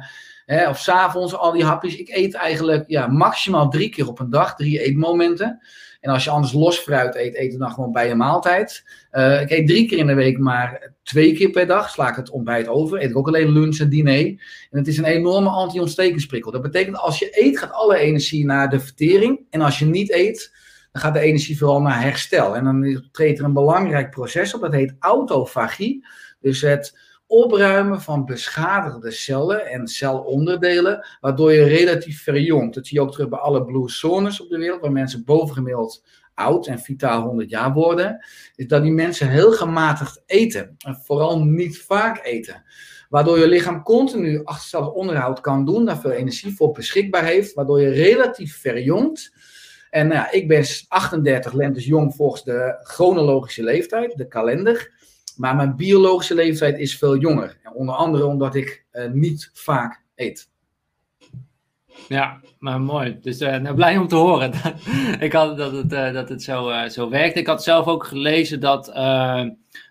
[0.45, 1.95] Hè, of s'avonds al die hapjes.
[1.95, 5.59] Ik eet eigenlijk ja, maximaal drie keer op een dag, drie eetmomenten.
[6.05, 8.83] En als je anders los fruit eet, eet het dan gewoon bij je maaltijd.
[9.11, 12.15] Uh, ik eet drie keer in de week, maar twee keer per dag sla ik
[12.15, 13.01] het ontbijt over.
[13.01, 14.25] Eet ik ook alleen lunch en diner.
[14.69, 16.51] En het is een enorme anti-ontstekingsprikkel.
[16.51, 19.39] Dat betekent als je eet, gaat alle energie naar de vertering.
[19.49, 20.53] En als je niet eet,
[20.91, 22.55] dan gaat de energie vooral naar herstel.
[22.55, 26.05] En dan treedt er een belangrijk proces op, dat heet autofagie.
[26.39, 26.97] Dus het
[27.27, 32.75] opruimen van beschadigde cellen en celonderdelen, waardoor je relatief verjongt.
[32.75, 36.03] Dat zie je ook terug bij alle blue zones op de wereld, waar mensen bovengemiddeld
[36.33, 38.25] oud en vitaal 100 jaar worden,
[38.55, 40.75] is dat die mensen heel gematigd eten.
[40.77, 42.63] En vooral niet vaak eten.
[43.09, 47.81] Waardoor je lichaam continu achterstallig onderhoud kan doen, daar veel energie voor beschikbaar heeft, waardoor
[47.81, 49.33] je relatief verjongt.
[49.89, 54.94] En nou ja, ik ben 38 lentes jong volgens de chronologische leeftijd, de kalender.
[55.35, 57.57] Maar mijn biologische leeftijd is veel jonger.
[57.73, 60.49] Onder andere omdat ik uh, niet vaak eet.
[62.07, 63.17] Ja, maar mooi.
[63.21, 64.51] Dus uh, blij om te horen.
[65.19, 67.35] ik had dat het, uh, dat het zo, zo werkt.
[67.35, 68.85] Ik had zelf ook gelezen dat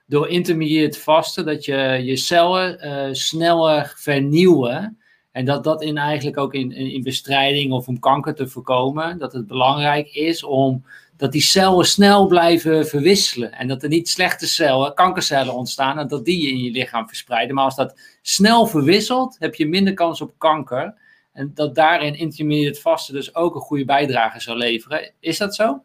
[0.06, 4.98] door intermediate vasten, dat je je cellen sneller vernieuwen.
[5.32, 9.32] En dat dat in eigenlijk ook in, in bestrijding of om kanker te voorkomen, dat
[9.32, 10.84] het belangrijk is om
[11.16, 13.52] dat die cellen snel blijven verwisselen.
[13.52, 17.08] En dat er niet slechte cellen, kankercellen ontstaan en dat die je in je lichaam
[17.08, 17.54] verspreiden.
[17.54, 20.94] Maar als dat snel verwisselt, heb je minder kans op kanker.
[21.32, 25.12] En dat daarin intermediate vasten dus ook een goede bijdrage zou leveren.
[25.20, 25.82] Is dat zo?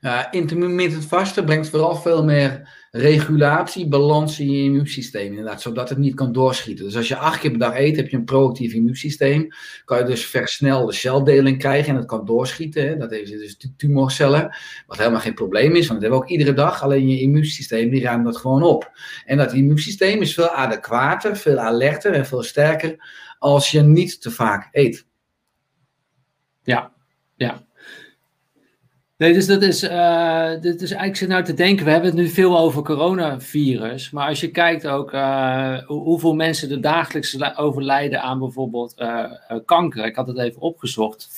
[0.00, 5.26] Ja, intermittent vasten brengt vooral veel meer regulatie, balans in je immuunsysteem.
[5.26, 6.84] Inderdaad, zodat het niet kan doorschieten.
[6.84, 9.48] Dus als je acht keer per dag eet, heb je een proactief immuunsysteem.
[9.84, 12.88] Kan je dus versnelde celdeling krijgen en het kan doorschieten.
[12.88, 12.96] Hè.
[12.96, 14.56] Dat heeft dus tumorcellen.
[14.86, 16.82] Wat helemaal geen probleem is, want dat hebben we ook iedere dag.
[16.82, 18.90] Alleen je immuunsysteem die ruimt dat gewoon op.
[19.24, 22.96] En dat immuunsysteem is veel adequater, veel alerter en veel sterker
[23.38, 25.06] als je niet te vaak eet.
[26.62, 26.92] Ja,
[27.36, 27.66] ja.
[29.16, 32.18] Nee, dus dat is, uh, dit is eigenlijk zit nou te denken, we hebben het
[32.18, 38.22] nu veel over coronavirus, maar als je kijkt ook uh, hoeveel mensen er dagelijks overlijden
[38.22, 39.32] aan bijvoorbeeld uh,
[39.64, 41.28] kanker, ik had het even opgezocht,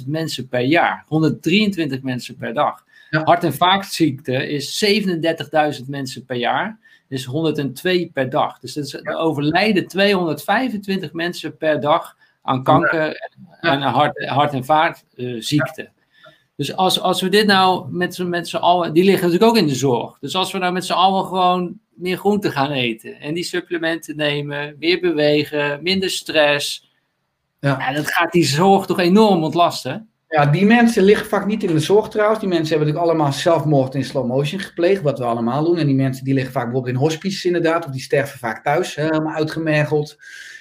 [0.00, 2.84] 45.000 mensen per jaar, 123 mensen per dag.
[3.10, 3.22] Ja.
[3.24, 4.84] Hart- en vaatziekte is
[5.80, 6.78] 37.000 mensen per jaar,
[7.08, 8.58] dus 102 per dag.
[8.58, 13.30] Dus is, er overlijden 225 mensen per dag aan kanker
[13.60, 15.88] en hart, hart- en vaatziekte.
[16.58, 19.66] Dus als, als we dit nou met, met z'n allen, die liggen natuurlijk ook in
[19.66, 20.18] de zorg.
[20.20, 24.16] Dus als we nou met z'n allen gewoon meer groente gaan eten en die supplementen
[24.16, 26.90] nemen, meer bewegen, minder stress.
[27.60, 27.76] Ja.
[27.78, 30.08] ja dat gaat die zorg toch enorm ontlasten.
[30.28, 32.40] Ja, die mensen liggen vaak niet in de zorg trouwens.
[32.40, 35.78] Die mensen hebben natuurlijk allemaal zelfmoord in slow motion gepleegd, wat we allemaal doen.
[35.78, 38.94] En die mensen die liggen vaak bijvoorbeeld in hospices inderdaad, of die sterven vaak thuis,
[38.94, 40.18] helemaal uitgemergeld.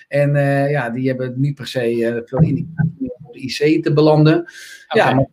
[0.07, 4.37] En uh, ja, die hebben niet per se uh, veel indicatie IC te belanden.
[4.87, 5.09] Okay.
[5.09, 5.27] Ja, maar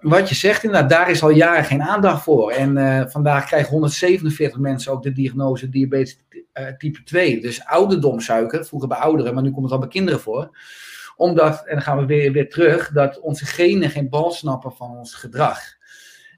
[0.00, 2.50] wat je zegt, inderdaad, daar is al jaren geen aandacht voor.
[2.50, 7.40] En uh, vandaag krijgen 147 mensen ook de diagnose diabetes uh, type 2.
[7.40, 10.58] Dus ouderdomsuiker, vroeger bij ouderen, maar nu komt het al bij kinderen voor.
[11.16, 14.90] Omdat, en dan gaan we weer, weer terug, dat onze genen geen bal snappen van
[14.90, 15.60] ons gedrag.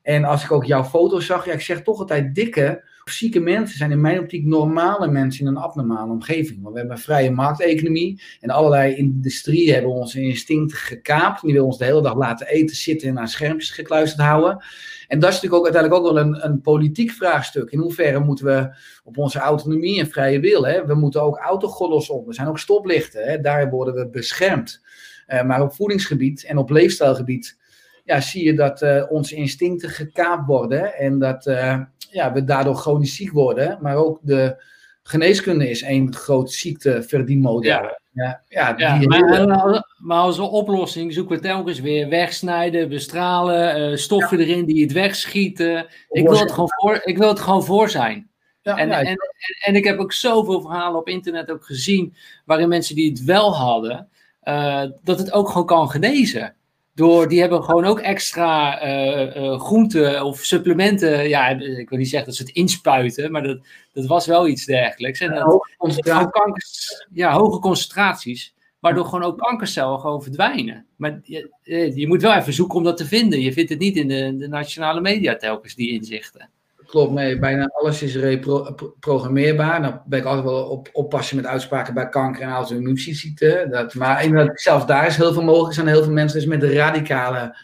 [0.02, 3.78] En als ik ook jouw foto zag, ja, ik zeg toch altijd dikke zieke mensen
[3.78, 6.62] zijn in mijn optiek normale mensen in een abnormale omgeving.
[6.62, 11.40] Want we hebben een vrije markteconomie en allerlei industrieën hebben onze instincten gekaapt.
[11.40, 14.64] Die willen ons de hele dag laten eten, zitten en aan schermpjes gekluisterd houden.
[15.08, 17.70] En dat is natuurlijk ook uiteindelijk ook wel een, een politiek vraagstuk.
[17.70, 20.86] In hoeverre moeten we op onze autonomie en vrije wil, hè?
[20.86, 23.40] we moeten ook autogordels op, er zijn ook stoplichten, hè?
[23.40, 24.80] daar worden we beschermd.
[25.28, 27.60] Uh, maar op voedingsgebied en op leefstijlgebied
[28.04, 31.80] ja, zie je dat uh, onze instincten gekaapt worden en dat uh,
[32.12, 33.78] ja, we daardoor chronisch ziek worden.
[33.80, 34.64] Maar ook de
[35.02, 37.70] geneeskunde is één groot ziekteverdienmodel.
[37.70, 38.00] Ja.
[38.14, 44.38] Ja, ja, ja maar, maar, als oplossing zoeken we telkens weer wegsnijden, bestralen, uh, stoffen
[44.38, 45.86] erin die het wegschieten.
[46.08, 48.30] Ik wil het gewoon voor, ik wil het gewoon voor zijn.
[48.62, 49.16] Ja, en, en, en,
[49.64, 52.14] en, ik heb ook zoveel verhalen op internet ook gezien
[52.44, 54.08] waarin mensen die het wel hadden,
[54.44, 56.54] uh, dat het ook gewoon kan genezen.
[56.94, 61.28] Door, die hebben gewoon ook extra uh, groenten of supplementen.
[61.28, 63.60] Ja, ik wil niet zeggen dat ze het inspuiten, maar dat,
[63.92, 65.20] dat was wel iets dergelijks.
[65.20, 67.06] En dat, hoge, concentraties.
[67.12, 68.54] ja, hoge concentraties.
[68.78, 70.86] Waardoor gewoon ook kankercellen gewoon verdwijnen.
[70.96, 71.50] Maar je,
[71.94, 73.40] je, moet wel even zoeken om dat te vinden.
[73.40, 76.50] Je vindt het niet in de, de nationale media telkens, die inzichten.
[76.92, 79.80] Klopt, bijna alles is reprogrammeerbaar.
[79.80, 83.70] Nou ben ik altijd wel op, oppassen met uitspraken bij kanker en auto-immuunziekten.
[83.70, 85.74] Dat, maar inderdaad, zelfs daar is heel veel mogelijk.
[85.74, 87.56] Zijn heel veel mensen dus met radicale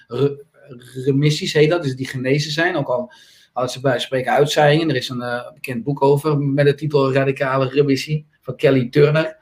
[1.04, 2.76] remissies, heet dat, dus die genezen zijn.
[2.76, 3.12] Ook al
[3.52, 4.88] hadden ze bij spreken uitzaaiingen.
[4.88, 9.36] Er is een uh, bekend boek over met de titel Radicale Remissie van Kelly Turner.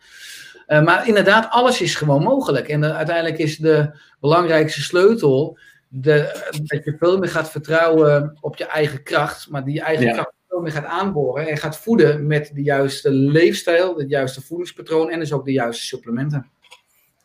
[0.68, 2.68] Uh, maar inderdaad, alles is gewoon mogelijk.
[2.68, 5.58] En uh, uiteindelijk is de belangrijkste sleutel
[6.00, 10.32] de, dat je veel meer gaat vertrouwen op je eigen kracht, maar die eigen kracht
[10.48, 15.18] veel meer gaat aanboren en gaat voeden met de juiste leefstijl, het juiste voedingspatroon en
[15.18, 16.50] dus ook de juiste supplementen.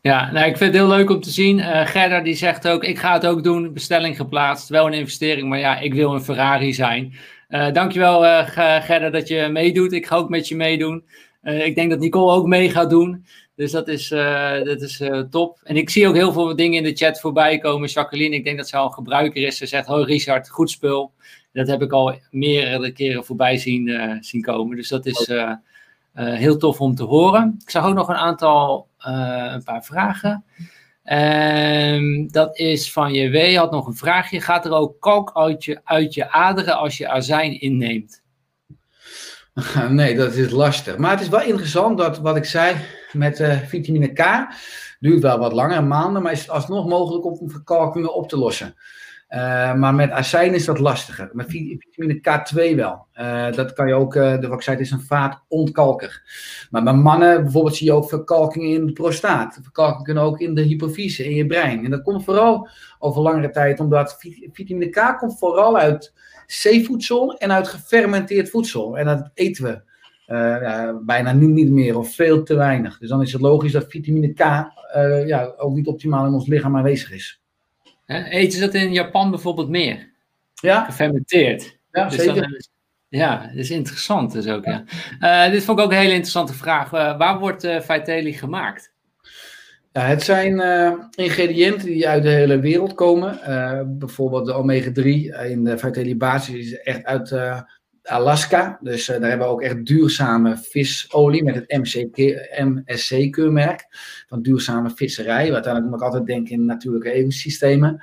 [0.00, 1.58] Ja, nou, ik vind het heel leuk om te zien.
[1.58, 5.48] Uh, Gerda die zegt ook, ik ga het ook doen, bestelling geplaatst, wel een investering,
[5.48, 7.14] maar ja, ik wil een Ferrari zijn.
[7.48, 8.48] Uh, dankjewel uh,
[8.80, 11.04] Gerda dat je meedoet, ik ga ook met je meedoen.
[11.42, 13.24] ik denk dat Nicole ook mee gaat doen.
[13.62, 15.60] Dus dat is, uh, dat is uh, top.
[15.64, 17.88] En ik zie ook heel veel dingen in de chat voorbij komen.
[17.88, 19.56] Jacqueline, ik denk dat ze al een gebruiker is.
[19.56, 21.12] Ze zegt, hoi Richard, goed spul.
[21.52, 24.76] Dat heb ik al meerdere keren voorbij zien, uh, zien komen.
[24.76, 25.30] Dus dat is
[26.12, 27.58] heel tof om te horen.
[27.62, 30.44] Ik zag ook nog een aantal, een paar vragen.
[31.04, 34.40] Um, dat is van je W, had nog een vraagje.
[34.40, 38.22] Gaat er ook kalk uit je, uit je aderen als je azijn inneemt?
[39.88, 40.96] Nee, dat is lastig.
[40.96, 42.76] Maar het is wel interessant dat wat ik zei
[43.12, 44.46] met uh, vitamine K.
[45.00, 48.74] Duurt wel wat langer, maanden, maar is het alsnog mogelijk om verkalkingen op te lossen.
[49.34, 51.30] Uh, maar met azijn is dat lastiger.
[51.32, 53.06] Met vitamine K2 wel.
[53.20, 56.22] Uh, dat kan je ook, uh, de wat is een vaatontkalker.
[56.70, 59.58] Maar bij mannen bijvoorbeeld zie je ook verkalkingen in de prostaat.
[59.62, 61.84] Verkalkingen kunnen ook in de hypofyse, in je brein.
[61.84, 62.68] En dat komt vooral
[62.98, 64.16] over langere tijd, omdat
[64.52, 66.12] vitamine K komt vooral uit
[66.46, 68.98] zeevoedsel en uit gefermenteerd voedsel.
[68.98, 69.82] En dat eten we
[70.32, 72.98] uh, bijna niet, niet, meer of veel te weinig.
[72.98, 76.46] Dus dan is het logisch dat vitamine K uh, ja, ook niet optimaal in ons
[76.46, 77.40] lichaam aanwezig is.
[78.06, 80.10] eten ze dat in Japan bijvoorbeeld meer?
[80.54, 80.84] Ja.
[80.84, 81.78] Gefermenteerd.
[81.90, 82.34] Ja, dus zeker.
[82.34, 82.60] Dan,
[83.08, 84.64] ja, dat is interessant dus ook.
[84.64, 84.84] Ja.
[85.20, 85.46] ja.
[85.46, 86.90] Uh, dit vond ik ook een hele interessante vraag.
[86.90, 88.92] waar wordt uh, Vitelli gemaakt?
[89.92, 93.38] Ja, het zijn uh, ingrediënten die uit de hele wereld komen.
[93.98, 95.02] Bijvoorbeeld de omega-3
[95.50, 97.28] in de Vitelli basis is echt uit
[98.02, 98.78] Alaska.
[98.80, 101.84] Dus daar hebben we ook echt duurzame visolie met het
[102.86, 103.86] MSC-keurmerk
[104.28, 105.52] van duurzame visserij.
[105.52, 108.02] Uiteindelijk moet ik altijd denken in natuurlijke ecosystemen.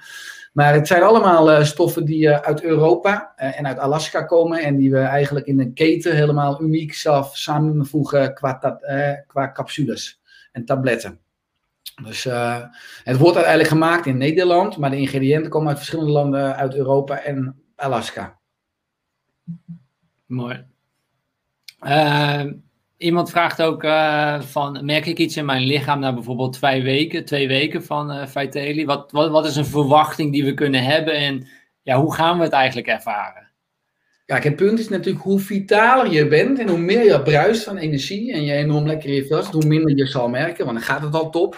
[0.54, 5.00] Maar het zijn allemaal stoffen die uit Europa en uit Alaska komen en die we
[5.00, 8.80] eigenlijk in een keten helemaal uniek zelf samenvoegen qua,
[9.28, 10.22] qua capsules
[10.52, 11.20] en tabletten.
[12.04, 12.24] Dus
[13.04, 17.24] het wordt uiteindelijk gemaakt in Nederland, maar de ingrediënten komen uit verschillende landen uit Europa
[17.24, 18.40] en Alaska.
[20.30, 20.66] Mooi.
[21.82, 22.44] Uh,
[22.98, 27.26] iemand vraagt ook uh, van, merk ik iets in mijn lichaam na bijvoorbeeld twee weken,
[27.26, 28.86] twee weken van uh, Vitelli?
[28.86, 31.48] Wat, wat, wat is een verwachting die we kunnen hebben en
[31.82, 33.50] ja, hoe gaan we het eigenlijk ervaren?
[34.26, 37.78] Kijk, het punt is natuurlijk hoe vitaler je bent en hoe meer je bruist van
[37.78, 41.02] energie en je enorm lekker in je hoe minder je zal merken, want dan gaat
[41.02, 41.58] het al top.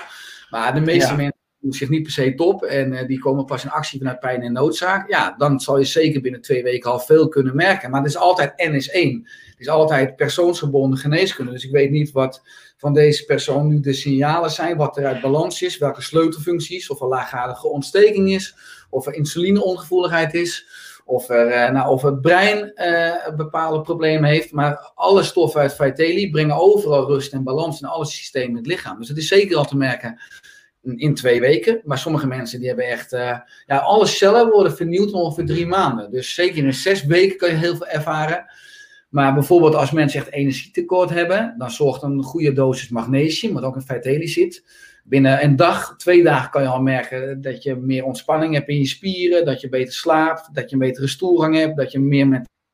[0.50, 3.64] Maar de meeste mensen voelen zich niet per se top en uh, die komen pas
[3.64, 5.10] in actie vanuit pijn en noodzaak.
[5.10, 7.90] Ja, dan zal je zeker binnen twee weken al veel kunnen merken.
[7.90, 9.28] Maar het is altijd N is één.
[9.50, 11.52] Het is altijd persoonsgebonden geneeskunde.
[11.52, 12.42] Dus ik weet niet wat
[12.78, 17.02] van deze persoon nu de signalen zijn, wat er uit balans is, welke sleutelfuncties, of
[17.02, 18.56] er laaggradige ontsteking is,
[18.90, 20.66] of er insulineongevoeligheid is
[21.06, 24.52] of, er, uh, nou, of het brein uh, bepaalde problemen heeft.
[24.52, 28.66] Maar alle stoffen uit Vitelli brengen overal rust en balans in alle systemen in het
[28.66, 29.00] lichaam.
[29.00, 30.20] Dus het is zeker al te merken
[30.84, 31.82] in twee weken.
[31.84, 33.14] Maar sommige mensen die hebben echt...
[33.14, 36.12] Uh, ja, alle cellen worden vernieuwd ongeveer drie maanden.
[36.12, 38.46] Dus zeker in zes weken kan je heel veel ervaren.
[39.10, 41.56] Maar bijvoorbeeld als mensen echt energietekort hebben...
[41.58, 44.64] dan zorgt een goede dosis magnesium, wat ook in Vitelli zit
[45.04, 48.78] binnen een dag, twee dagen kan je al merken dat je meer ontspanning hebt in
[48.78, 52.28] je spieren, dat je beter slaapt, dat je een betere stoelgang hebt, dat je meer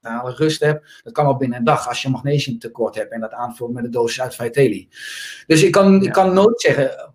[0.08, 1.02] mentale rust hebt.
[1.04, 3.90] Dat kan al binnen een dag als je magnesiumtekort hebt en dat aanvult met de
[3.90, 4.88] dosis uit Vitelli.
[5.48, 7.14] Dus ik kan, ik kan nooit zeggen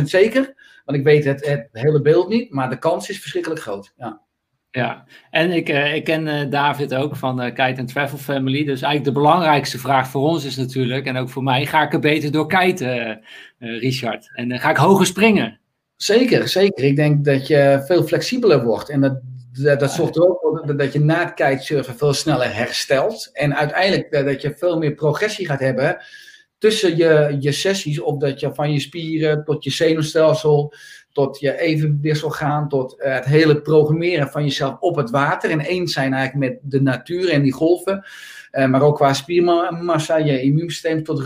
[0.00, 0.54] 100% zeker,
[0.84, 3.92] want ik weet het, het hele beeld niet, maar de kans is verschrikkelijk groot.
[3.96, 4.20] Ja.
[4.70, 8.64] Ja, en ik, uh, ik ken uh, David ook van uh, Kite and Travel Family.
[8.64, 11.92] Dus eigenlijk de belangrijkste vraag voor ons is natuurlijk, en ook voor mij, ga ik
[11.92, 13.20] er beter door kiten,
[13.58, 14.30] Richard?
[14.34, 15.60] En ga ik hoger springen?
[15.96, 16.84] Zeker, zeker.
[16.84, 18.88] Ik denk dat je veel flexibeler wordt.
[18.88, 19.20] En dat,
[19.52, 23.30] dat, dat zorgt er ook voor dat je na het kitesurfen veel sneller herstelt.
[23.32, 26.04] En uiteindelijk dat je veel meer progressie gaat hebben
[26.58, 28.00] tussen je, je sessies.
[28.00, 30.74] Of dat je van je spieren tot je zenuwstelsel
[31.12, 35.50] tot je evenwissel gaan, tot eh, het hele programmeren van jezelf op het water.
[35.50, 38.04] En eens zijn eigenlijk met de natuur en die golven.
[38.52, 41.20] Uh, maar ook qua spiermassa, je immuunsysteem tot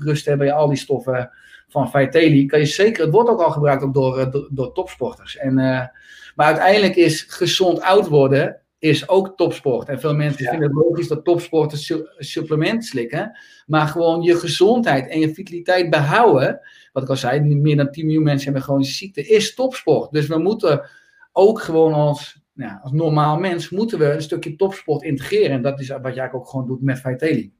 [0.00, 1.30] rust hebben, je al die stoffen
[1.68, 2.46] van Vitelli.
[2.46, 5.36] Kan je zeker, het wordt ook al gebruikt ook door, eh, door, door topsporters.
[5.36, 5.90] En,
[6.36, 9.88] maar uiteindelijk is gezond oud worden is ook topsport.
[9.88, 13.38] En veel mensen vinden het logisch dat topsporters supplement slikken.
[13.66, 16.60] Maar gewoon je gezondheid en je vitaliteit behouden.
[16.92, 19.26] Wat ik al zei, meer dan 10 miljoen mensen hebben gewoon ziekte.
[19.26, 20.12] Is topsport.
[20.12, 20.88] Dus we moeten
[21.32, 25.50] ook gewoon als, ja, als normaal mens moeten we een stukje topsport integreren.
[25.50, 27.52] En dat is wat jij ook gewoon doet met Vitelli.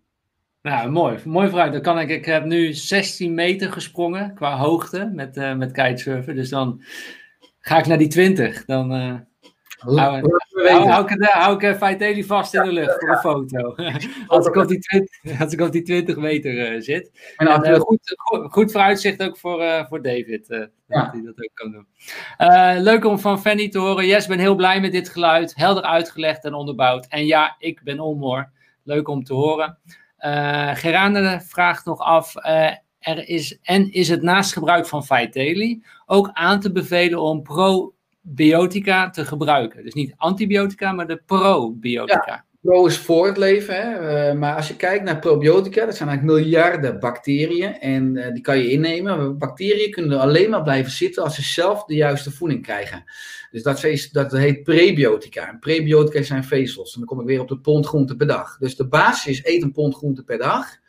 [0.62, 1.18] Nou, mooi.
[1.24, 1.72] Mooi vooruit.
[1.72, 6.34] Dan kan ik, ik heb nu 16 meter gesprongen qua hoogte met, uh, met kitesurfen.
[6.34, 6.82] Dus dan
[7.66, 8.64] ga ik naar die 20.
[8.64, 9.14] Dan, uh,
[9.76, 11.56] Hou, hou, hou, ik, hou
[11.98, 13.74] ik vast in de lucht voor een foto.
[14.26, 17.32] als, ik op die 20, als ik op die 20 meter uh, zit.
[17.36, 20.46] En, en uh, goed, goed, goed, vooruitzicht ook voor, uh, voor David.
[20.48, 21.86] dat hij dat ook kan doen.
[22.82, 24.06] leuk om van Fanny te horen.
[24.06, 25.54] Yes, ben heel blij met dit geluid.
[25.54, 27.06] Helder uitgelegd en onderbouwd.
[27.06, 28.50] En ja, ik ben Onmoor.
[28.84, 29.78] Leuk om te horen.
[30.74, 32.34] Gerane vraagt nog af.
[33.06, 37.94] Er is, en is het naast gebruik van Feiteli ook aan te bevelen om pro
[38.20, 39.84] biotica te gebruiken.
[39.84, 42.22] Dus niet antibiotica, maar de probiotica.
[42.26, 44.30] Ja, pro is voor het leven, hè?
[44.30, 48.42] Uh, maar als je kijkt naar probiotica, dat zijn eigenlijk miljarden bacteriën en uh, die
[48.42, 49.38] kan je innemen.
[49.38, 53.04] Bacteriën kunnen alleen maar blijven zitten als ze zelf de juiste voeding krijgen.
[53.50, 55.48] Dus dat, dat heet prebiotica.
[55.48, 56.92] En prebiotica zijn vezels.
[56.92, 58.58] En dan kom ik weer op de pond groente per dag.
[58.58, 60.84] Dus de basis is eet een pond groente per dag.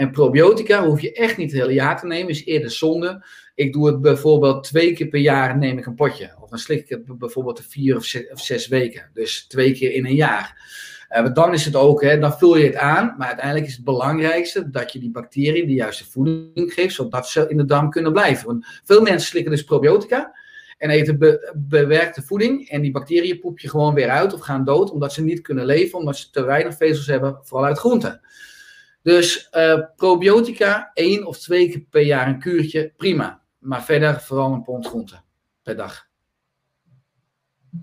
[0.00, 3.24] En probiotica hoef je echt niet het hele jaar te nemen, is eerder zonde.
[3.54, 6.34] Ik doe het bijvoorbeeld twee keer per jaar neem ik een potje.
[6.40, 8.04] Of dan slik ik het bijvoorbeeld vier of
[8.34, 9.10] zes, weken.
[9.14, 10.68] Dus twee keer in een jaar.
[11.10, 13.14] Uh, dan is het ook, hè, dan vul je het aan.
[13.18, 17.48] Maar uiteindelijk is het belangrijkste dat je die bacteriën de juiste voeding geeft, zodat ze
[17.48, 18.46] in de darm kunnen blijven.
[18.46, 20.36] Want veel mensen slikken dus probiotica
[20.78, 22.68] en eten bewerkte voeding.
[22.68, 25.64] En die bacteriën poep je gewoon weer uit of gaan dood, omdat ze niet kunnen
[25.64, 28.20] leven, omdat ze te weinig vezels hebben, vooral uit groenten.
[29.02, 33.40] Dus uh, probiotica, één of twee keer per jaar een kuurtje, prima.
[33.58, 35.20] Maar verder vooral een pond groente
[35.62, 36.06] per dag.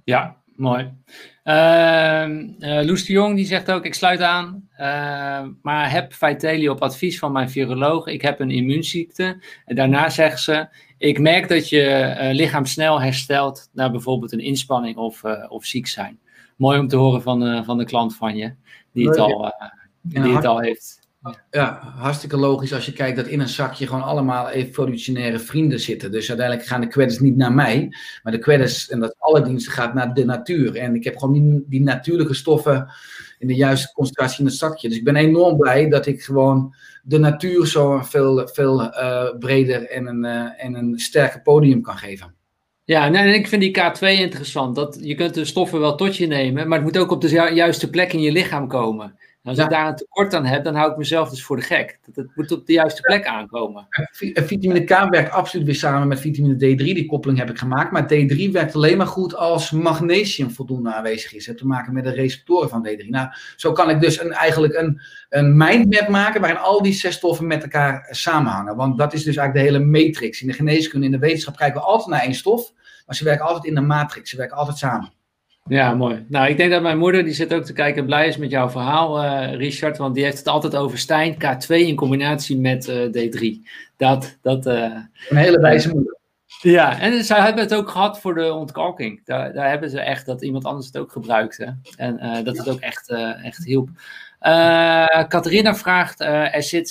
[0.04, 0.94] Ja, mooi.
[1.44, 2.28] Uh,
[2.60, 6.82] uh, Loes de Jong die zegt ook, ik sluit aan, uh, maar heb Vitelli op
[6.82, 8.08] advies van mijn viroloog.
[8.08, 9.44] Ik heb een immuunziekte.
[9.66, 10.68] En daarna zegt ze,
[10.98, 15.88] ik merk dat je uh, lichaam snel herstelt na bijvoorbeeld een inspanning of, of ziek
[15.88, 16.20] zijn.
[16.56, 18.54] Mooi om te horen van, van de klant van je,
[18.92, 19.54] die het al,
[20.02, 21.07] die het al heeft.
[21.52, 26.12] Ja, hartstikke logisch als je kijkt dat in een zakje gewoon allemaal evolutionaire vrienden zitten.
[26.12, 29.72] Dus uiteindelijk gaan de credits niet naar mij, maar de credits en dat alle diensten
[29.72, 30.76] gaat naar de natuur.
[30.76, 32.88] En ik heb gewoon die, die natuurlijke stoffen
[33.40, 34.88] in de juiste concentratie in het zakje.
[34.88, 39.90] Dus ik ben enorm blij dat ik gewoon de natuur zo veel, veel uh, breder
[39.90, 42.36] en een, uh, en een sterker podium kan geven.
[42.84, 44.76] Ja, en ik vind die K2 interessant.
[44.76, 47.30] Dat, je kunt de stoffen wel tot je nemen, maar het moet ook op de
[47.54, 49.18] juiste plek in je lichaam komen
[49.48, 52.00] als ik daar een tekort aan heb, dan hou ik mezelf dus voor de gek.
[52.06, 53.88] Dat het moet op de juiste plek aankomen.
[54.34, 56.84] Vitamine K werkt absoluut weer samen met vitamine D3.
[56.84, 57.92] Die koppeling heb ik gemaakt.
[57.92, 61.38] Maar D3 werkt alleen maar goed als magnesium voldoende aanwezig is.
[61.38, 63.08] Het heeft te maken met de receptoren van D3.
[63.08, 67.16] Nou, zo kan ik dus een, eigenlijk een, een mindmap maken waarin al die zes
[67.16, 68.76] stoffen met elkaar samenhangen.
[68.76, 70.42] Want dat is dus eigenlijk de hele matrix.
[70.42, 72.74] In de geneeskunde, in de wetenschap kijken we altijd naar één stof.
[73.06, 74.30] Maar ze werken altijd in de matrix.
[74.30, 75.16] Ze werken altijd samen.
[75.68, 76.26] Ja, mooi.
[76.28, 78.70] Nou, ik denk dat mijn moeder, die zit ook te kijken, blij is met jouw
[78.70, 79.98] verhaal, uh, Richard.
[79.98, 83.70] Want die heeft het altijd over Stijn K2 in combinatie met uh, D3.
[83.98, 84.96] Dat, dat, uh,
[85.30, 86.16] een hele wijze moeder.
[86.62, 89.26] Ja, en zij hebben het ook gehad voor de ontkalking.
[89.26, 91.78] Daar, daar hebben ze echt dat iemand anders het ook gebruikte.
[91.96, 93.10] En dat het ook echt,
[93.44, 93.90] echt hielp.
[95.28, 96.90] Catharina vraagt, er zit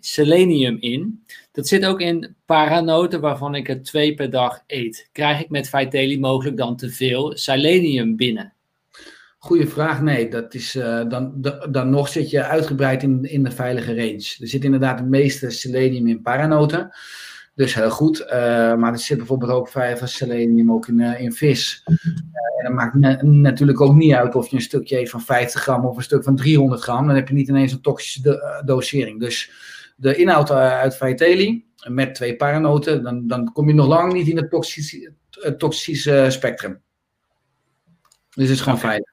[0.00, 1.24] selenium in.
[1.58, 5.08] Dat zit ook in paranoten waarvan ik er twee per dag eet.
[5.12, 8.52] Krijg ik met Vitelli mogelijk dan te veel selenium binnen?
[9.38, 10.28] Goeie vraag, nee.
[10.30, 11.32] Dat is, uh, dan,
[11.70, 14.36] dan nog zit je uitgebreid in, in de veilige range.
[14.40, 16.90] Er zit inderdaad het meeste selenium in paranoten.
[17.54, 18.20] Dus heel goed.
[18.20, 18.28] Uh,
[18.74, 21.82] maar er zit bijvoorbeeld ook vijf selenium ook in, uh, in vis.
[21.84, 25.84] en dat maakt natuurlijk ook niet uit of je een stukje eet van 50 gram
[25.84, 27.06] of een stuk van 300 gram.
[27.06, 29.20] Dan heb je niet ineens een toxische dosering.
[29.20, 29.50] Dus
[30.00, 34.28] de inhoud eh, uit Vitelli met twee paranoten, dan, dan kom je nog lang niet
[34.28, 35.12] in het toxische,
[35.58, 36.80] toxische spectrum.
[38.34, 39.12] Dus het is gewoon veilig.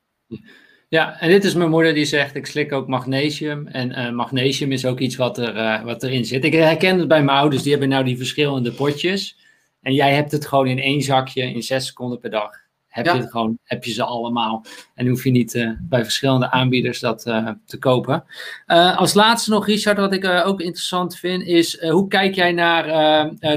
[0.89, 3.67] Ja, en dit is mijn moeder die zegt, ik slik ook magnesium.
[3.67, 6.43] En magnesium is ook iets wat, er, wat erin zit.
[6.43, 9.37] Ik herken het bij mijn ouders, die hebben nou die verschillende potjes.
[9.81, 12.64] En jij hebt het gewoon in één zakje in zes seconden per dag
[12.95, 14.65] heb, je het gewoon, heb je ze allemaal.
[14.93, 18.23] En hoef je niet uh, bij verschillende aanbieders dat uh, te kopen.
[18.67, 22.85] Uh, als laatste nog, Richard, wat ik ook interessant vind, is hoe kijk jij naar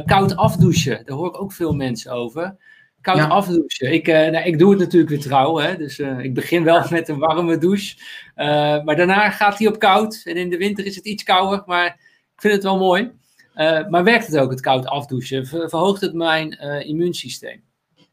[0.04, 1.02] koud afdouchen?
[1.04, 2.56] Daar hoor ik ook veel mensen over.
[3.00, 3.26] Koud ja.
[3.26, 3.92] afdouchen.
[3.92, 5.76] Ik, nou, ik doe het natuurlijk weer trouw, hè?
[5.76, 7.96] dus ik begin wel met een warme douche.
[8.84, 10.20] maar daarna gaat hij op koud.
[10.24, 11.86] En in de winter is het iets kouder, maar
[12.34, 13.10] ik vind het wel mooi.
[13.88, 15.46] maar werkt het ook, het koud afdouchen?
[15.46, 16.50] Verhoogt het mijn
[16.86, 17.66] immuunsysteem?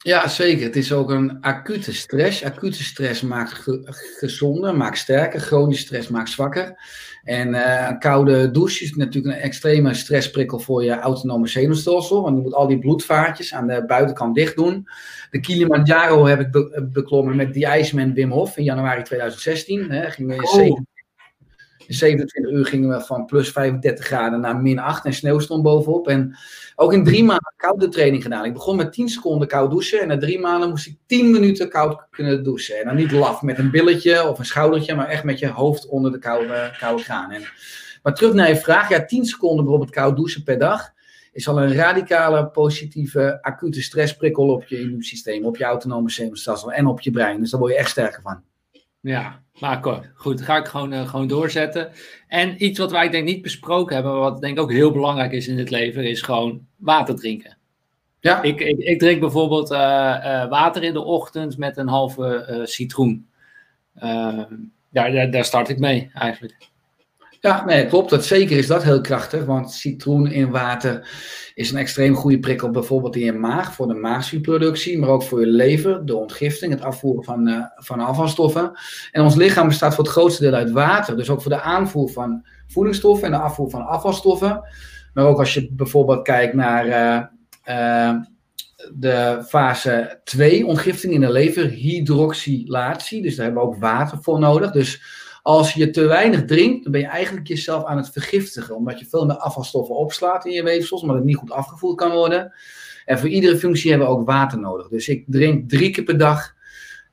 [0.06, 0.66] Ja, zeker.
[0.66, 2.44] Het is ook een acute stress.
[2.44, 3.66] Acute stress maakt
[4.18, 5.40] gezonder, maakt sterker.
[5.40, 6.80] Chronische stress maakt zwakker.
[7.24, 12.22] En uh, een koude douche is natuurlijk een extreme stressprikkel voor je autonome zenuwstelsel.
[12.22, 14.88] Want je moet al die bloedvaartjes aan de buitenkant dicht doen.
[15.30, 19.92] De Kilimanjaro heb ik beklommen met die IJsman Wim Hof in januari 2016.
[19.92, 20.80] Hè, ging oh.
[21.88, 25.64] In 27 uur gingen we van plus 35 graden naar min 8 en sneeuw stond
[25.64, 26.08] bovenop.
[26.08, 26.36] En
[26.76, 28.46] ook in drie maanden koude training gedaan.
[28.46, 31.70] Ik begon met 10 seconden koud douchen en na drie maanden moest ik 10 minuten
[31.70, 32.80] koud kunnen douchen.
[32.80, 35.88] En dan niet laf met een billetje of een schoudertje, maar echt met je hoofd
[35.88, 37.32] onder de koude, koude kraan.
[37.32, 37.42] En,
[38.04, 40.94] maar terug naar je vraag, ja, 10 seconden bijvoorbeeld koud douchen per dag
[41.36, 46.86] is al een radicale positieve acute stressprikkel op je immuunsysteem, op je autonome zenuwstelsel en
[46.86, 47.40] op je brein.
[47.40, 48.44] Dus daar word je echt sterker van.
[49.06, 50.10] Ja, maar kort.
[50.16, 51.92] Goed, ga ik gewoon, uh, gewoon doorzetten.
[52.28, 55.48] En iets wat wij denk niet besproken hebben, wat denk ik ook heel belangrijk is
[55.48, 57.58] in het leven, is gewoon water drinken.
[58.20, 58.42] Ja.
[58.42, 63.28] Ik, ik, ik drink bijvoorbeeld uh, uh, water in de ochtend met een halve citroen.
[63.94, 66.70] daar, daar, daar start ik mee eigenlijk.
[67.46, 68.10] Ja, nee, klopt.
[68.10, 71.08] Dat zeker is dat heel krachtig, want citroen in water
[71.54, 75.40] is een extreem goede prikkel bijvoorbeeld in je maag voor de maagzuurproductie, maar ook voor
[75.40, 78.72] je lever, de ontgifting, het afvoeren van, uh, van afvalstoffen.
[79.12, 82.10] En ons lichaam bestaat voor het grootste deel uit water, dus ook voor de aanvoer
[82.10, 84.62] van voedingsstoffen en de afvoer van afvalstoffen.
[85.14, 87.22] Maar ook als je bijvoorbeeld kijkt naar uh,
[87.76, 88.16] uh,
[88.94, 94.40] de fase 2, ontgifting in de lever, hydroxylatie, dus daar hebben we ook water voor
[94.40, 94.72] nodig.
[94.72, 98.76] Dus als je te weinig drinkt, dan ben je eigenlijk jezelf aan het vergiftigen.
[98.76, 102.12] Omdat je veel meer afvalstoffen opslaat in je weefsels, maar het niet goed afgevoerd kan
[102.12, 102.54] worden.
[103.06, 104.88] En voor iedere functie hebben we ook water nodig.
[104.88, 106.54] Dus ik drink drie keer per dag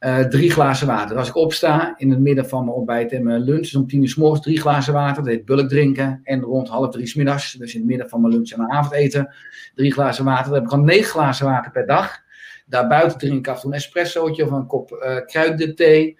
[0.00, 1.16] uh, drie glazen water.
[1.16, 4.02] Als ik opsta, in het midden van mijn ontbijt en mijn lunch, dus om tien
[4.02, 5.22] uur s morgens drie glazen water.
[5.22, 6.20] Dat heet bulk drinken.
[6.22, 8.72] En rond half drie s middags, dus in het midden van mijn lunch en mijn
[8.72, 9.34] avondeten,
[9.74, 10.44] drie glazen water.
[10.44, 12.20] Dan heb ik al negen glazen water per dag.
[12.66, 16.18] Daarbuiten drink ik af en toe een espressootje of een kop uh, kruidenthee.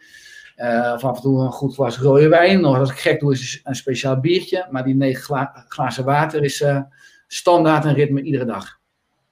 [0.62, 2.60] Uh, of af en toe een goed glas rode wijn.
[2.60, 4.66] Nog als ik gek doe, is een speciaal biertje.
[4.70, 6.80] Maar die negen glazen water is uh,
[7.26, 8.80] standaard en ritme iedere dag.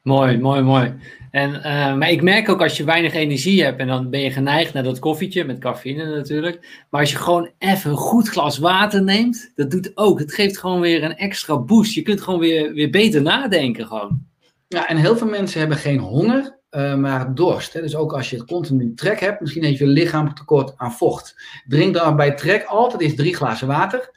[0.03, 0.95] Mooi, mooi, mooi.
[1.31, 4.31] En, uh, maar ik merk ook als je weinig energie hebt en dan ben je
[4.31, 6.85] geneigd naar dat koffietje met cafeïne natuurlijk.
[6.91, 10.19] Maar als je gewoon even een goed glas water neemt, dat doet ook.
[10.19, 11.95] Het geeft gewoon weer een extra boost.
[11.95, 14.27] Je kunt gewoon weer, weer beter nadenken gewoon.
[14.69, 17.73] Ja, en heel veel mensen hebben geen honger uh, maar dorst.
[17.73, 17.81] Hè?
[17.81, 21.37] Dus ook als je continu trek hebt, misschien heeft je lichaam tekort aan vocht.
[21.67, 24.11] Drink dan bij trek altijd eens drie glazen water.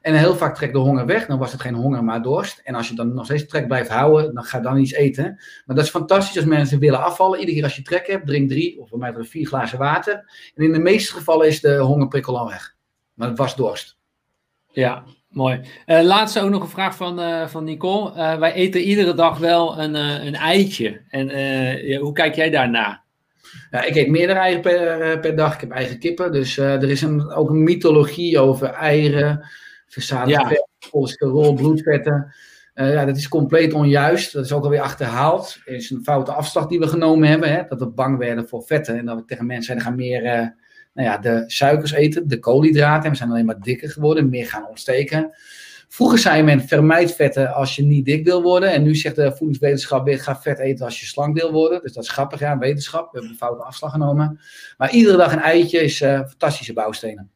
[0.00, 2.60] En heel vaak trekt de honger weg, dan was het geen honger, maar dorst.
[2.64, 5.24] En als je dan nog steeds trek blijft houden, dan ga dan iets eten.
[5.66, 7.38] Maar dat is fantastisch als mensen willen afvallen.
[7.38, 10.14] Iedere keer als je trek hebt, drink drie of voor mij vier glazen water.
[10.54, 12.76] En in de meeste gevallen is de hongerprikkel al weg.
[13.14, 13.96] Maar het was dorst.
[14.72, 15.04] Ja,
[15.34, 15.60] Mooi.
[15.86, 18.10] Uh, laatste ook nog een vraag van, uh, van Nicole.
[18.10, 21.00] Uh, wij eten iedere dag wel een, een eitje.
[21.08, 21.28] En
[21.86, 23.02] ja, hoe kijk jij daarna?
[23.70, 25.54] Ja, ik eet meerdere eieren per, per dag.
[25.54, 26.32] Ik heb eigen kippen.
[26.32, 29.48] Dus er is een, ook een mythologie over eieren,
[29.86, 30.48] verzadigd ja.
[30.48, 32.34] vet, cholesterol, bloedvetten.
[32.74, 34.32] ja, dat is compleet onjuist.
[34.32, 35.58] Dat is ook alweer achterhaald.
[35.64, 37.52] Het is een foute afslag die we genomen hebben.
[37.52, 37.62] Hè?
[37.68, 38.98] Dat we bang werden voor vetten.
[38.98, 40.54] En dat we tegen mensen zeiden, gaan meer
[40.94, 43.04] nou ja, de suikers eten, de koolhydraten.
[43.04, 45.30] En we zijn alleen maar dikker geworden, meer gaan ontsteken.
[45.88, 48.72] Vroeger zei men vermijd vetten als je niet dik wil worden.
[48.72, 51.82] En nu zegt de voedingswetenschap weer ga vet eten als je slank wil worden.
[51.82, 53.02] Dus dat is grappig, ja, wetenschap.
[53.02, 54.40] We hebben een foute afslag genomen.
[54.76, 57.30] Maar iedere dag een eitje is uh, fantastische bouwstenen.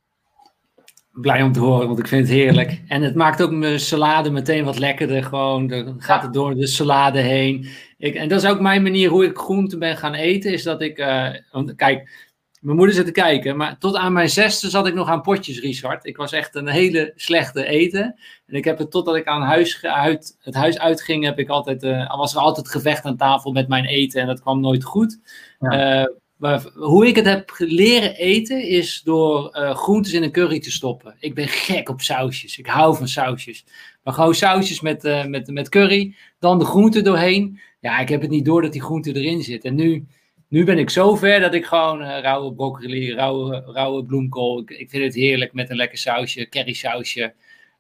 [1.13, 2.83] Blij om te horen, want ik vind het heerlijk.
[2.89, 5.25] En het maakt ook mijn salade meteen wat lekkerder.
[5.25, 7.67] Gewoon, dan gaat het door de salade heen.
[7.99, 10.53] Ik, en dat is ook mijn manier hoe ik groente ben gaan eten.
[10.53, 11.31] Is dat ik, uh,
[11.77, 12.28] kijk,
[12.61, 15.61] mijn moeder zit te kijken, maar tot aan mijn zesde zat ik nog aan potjes,
[15.61, 16.07] Richard.
[16.07, 18.19] Ik was echt een hele slechte eten.
[18.47, 21.83] En ik heb het totdat ik aan huis, uit, het huis uitging, heb ik altijd,
[21.83, 25.19] uh, was er altijd gevecht aan tafel met mijn eten en dat kwam nooit goed.
[25.61, 26.05] Uh,
[26.37, 30.71] maar hoe ik het heb leren eten is door uh, groentes in een curry te
[30.71, 31.17] stoppen.
[31.19, 32.59] Ik ben gek op sausjes.
[32.59, 33.65] Ik hou van sausjes.
[34.03, 37.61] Maar gewoon sausjes met, met, met curry, dan de groente doorheen.
[37.81, 39.65] Ja, ik heb het niet door dat die groente erin zit.
[39.65, 40.07] En nu
[40.49, 44.59] nu ben ik zover dat ik gewoon uh, rauwe broccoli, rauwe, rauwe bloemkool.
[44.59, 47.35] Ik, ik, vind het heerlijk met een lekker sausje, curry sausje.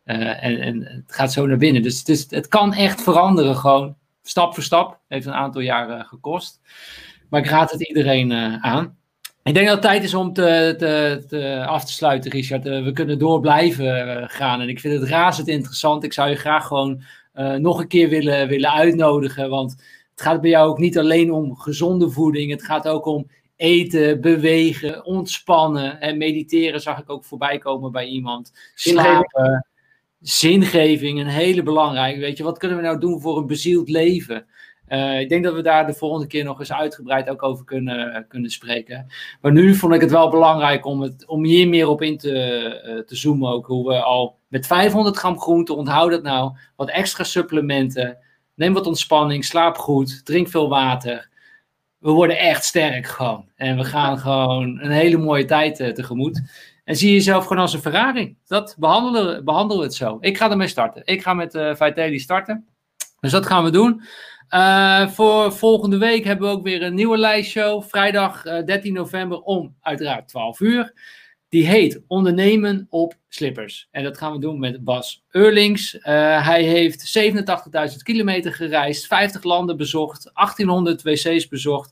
[0.05, 1.83] en, en het gaat zo naar binnen.
[1.83, 3.97] Dus het, het kan echt veranderen gewoon.
[4.23, 5.01] Stap voor stap.
[5.09, 6.61] Heeft een aantal jaren gekost.
[7.31, 8.33] Maar ik raad het iedereen
[8.63, 8.99] aan.
[9.49, 12.67] Ik denk dat het tijd is om te, af te sluiten, Richard.
[12.67, 14.61] Uh, we kunnen door blijven uh, gaan.
[14.61, 16.05] En ik vind het razend interessant.
[16.05, 17.03] Ik zou je graag gewoon
[17.35, 19.51] uh, nog een keer willen, willen uitnodigen.
[19.51, 19.83] Want
[20.19, 22.51] het gaat bij jou ook niet alleen om gezonde voeding.
[22.51, 26.01] Het gaat ook om eten, bewegen, ontspannen.
[26.01, 28.53] En mediteren zag ik ook voorbij komen bij iemand.
[28.75, 29.67] Slapen,
[30.21, 32.21] zingeving, een hele belangrijke.
[32.21, 34.47] Weet je, wat kunnen we nou doen voor een bezield leven?
[34.89, 38.27] Uh, ik denk dat we daar de volgende keer nog eens uitgebreid ook over kunnen,
[38.29, 39.07] kunnen spreken.
[39.41, 42.33] Maar nu vond ik het wel belangrijk om, het, om hier meer op in te,
[42.87, 43.51] uh, te zoomen.
[43.51, 48.19] Ook hoe we al met 500 gram groente, onthoud dat nou, wat extra supplementen.
[48.59, 51.29] Neem wat ontspanning, slaap goed, drink veel water.
[51.99, 53.49] We worden echt sterk gewoon.
[53.57, 56.43] En we gaan gewoon een hele mooie tijd uh, tegemoet.
[56.85, 58.37] En zie jezelf gewoon als een Ferrari.
[58.47, 60.19] Dat behandelen, behandelen we het zo.
[60.21, 61.03] Ik ga ermee starten.
[61.05, 62.67] Ik ga met uh, starten.
[63.21, 64.03] Dus dat gaan we doen.
[64.51, 67.83] Uh, voor volgende week hebben we ook weer een nieuwe lijstshow.
[67.83, 70.93] Vrijdag uh, 13 november om uiteraard 12 uur.
[71.49, 73.89] Die heet Ondernemen op Slippers.
[73.91, 75.95] En dat gaan we doen met Bas Eurlings.
[75.95, 76.03] Uh,
[76.47, 77.19] hij heeft
[77.91, 81.91] 87.000 kilometer gereisd, 50 landen bezocht, 1800 wc's bezocht,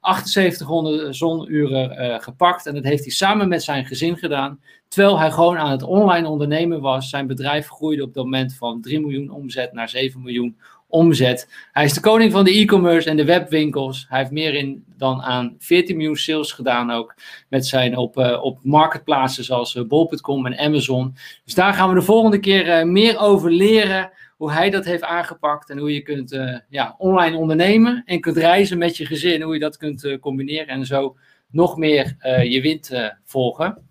[0.00, 2.66] 7800 zonuren gepakt.
[2.66, 4.60] En dat heeft hij samen met zijn gezin gedaan.
[4.88, 7.08] Terwijl hij gewoon aan het online ondernemen was.
[7.10, 10.58] Zijn bedrijf groeide op het moment van 3 miljoen omzet naar 7 miljoen
[10.88, 11.48] omzet.
[11.72, 14.06] Hij is de koning van de e-commerce en de webwinkels.
[14.08, 17.14] Hij heeft meer in dan aan 14 miljoen sales gedaan ook
[17.48, 21.14] met zijn op, uh, op marketplaces zoals uh, bol.com en Amazon.
[21.44, 25.02] Dus daar gaan we de volgende keer uh, meer over leren hoe hij dat heeft
[25.02, 29.54] aangepakt en hoe je kunt ja, online ondernemen en kunt reizen met je gezin, hoe
[29.54, 31.16] je dat kunt combineren en zo
[31.50, 32.16] nog meer
[32.48, 32.90] je wind
[33.24, 33.88] volgen.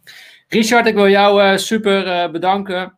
[0.48, 2.97] Richard, ik wil jou super bedanken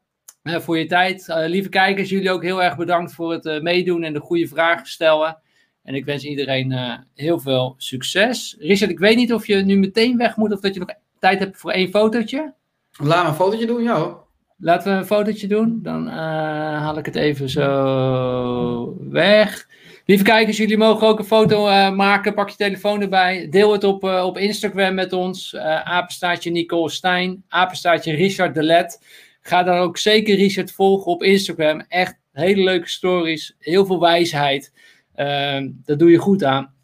[0.57, 1.27] voor je tijd.
[1.27, 4.47] Uh, lieve kijkers, jullie ook heel erg bedankt voor het uh, meedoen en de goede
[4.47, 5.37] vragen stellen.
[5.83, 6.73] En ik wens iedereen
[7.15, 8.55] heel veel succes.
[8.59, 10.89] Richard, ik weet niet of je nu meteen weg moet of dat je nog
[11.19, 12.53] tijd hebt voor één fotootje.
[12.97, 14.17] Laten we een fotootje doen, ja.
[14.57, 15.79] Laten we een fotootje doen.
[15.83, 19.67] Dan haal ik het even zo weg.
[20.05, 22.33] Lieve kijkers, jullie mogen ook een foto maken.
[22.33, 23.47] Pak je telefoon erbij.
[23.49, 25.55] Deel het op, op Instagram met ons.
[25.83, 27.43] apenstaartje Nicole Stijn.
[27.47, 28.99] Apenstaartje Richard Delet.
[29.39, 31.79] Ga dan ook zeker Richard volgen op Instagram.
[31.87, 33.55] Echt hele leuke stories.
[33.59, 34.73] Heel veel wijsheid.
[35.15, 36.75] Uh, dat doe je goed aan.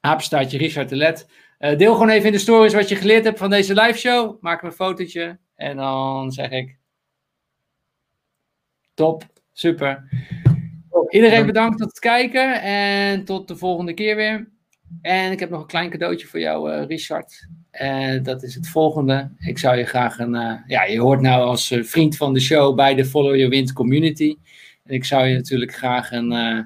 [0.00, 1.28] Apenstaartje Richard de Let.
[1.58, 4.42] Uh, deel gewoon even in de stories wat je geleerd hebt van deze live show.
[4.42, 5.38] Maak een fotootje.
[5.54, 6.78] En dan zeg ik.
[8.94, 9.24] Top.
[9.52, 10.08] Super.
[11.08, 12.62] Iedereen bedankt voor het kijken.
[12.62, 14.52] En tot de volgende keer weer.
[15.02, 17.48] En ik heb nog een klein cadeautje voor jou, uh, Richard.
[17.74, 19.30] En dat is het volgende.
[19.38, 20.34] Ik zou je graag een.
[20.34, 23.50] Uh, ja, je hoort nou als uh, vriend van de show bij de Follow Your
[23.50, 24.36] Wind community.
[24.84, 26.58] En ik zou je natuurlijk graag een, uh,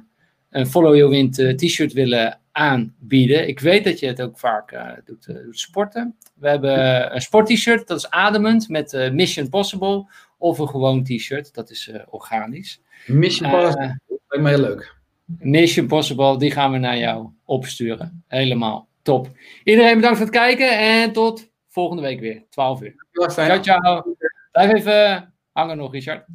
[0.50, 3.48] een Follow Your Wind t-shirt willen aanbieden.
[3.48, 6.16] Ik weet dat je het ook vaak doet, doet, sporten.
[6.34, 10.06] We hebben een sport-t-shirt, dat is ademend met Mission Possible.
[10.38, 12.80] Of een gewoon t-shirt, dat is organisch.
[13.06, 13.98] Mission Possible,
[14.28, 14.96] lijkt me heel leuk.
[15.38, 18.24] Mission Possible, die gaan we naar jou opsturen.
[18.26, 18.87] Helemaal.
[19.02, 19.28] Top.
[19.64, 23.06] Iedereen bedankt voor het kijken en tot volgende week weer, 12 uur.
[23.12, 24.16] Ciao, ciao.
[24.52, 26.26] Blijf even hangen nog, Richard.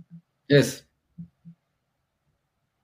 [0.45, 0.87] Yes.